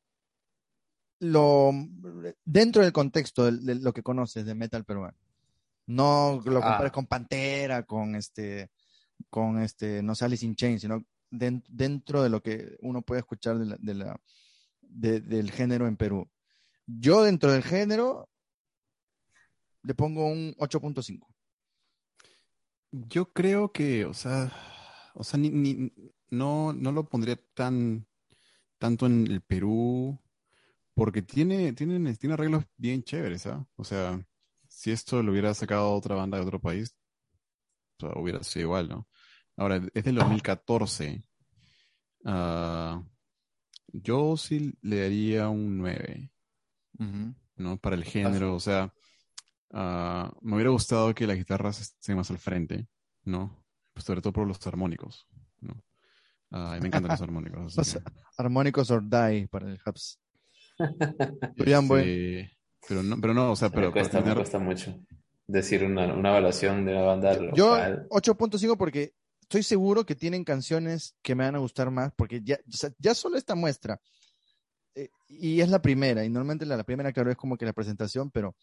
lo 1.20 1.72
dentro 2.46 2.84
del 2.84 2.92
contexto 2.94 3.46
de, 3.52 3.58
de 3.58 3.76
lo 3.82 3.92
que 3.92 4.04
conoces 4.04 4.46
de 4.46 4.54
metal 4.56 4.86
peruano. 4.86 5.18
No 5.88 6.40
lo 6.46 6.62
compares 6.62 6.92
Ah. 6.92 6.94
con 6.94 7.08
Pantera, 7.08 7.84
con 7.84 8.16
este, 8.16 8.70
con 9.32 9.60
este, 9.62 10.04
no 10.04 10.14
sé, 10.16 10.26
Alice 10.26 10.46
in 10.46 10.56
Chains, 10.56 10.82
sino 10.82 11.04
den- 11.32 11.64
dentro 11.68 12.22
de 12.22 12.30
lo 12.30 12.42
que 12.44 12.78
uno 12.82 13.02
puede 13.02 13.22
escuchar 13.22 13.58
de 13.58 13.66
la- 13.66 13.78
de 13.80 13.94
la- 13.96 14.22
de- 14.82 15.22
del 15.22 15.50
género 15.50 15.88
en 15.88 15.98
Perú. 15.98 16.30
Yo 16.86 17.24
dentro 17.24 17.52
del 17.52 17.64
género 17.64 18.30
le 19.82 19.96
pongo 19.96 20.28
un 20.28 20.54
8.5. 20.60 21.28
yo 22.92 23.32
creo 23.34 23.72
que, 23.72 24.06
o 24.06 24.14
sea, 24.14 24.52
o 25.14 25.24
sea, 25.24 25.40
ni, 25.40 25.50
ni- 25.50 25.92
no, 26.32 26.74
no 26.74 26.92
lo 26.92 27.08
pondría 27.08 27.40
tan 27.54 28.08
tanto 28.80 29.06
en 29.06 29.28
el 29.28 29.42
Perú, 29.42 30.20
porque 30.94 31.22
tiene, 31.22 31.74
tiene, 31.74 32.16
tiene 32.16 32.34
arreglos 32.34 32.66
bien 32.78 33.04
chéveres, 33.04 33.46
¿ah? 33.48 33.66
O 33.78 33.84
sea, 33.84 34.26
si 34.68 34.92
esto 34.92 35.24
lo 35.24 35.32
hubiera 35.32 35.54
sacado 35.54 35.92
otra 35.94 36.16
banda 36.16 36.38
de 36.38 36.44
otro 36.46 36.60
país, 36.60 36.96
o 38.00 38.08
sea, 38.08 38.22
hubiera 38.22 38.44
sido 38.44 38.64
igual, 38.66 38.90
¿no? 38.90 39.08
Ahora, 39.56 39.82
es 39.94 40.04
del 40.04 40.16
2014. 40.16 41.24
Ah, 42.26 43.04
yo 43.94 44.38
sí 44.38 44.74
le 44.82 45.02
daría 45.02 45.50
un 45.50 45.78
9. 45.78 46.32
¿no? 47.56 47.78
Para 47.78 47.96
el 47.96 48.04
género, 48.04 48.56
o 48.56 48.60
sea, 48.60 48.94
ah, 49.72 50.32
me 50.42 50.56
hubiera 50.56 50.72
gustado 50.72 51.14
que 51.14 51.28
las 51.28 51.38
guitarras 51.38 51.82
estén 51.82 52.16
más 52.18 52.32
al 52.32 52.40
frente, 52.40 52.88
¿no? 53.26 53.63
Pues 53.94 54.06
sobre 54.06 54.22
todo 54.22 54.34
por 54.34 54.48
los 54.48 54.66
armónicos, 54.66 55.28
¿no? 55.62 55.84
Ah, 56.52 56.76
y 56.78 56.82
me 56.82 56.88
encantan 56.88 57.12
los 57.12 57.22
armónicos. 57.22 57.78
así 57.78 57.96
Los 57.96 58.04
que, 58.04 58.12
Armónicos 58.38 58.92
or 58.92 59.04
Die 59.04 59.48
para 59.48 59.70
el 59.70 59.80
Hubs. 59.86 60.20
Boy. 61.88 62.00
este, 62.00 62.58
pero 62.88 63.04
no, 63.04 63.22
pero 63.22 63.34
no, 63.34 63.52
o 63.52 63.56
sea, 63.56 63.70
Me 63.70 63.76
pero 63.76 63.92
para 63.92 64.02
cuesta, 64.02 64.22
me 64.22 64.36
cuesta 64.36 64.60
mucho 64.60 65.00
decir 65.48 65.84
una, 65.84 66.14
una 66.14 66.30
evaluación 66.30 66.86
de 66.86 66.94
una 66.94 67.02
banda 67.02 67.34
Yo 67.54 67.76
local. 67.76 68.08
8.5 68.10 68.78
porque 68.78 69.14
estoy 69.42 69.64
seguro 69.64 70.06
que 70.06 70.16
tienen 70.16 70.44
canciones 70.44 71.16
que 71.22 71.36
me 71.36 71.44
van 71.44 71.56
a 71.56 71.60
gustar 71.60 71.92
más, 71.92 72.12
porque 72.16 72.42
ya, 72.44 72.60
o 72.68 72.76
sea, 72.76 72.92
ya 72.98 73.14
solo 73.14 73.38
esta 73.38 73.56
muestra, 73.56 74.00
eh, 74.96 75.10
y 75.28 75.62
es 75.62 75.70
la 75.70 75.82
primera, 75.82 76.24
y 76.24 76.30
normalmente 76.30 76.66
la, 76.66 76.78
la 76.78 76.84
primera, 76.84 77.12
claro, 77.12 77.30
es 77.30 77.38
como 77.38 77.58
que 77.58 77.66
la 77.66 77.74
presentación, 77.74 78.32
pero 78.32 78.56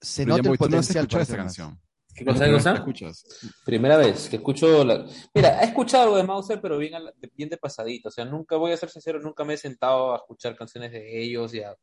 se 0.00 0.24
pero 0.24 0.36
ya, 0.36 0.42
nota 0.42 0.48
el 0.50 0.50
no 0.50 0.52
has 0.52 0.58
potencial 0.58 1.04
escuchado 1.04 1.08
para 1.08 1.22
esta 1.22 1.36
canción. 1.36 1.80
¿Qué 2.16 2.24
Es 2.24 2.32
cosa, 2.32 2.46
la 2.46 2.74
escuchas. 2.74 3.26
Primera 3.64 3.96
vez 3.96 4.28
que 4.28 4.36
escucho 4.36 4.84
la... 4.84 5.06
Mira, 5.34 5.60
he 5.62 5.66
escuchado 5.66 6.04
algo 6.04 6.16
de 6.16 6.24
Mauser, 6.24 6.60
pero 6.60 6.78
bien, 6.78 6.92
la- 6.92 7.12
bien 7.34 7.48
de 7.48 7.58
pasadito. 7.58 8.08
O 8.08 8.12
sea, 8.12 8.24
nunca, 8.24 8.56
voy 8.56 8.72
a 8.72 8.76
ser 8.76 8.88
sincero, 8.88 9.20
nunca 9.20 9.44
me 9.44 9.54
he 9.54 9.56
sentado 9.58 10.14
a 10.14 10.16
escuchar 10.16 10.56
canciones 10.56 10.92
de 10.92 11.22
ellos 11.22 11.52
y 11.54 11.60
a, 11.60 11.74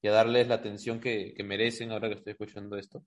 y 0.00 0.08
a 0.08 0.12
darles 0.12 0.48
la 0.48 0.56
atención 0.56 0.98
que, 1.00 1.34
que 1.36 1.44
merecen 1.44 1.90
ahora 1.92 2.08
que 2.08 2.14
estoy 2.14 2.32
escuchando 2.32 2.76
esto. 2.76 3.04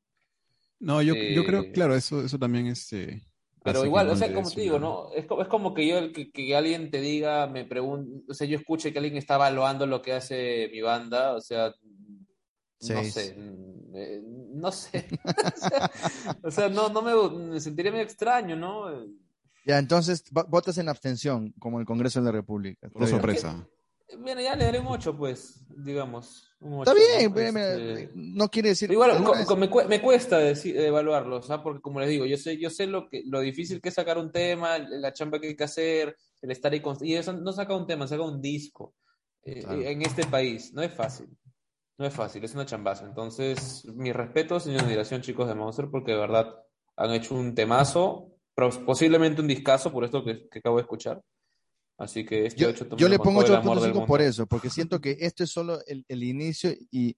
No, 0.80 1.02
yo, 1.02 1.16
yo 1.16 1.44
creo, 1.44 1.64
Eh, 1.64 1.72
claro, 1.72 1.96
eso, 1.96 2.24
eso 2.24 2.38
también 2.38 2.68
este, 2.68 3.24
Pero 3.64 3.80
hace 3.80 3.88
que 3.88 3.88
igual, 3.88 4.08
no 4.08 4.14
o 4.14 4.16
sea, 4.16 4.32
como 4.34 4.52
te 4.52 4.62
digo, 4.62 4.80
¿no? 4.80 5.12
Es, 5.14 5.26
es 5.26 5.48
como 5.48 5.74
que 5.74 5.88
yo, 5.88 6.12
que, 6.14 6.32
que 6.32 6.56
alguien 6.56 6.92
te 6.92 7.02
diga, 7.02 7.48
me 7.48 7.66
pregunte, 7.66 8.24
o 8.30 8.34
sea, 8.34 8.46
yo 8.48 8.58
escuche 8.58 8.92
que 8.94 9.00
alguien 9.00 9.18
está 9.18 9.36
evaluando 9.36 9.88
lo 9.88 10.02
que 10.02 10.14
hace 10.14 10.70
mi 10.72 10.82
banda, 10.82 11.34
o 11.36 11.42
sea, 11.42 11.74
no 12.82 13.04
sé, 13.04 13.36
mm, 13.38 13.96
eh, 13.96 14.22
no 14.54 14.72
sé. 14.72 15.08
O 16.44 16.52
sea, 16.52 16.70
no, 16.70 16.90
no 16.90 17.02
me, 17.02 17.38
me 17.54 17.60
sentiría 17.60 17.92
medio 17.92 18.04
extraño, 18.04 18.56
¿no? 18.56 19.06
Ya, 19.66 19.80
entonces 19.80 20.24
vo- 20.32 20.46
votas 20.48 20.78
en 20.78 20.90
abstención, 20.90 21.54
como 21.60 21.80
el 21.80 21.86
Congreso 21.86 22.20
de 22.20 22.26
la 22.26 22.32
República. 22.32 22.88
Por 22.90 23.08
sorpresa. 23.08 23.68
Bueno, 24.20 24.40
ya 24.40 24.56
le 24.56 24.66
daré 24.66 24.80
un 24.80 24.86
8, 24.88 25.18
pues, 25.18 25.66
digamos. 25.84 26.48
Un 26.60 26.80
Está 26.80 26.94
bien, 26.94 27.34
¿no? 27.34 27.40
Este, 27.60 28.12
no 28.14 28.50
quiere 28.50 28.70
decir. 28.70 28.92
Igual, 28.92 29.20
me, 29.58 29.88
me 29.88 30.02
cuesta 30.02 30.38
decir, 30.38 30.78
evaluarlo, 30.78 31.42
¿sabes? 31.42 31.64
Porque 31.64 31.82
como 31.82 32.00
les 32.00 32.10
digo, 32.10 32.26
yo 32.26 32.38
sé, 32.38 32.58
yo 32.58 32.70
sé 32.70 32.86
lo 32.86 33.10
que, 33.10 33.24
lo 33.26 33.40
difícil 33.42 33.82
que 33.82 33.90
es 33.90 33.96
sacar 33.96 34.18
un 34.20 34.32
tema, 34.32 34.78
la 34.78 35.12
chamba 35.12 35.40
que 35.42 35.48
hay 35.48 35.56
que 35.56 35.64
hacer, 35.64 36.16
el 36.42 36.52
estar 36.52 36.72
ahí 36.72 36.82
y 37.02 37.16
eso 37.16 37.34
no 37.34 37.52
saca 37.52 37.76
un 37.76 37.88
tema, 37.88 38.08
saca 38.08 38.22
un 38.24 38.40
disco 38.40 38.94
eh, 39.44 39.62
Claro. 39.62 39.82
en 39.82 40.02
este 40.04 40.26
país, 40.28 40.72
no 40.74 40.84
es 40.84 40.94
fácil, 40.94 41.28
no 41.98 42.06
es 42.06 42.14
fácil, 42.14 42.44
es 42.44 42.54
una 42.54 42.66
chambaza. 42.66 43.06
Entonces, 43.06 43.86
mi 43.86 44.12
respeto 44.12 44.58
y 44.66 44.70
mi 44.70 44.78
admiración, 44.78 45.22
chicos 45.22 45.48
de 45.48 45.56
Monster, 45.56 45.88
porque 45.90 46.12
de 46.12 46.18
verdad 46.18 46.56
han 46.98 47.12
hecho 47.12 47.36
un 47.36 47.56
temazo, 47.56 48.32
posiblemente 48.86 49.42
un 49.42 49.48
discazo, 49.48 49.92
por 49.92 50.04
esto 50.04 50.24
que, 50.24 50.48
que 50.50 50.60
acabo 50.60 50.78
de 50.78 50.84
escuchar. 50.84 51.22
Así 51.98 52.26
que 52.26 52.48
este 52.48 52.62
Yo, 52.62 52.70
8 52.70 52.98
yo 52.98 53.08
le 53.08 53.18
pongo 53.18 53.42
todo 53.44 53.54
el 53.54 53.60
amor 53.62 53.80
del 53.80 53.94
8.5 53.94 54.06
por 54.06 54.22
eso, 54.22 54.48
porque 54.48 54.70
siento 54.70 55.00
que 55.00 55.18
esto 55.22 55.44
es 55.44 55.52
solo 55.52 55.80
el, 55.88 56.04
el 56.10 56.24
inicio 56.24 56.74
y 56.92 57.16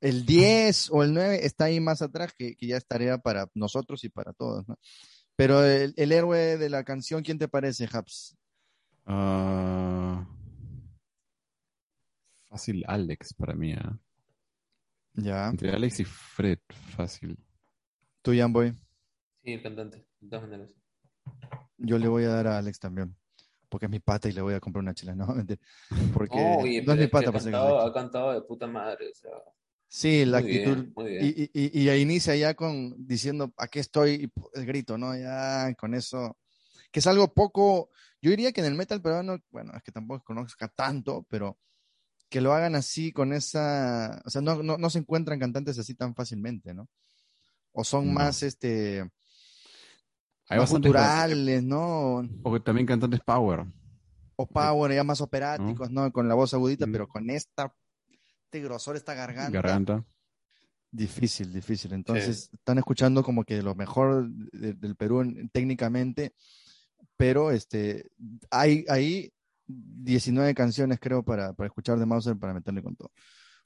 el 0.00 0.26
10 0.26 0.90
o 0.90 1.04
el 1.04 1.14
9 1.14 1.44
está 1.46 1.66
ahí 1.66 1.78
más 1.78 2.02
atrás, 2.02 2.32
que, 2.36 2.56
que 2.56 2.66
ya 2.66 2.76
es 2.76 2.86
tarea 2.86 3.18
para 3.18 3.48
nosotros 3.54 4.02
y 4.04 4.08
para 4.08 4.32
todos, 4.32 4.66
¿no? 4.68 4.76
Pero 5.36 5.64
el, 5.64 5.94
el 5.96 6.10
héroe 6.10 6.56
de 6.56 6.68
la 6.68 6.82
canción, 6.82 7.22
¿quién 7.22 7.38
te 7.38 7.46
parece, 7.46 7.88
Haps? 7.92 8.36
Ah, 9.06 10.26
fácil 12.48 12.84
Alex 12.88 13.34
para 13.34 13.54
mí, 13.54 13.72
¿ah? 13.72 13.98
Ya, 15.20 15.48
Entre 15.48 15.70
Alex 15.72 16.00
y 16.00 16.04
Fred, 16.04 16.58
fácil. 16.96 17.36
tú, 18.22 18.32
Boy. 18.50 18.72
Sí, 19.42 19.52
el 19.52 19.62
cantante, 19.62 20.06
de 20.20 20.28
todas 20.28 20.48
maneras. 20.48 20.74
Yo 21.78 21.98
le 21.98 22.06
voy 22.08 22.24
a 22.24 22.28
dar 22.28 22.46
a 22.46 22.58
Alex 22.58 22.78
también, 22.78 23.16
porque 23.68 23.86
es 23.86 23.90
mi 23.90 23.98
pata 23.98 24.28
y 24.28 24.32
le 24.32 24.40
voy 24.42 24.54
a 24.54 24.60
comprar 24.60 24.82
una 24.82 24.94
chela, 24.94 25.14
no. 25.16 25.26
Porque 26.14 26.62
Oye, 26.62 26.82
no 26.82 26.92
es 26.92 26.98
mi 26.98 27.06
pata, 27.08 27.30
ha 27.30 27.32
pues, 27.32 27.46
es 27.46 27.50
cantado, 27.52 27.80
ha 27.80 27.92
cantado 27.92 28.32
de 28.32 28.42
puta 28.42 28.66
madre, 28.66 29.10
o 29.10 29.14
sea, 29.14 29.30
Sí, 29.88 30.24
la 30.24 30.38
muy 30.38 30.46
actitud. 30.46 30.76
bien, 30.76 30.92
muy 30.94 31.06
bien. 31.06 31.24
Y, 31.24 31.42
y, 31.42 31.50
y- 31.52 31.82
y 31.84 31.88
ahí 31.88 32.02
inicia 32.02 32.36
ya 32.36 32.54
con 32.54 32.94
diciendo, 33.06 33.52
aquí 33.56 33.78
estoy, 33.78 34.30
el 34.54 34.66
grito, 34.66 34.98
¿no? 34.98 35.16
Ya 35.16 35.74
con 35.78 35.94
eso, 35.94 36.36
que 36.92 37.00
es 37.00 37.06
algo 37.06 37.32
poco, 37.34 37.90
yo 38.20 38.30
diría 38.30 38.52
que 38.52 38.60
en 38.60 38.66
el 38.66 38.74
metal 38.74 39.00
peruano, 39.02 39.38
bueno, 39.50 39.72
es 39.76 39.82
que 39.82 39.90
tampoco 39.90 40.22
conozca 40.24 40.68
tanto, 40.68 41.24
pero 41.28 41.58
que 42.28 42.40
lo 42.40 42.52
hagan 42.52 42.74
así 42.74 43.12
con 43.12 43.32
esa, 43.32 44.20
o 44.24 44.30
sea, 44.30 44.40
no, 44.42 44.62
no, 44.62 44.76
no 44.78 44.90
se 44.90 44.98
encuentran 44.98 45.38
cantantes 45.38 45.78
así 45.78 45.94
tan 45.94 46.14
fácilmente, 46.14 46.74
¿no? 46.74 46.88
O 47.72 47.84
son 47.84 48.06
No. 48.08 48.12
más, 48.14 48.42
este, 48.42 49.08
Hay 50.50 50.58
más 50.58 50.72
naturales, 50.72 51.62
¿no? 51.62 52.22
O 52.42 52.60
también 52.62 52.86
cantantes 52.86 53.20
Power. 53.20 53.66
O 54.36 54.46
power, 54.46 54.92
ya 54.94 55.04
más 55.04 55.20
operáticos, 55.20 55.90
¿no? 55.90 56.10
Con 56.12 56.28
la 56.28 56.34
voz 56.34 56.54
agudita, 56.54 56.86
Mm. 56.86 56.92
pero 56.92 57.08
con 57.08 57.28
esta, 57.30 57.74
este 58.44 58.60
grosor, 58.62 58.96
esta 58.96 59.12
garganta. 59.14 59.50
Garganta. 59.50 60.04
Difícil, 60.90 61.52
difícil. 61.52 61.92
Entonces, 61.92 62.48
están 62.52 62.78
escuchando 62.78 63.22
como 63.22 63.44
que 63.44 63.60
lo 63.62 63.74
mejor 63.74 64.28
de- 64.30 64.72
del 64.74 64.96
Perú 64.96 65.20
en- 65.20 65.50
técnicamente, 65.50 66.34
pero 67.16 67.50
este, 67.50 68.08
hay 68.50 68.84
ahí 68.88 69.30
19 69.68 70.54
canciones, 70.54 70.98
creo, 71.00 71.22
para, 71.22 71.52
para 71.52 71.66
escuchar 71.68 71.98
de 71.98 72.06
Mauser 72.06 72.36
para 72.38 72.54
meterle 72.54 72.82
con 72.82 72.96
todo. 72.96 73.12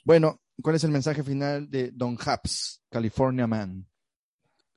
Bueno, 0.04 0.40
¿cuál 0.60 0.74
es 0.76 0.84
el 0.84 0.90
mensaje 0.90 1.22
final 1.22 1.70
de 1.70 1.90
Don 1.92 2.18
Haps, 2.24 2.82
California 2.90 3.46
Man? 3.46 3.86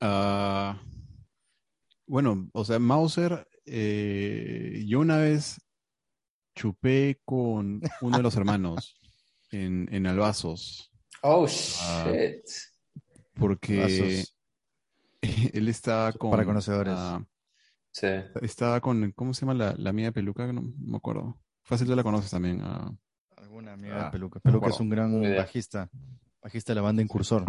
Ah, 0.00 0.80
bueno, 2.06 2.48
o 2.52 2.64
sea, 2.64 2.78
Mauser, 2.78 3.46
eh, 3.64 4.84
yo 4.86 5.00
una 5.00 5.16
vez 5.18 5.60
chupé 6.54 7.20
con 7.24 7.80
uno 8.00 8.16
de 8.16 8.22
los 8.22 8.36
hermanos 8.36 8.96
en, 9.50 9.88
en 9.92 10.06
Albazos, 10.06 10.92
Oh, 11.22 11.46
Ah, 11.80 12.12
shit. 12.12 12.44
porque 13.34 13.78
Vasos. 13.80 14.36
él 15.54 15.68
estaba 15.68 16.12
con... 16.12 16.30
Para 16.30 16.44
conocedores. 16.44 16.94
ah, 16.96 17.24
Sí. 17.98 18.08
estaba 18.42 18.78
con, 18.82 19.10
¿cómo 19.12 19.32
se 19.32 19.40
llama 19.46 19.54
la, 19.54 19.74
la 19.78 19.90
mía 19.90 20.12
peluca? 20.12 20.46
No, 20.52 20.60
no 20.60 20.72
me 20.78 20.96
acuerdo. 20.98 21.40
Fácil, 21.62 21.86
tú 21.86 21.96
la 21.96 22.02
conoces 22.02 22.30
también. 22.30 22.60
ah. 22.62 22.94
Alguna 23.38 23.72
amiga 23.72 24.02
Ah, 24.02 24.04
de 24.04 24.10
Peluca. 24.10 24.38
me 24.44 24.50
Peluca 24.50 24.68
es 24.68 24.80
un 24.80 24.90
gran 24.90 25.18
bajista, 25.34 25.90
bajista 26.42 26.72
de 26.72 26.74
la 26.74 26.82
banda 26.82 27.00
Incursor. 27.00 27.44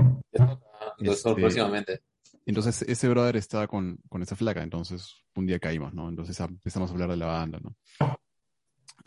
Este- 0.99 1.33
próximamente. 1.35 2.01
Entonces 2.45 2.81
ese 2.83 3.09
brother 3.09 3.35
estaba 3.35 3.67
con, 3.67 3.99
con 4.07 4.21
esa 4.21 4.37
flaca, 4.37 4.63
entonces 4.63 5.15
un 5.35 5.45
día 5.47 5.59
caímos, 5.59 5.93
¿no? 5.93 6.07
Entonces 6.07 6.39
ah, 6.39 6.45
empezamos 6.45 6.89
a 6.89 6.93
hablar 6.93 7.09
de 7.09 7.17
la 7.17 7.25
banda, 7.25 7.59
¿no? 7.61 7.75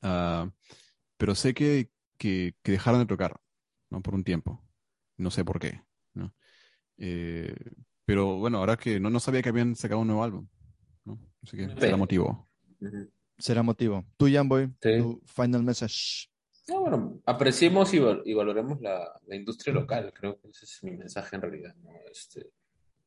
Ah, 0.02 0.50
pero 1.16 1.34
sé 1.34 1.54
que, 1.54 1.90
que, 2.18 2.54
que 2.62 2.72
dejaron 2.72 3.00
de 3.00 3.06
tocar, 3.06 3.40
¿no? 3.88 4.02
Por 4.02 4.14
un 4.14 4.24
tiempo. 4.24 4.62
No 5.16 5.30
sé 5.30 5.42
por 5.44 5.58
qué, 5.58 5.80
¿no? 6.14 6.34
Eh, 6.98 7.54
pero 8.04 8.36
bueno, 8.36 8.58
ahora 8.58 8.76
que 8.76 9.00
no, 9.00 9.08
no 9.08 9.20
sabía 9.20 9.40
que 9.42 9.48
habían 9.48 9.74
sacado 9.74 10.00
un 10.02 10.08
nuevo 10.08 10.22
álbum. 10.24 10.46
Así 11.42 11.56
que 11.56 11.68
será 11.80 11.96
motivo. 11.96 12.48
Será 13.38 13.62
motivo. 13.62 14.04
Tú, 14.16 14.26
Jamboy, 14.30 14.66
Sí. 14.80 14.98
tu 14.98 15.20
final 15.26 15.62
message. 15.62 16.28
No, 16.68 16.80
bueno, 16.82 17.20
apreciemos 17.26 17.92
y, 17.94 17.98
val- 17.98 18.22
y 18.24 18.34
valoremos 18.34 18.80
la, 18.80 19.18
la 19.26 19.36
industria 19.36 19.72
local. 19.74 20.12
Creo 20.14 20.38
que 20.40 20.48
ese 20.50 20.66
es 20.66 20.78
mi 20.84 20.92
mensaje 20.92 21.36
en 21.36 21.42
realidad. 21.42 21.74
¿no? 21.82 21.90
Este, 22.10 22.50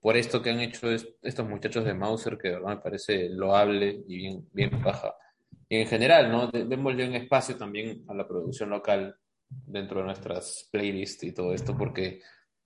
por 0.02 0.18
esto 0.18 0.42
que 0.42 0.50
han 0.50 0.60
hecho 0.60 0.90
es- 0.92 1.08
estos 1.22 1.48
muchachos 1.48 1.86
de 1.86 1.94
Mauser, 1.94 2.38
que 2.38 2.50
de 2.50 2.56
verdad 2.56 2.76
me 2.76 2.82
parece 2.82 3.30
loable 3.30 4.04
y 4.08 4.18
bien, 4.18 4.50
bien 4.52 4.82
baja. 4.84 5.16
Y 5.70 5.78
en 5.78 5.88
general, 5.88 6.30
¿no? 6.32 6.48
De- 6.48 6.66
démosle 6.66 7.08
un 7.08 7.16
espacio 7.16 7.56
también 7.56 8.04
a 8.10 8.14
la 8.14 8.28
producción 8.28 8.70
local 8.70 9.16
dentro 9.50 10.00
de 10.00 10.06
nuestras 10.08 10.68
playlists 10.72 11.24
y 11.24 11.32
todo 11.32 11.54
esto, 11.54 11.78
porque 11.78 12.22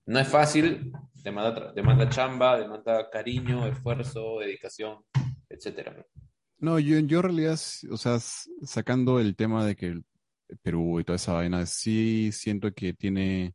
no 0.06 0.18
es 0.18 0.26
fácil, 0.26 0.90
demanda, 1.22 1.72
demanda 1.74 2.08
chamba, 2.08 2.58
demanda 2.58 3.08
cariño, 3.10 3.66
esfuerzo, 3.68 4.38
dedicación, 4.40 5.04
etcétera. 5.58 6.06
¿no? 6.58 6.78
Yo, 6.78 6.98
yo 7.00 7.18
en 7.18 7.22
realidad, 7.22 7.58
o 7.90 7.96
sea, 7.96 8.18
sacando 8.18 9.20
el 9.20 9.36
tema 9.36 9.64
de 9.64 9.76
que 9.76 9.86
el 9.86 10.04
Perú 10.62 11.00
y 11.00 11.04
toda 11.04 11.16
esa 11.16 11.34
vaina, 11.34 11.66
sí 11.66 12.30
siento 12.32 12.72
que 12.72 12.94
tiene 12.94 13.54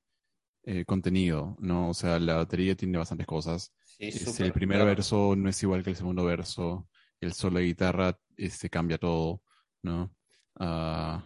eh, 0.63 0.85
contenido, 0.85 1.57
¿no? 1.59 1.89
O 1.89 1.93
sea, 1.93 2.19
la 2.19 2.35
batería 2.35 2.75
tiene 2.75 2.97
bastantes 2.97 3.27
cosas. 3.27 3.73
Sí, 3.85 4.05
Este, 4.07 4.45
el 4.45 4.53
primer 4.53 4.77
claro. 4.77 4.89
verso 4.89 5.35
no 5.35 5.49
es 5.49 5.61
igual 5.63 5.83
que 5.83 5.89
el 5.89 5.95
segundo 5.95 6.23
verso. 6.23 6.87
El 7.19 7.33
solo 7.33 7.59
de 7.59 7.65
guitarra 7.65 8.17
este, 8.37 8.69
cambia 8.69 8.97
todo, 8.97 9.41
¿no? 9.81 10.13
Ah, 10.59 11.23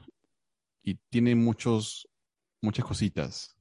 y 0.84 0.95
tiene 1.09 1.36
muchos, 1.36 2.07
muchas 2.61 2.86
cositas 2.86 3.57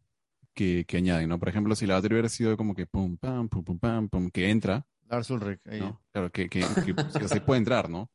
que, 0.54 0.84
que 0.86 0.98
añaden, 0.98 1.28
¿no? 1.28 1.38
Por 1.38 1.48
ejemplo, 1.48 1.74
si 1.74 1.86
la 1.86 1.94
batería 1.94 2.16
hubiera 2.16 2.28
sido 2.28 2.56
como 2.56 2.74
que 2.74 2.86
pum, 2.86 3.16
pam, 3.16 3.48
pum, 3.48 3.64
pum, 3.64 3.78
pam, 3.78 4.08
pum, 4.08 4.30
que 4.30 4.48
entra, 4.50 4.86
Lars 5.08 5.30
Ulrich. 5.30 5.60
ahí. 5.66 5.80
¿no? 5.80 6.02
Claro, 6.12 6.30
que, 6.30 6.48
que, 6.48 6.60
que, 6.84 6.94
que 7.18 7.28
se 7.28 7.40
puede 7.40 7.58
entrar, 7.58 7.88
¿no? 7.88 8.10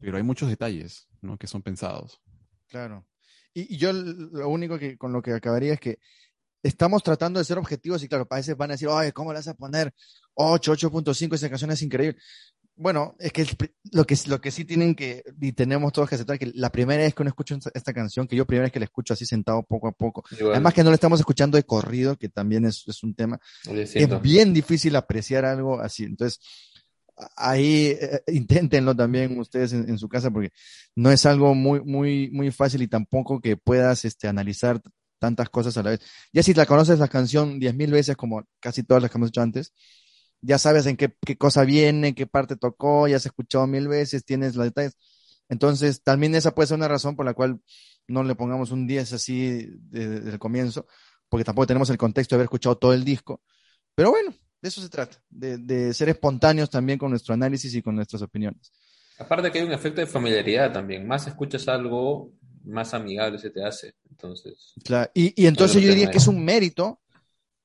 Pero 0.00 0.16
hay 0.16 0.22
muchos 0.22 0.48
detalles, 0.48 1.08
¿no? 1.22 1.38
Que 1.38 1.46
son 1.46 1.62
pensados. 1.62 2.20
Claro. 2.68 3.06
Y, 3.54 3.74
y 3.74 3.78
yo 3.78 3.92
lo 3.92 4.48
único 4.48 4.78
que 4.78 4.96
con 4.96 5.12
lo 5.12 5.22
que 5.22 5.32
acabaría 5.32 5.74
es 5.74 5.80
que 5.80 5.98
estamos 6.62 7.02
tratando 7.02 7.38
de 7.38 7.44
ser 7.44 7.58
objetivos 7.58 8.02
y 8.02 8.08
claro, 8.08 8.26
a 8.28 8.36
veces 8.36 8.56
van 8.56 8.70
a 8.70 8.74
decir, 8.74 8.88
oye, 8.88 9.12
¿cómo 9.12 9.32
le 9.32 9.38
vas 9.38 9.48
a 9.48 9.54
poner 9.54 9.94
8, 10.34 10.72
8.5? 10.74 11.34
Esa 11.34 11.48
canción 11.48 11.70
es 11.70 11.82
increíble. 11.82 12.18
Bueno, 12.82 13.14
es 13.18 13.30
que 13.30 13.46
lo 13.92 14.06
que, 14.06 14.16
lo 14.26 14.40
que 14.40 14.50
sí 14.50 14.64
tienen 14.64 14.94
que, 14.94 15.22
y 15.38 15.52
tenemos 15.52 15.92
todos 15.92 16.08
que 16.08 16.14
aceptar, 16.14 16.38
que 16.38 16.50
la 16.54 16.72
primera 16.72 17.02
vez 17.02 17.14
que 17.14 17.22
uno 17.22 17.28
escucha 17.28 17.58
esta- 17.74 17.92
canción, 17.92 18.26
que 18.26 18.36
yo 18.36 18.46
primera 18.46 18.64
vez 18.64 18.72
que 18.72 18.78
la 18.78 18.86
escucho 18.86 19.12
así 19.12 19.26
sentado 19.26 19.62
poco 19.62 19.88
a 19.88 19.92
poco, 19.92 20.24
Igual, 20.30 20.52
además 20.54 20.72
que 20.72 20.82
no 20.82 20.88
la 20.88 20.94
estamos 20.94 21.20
escuchando 21.20 21.56
de 21.58 21.64
corrido, 21.64 22.16
que 22.16 22.30
también 22.30 22.64
es, 22.64 22.82
es 22.86 23.02
un 23.02 23.14
tema, 23.14 23.38
es 24.16 24.22
bien 24.22 24.54
difícil 24.54 24.96
apreciar 24.96 25.44
algo 25.44 25.78
así. 25.78 26.04
Entonces, 26.04 26.40
ahí 27.36 27.88
eh, 28.00 28.22
inténtenlo 28.28 28.96
también 28.96 29.38
ustedes 29.38 29.74
en, 29.74 29.86
en 29.88 29.98
su 29.98 30.08
casa 30.08 30.30
porque 30.30 30.50
no 30.96 31.10
es 31.10 31.26
algo 31.26 31.54
muy, 31.54 31.80
muy, 31.82 32.30
muy 32.30 32.50
fácil 32.50 32.80
y 32.80 32.88
tampoco 32.88 33.40
que 33.42 33.58
puedas 33.58 34.06
este, 34.06 34.26
analizar 34.26 34.80
tantas 35.18 35.50
cosas 35.50 35.76
a 35.76 35.82
la 35.82 35.90
vez. 35.90 36.00
Ya 36.32 36.42
si 36.42 36.54
la 36.54 36.64
conoces 36.64 36.98
la 36.98 37.08
canción 37.08 37.58
diez 37.58 37.74
mil 37.74 37.90
veces, 37.90 38.16
como 38.16 38.42
casi 38.58 38.84
todas 38.84 39.02
las 39.02 39.10
que 39.10 39.18
hemos 39.18 39.28
hecho 39.28 39.42
antes, 39.42 39.74
ya 40.42 40.58
sabes 40.58 40.86
en 40.86 40.96
qué, 40.96 41.14
qué 41.24 41.36
cosa 41.36 41.64
viene, 41.64 42.14
qué 42.14 42.26
parte 42.26 42.56
tocó, 42.56 43.08
ya 43.08 43.16
has 43.16 43.26
escuchado 43.26 43.66
mil 43.66 43.88
veces, 43.88 44.24
tienes 44.24 44.56
los 44.56 44.64
detalles. 44.66 44.96
Entonces, 45.48 46.02
también 46.02 46.34
esa 46.34 46.54
puede 46.54 46.68
ser 46.68 46.76
una 46.76 46.88
razón 46.88 47.16
por 47.16 47.26
la 47.26 47.34
cual 47.34 47.60
no 48.08 48.22
le 48.22 48.34
pongamos 48.34 48.70
un 48.70 48.86
10 48.86 49.12
así 49.12 49.66
de- 49.90 50.08
desde 50.08 50.30
el 50.30 50.38
comienzo, 50.38 50.86
porque 51.28 51.44
tampoco 51.44 51.66
tenemos 51.66 51.90
el 51.90 51.98
contexto 51.98 52.34
de 52.34 52.38
haber 52.38 52.44
escuchado 52.46 52.76
todo 52.78 52.92
el 52.94 53.04
disco. 53.04 53.42
Pero 53.94 54.10
bueno, 54.10 54.32
de 54.62 54.68
eso 54.68 54.80
se 54.80 54.88
trata, 54.88 55.22
de, 55.28 55.58
de 55.58 55.92
ser 55.94 56.08
espontáneos 56.08 56.70
también 56.70 56.98
con 56.98 57.10
nuestro 57.10 57.34
análisis 57.34 57.74
y 57.74 57.82
con 57.82 57.96
nuestras 57.96 58.22
opiniones. 58.22 58.72
Aparte 59.18 59.50
que 59.52 59.58
hay 59.58 59.64
un 59.66 59.72
efecto 59.72 60.00
de 60.00 60.06
familiaridad 60.06 60.72
también. 60.72 61.06
Más 61.06 61.26
escuchas 61.26 61.68
algo, 61.68 62.32
más 62.64 62.94
amigable 62.94 63.38
se 63.38 63.50
te 63.50 63.62
hace. 63.64 63.94
Entonces, 64.08 64.72
Claro, 64.84 65.10
Y, 65.14 65.42
y 65.42 65.46
entonces 65.46 65.82
Yo 65.82 65.88
diría 65.90 66.10
que 66.10 66.18
es 66.18 66.26
un 66.28 66.44
mérito 66.44 67.00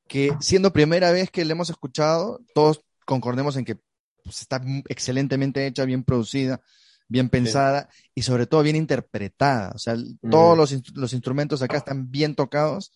que 0.08 0.32
siendo 0.40 0.74
primera 0.74 1.12
vez 1.12 1.30
que 1.32 1.46
le 1.46 1.52
hemos 1.54 1.70
escuchado, 1.70 2.42
todos 2.54 2.82
concordemos 3.06 3.58
en 3.58 3.66
que 3.66 3.76
pues, 4.24 4.42
está 4.42 4.62
excelentemente 4.90 5.66
hecha, 5.66 5.86
bien 5.86 6.04
producida, 6.04 6.62
bien 7.08 7.30
pensada 7.30 7.90
y 8.14 8.22
sobre 8.24 8.48
todo 8.48 8.64
bien 8.64 8.76
interpretada. 8.76 9.72
O 9.76 9.78
sea, 9.78 9.96
todos 10.30 10.58
los, 10.58 10.96
los 10.96 11.14
instrumentos 11.14 11.62
acá 11.62 11.78
están 11.78 12.10
bien 12.10 12.36
tocados 12.36 12.92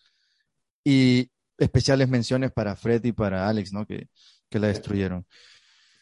y 0.83 1.31
especiales 1.57 2.09
menciones 2.09 2.51
para 2.51 2.75
Fred 2.75 3.03
y 3.03 3.11
para 3.11 3.47
Alex, 3.47 3.73
¿no? 3.73 3.85
Que, 3.85 4.07
que 4.49 4.59
la 4.59 4.67
destruyeron. 4.67 5.25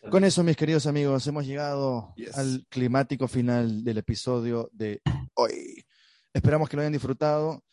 Con 0.10 0.24
eso, 0.24 0.44
mis 0.44 0.56
queridos 0.56 0.88
amigos, 0.88 1.26
hemos 1.28 1.46
llegado 1.46 2.14
Yes. 2.16 2.38
al 2.38 2.66
climático 2.70 3.28
final 3.28 3.84
del 3.84 3.98
episodio 3.98 4.70
de 4.72 5.02
hoy. 5.34 5.86
Esperamos 6.34 6.70
que 6.70 6.78
lo 6.78 6.82
hayan 6.82 6.94
disfrutado 6.94 7.64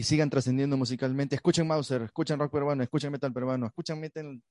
y 0.00 0.02
sigan 0.02 0.30
trascendiendo 0.30 0.78
musicalmente. 0.78 1.36
Escuchen 1.36 1.66
Mauser, 1.66 2.00
escuchen 2.00 2.38
rock 2.38 2.50
peruano, 2.50 2.82
escuchen 2.82 3.12
metal 3.12 3.34
peruano, 3.34 3.66
escuchen 3.66 4.00
metal 4.00 4.42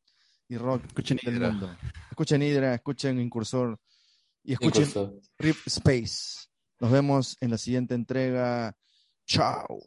y 0.48 0.58
rock 0.58 0.86
Escuchen 0.86 1.18
del 1.26 1.38
Hydra. 1.38 1.50
mundo. 1.50 1.76
Escuchen 2.12 2.44
Hydra, 2.44 2.76
escuchen 2.76 3.20
Incursor 3.20 3.80
y 4.44 4.54
escuchen. 4.54 4.88
Rip 5.40 5.58
Space. 5.66 6.46
Nos 6.80 6.92
vemos 6.92 7.36
en 7.42 7.50
la 7.50 7.58
siguiente 7.58 7.96
entrega. 7.96 8.78
Chao. 9.26 9.80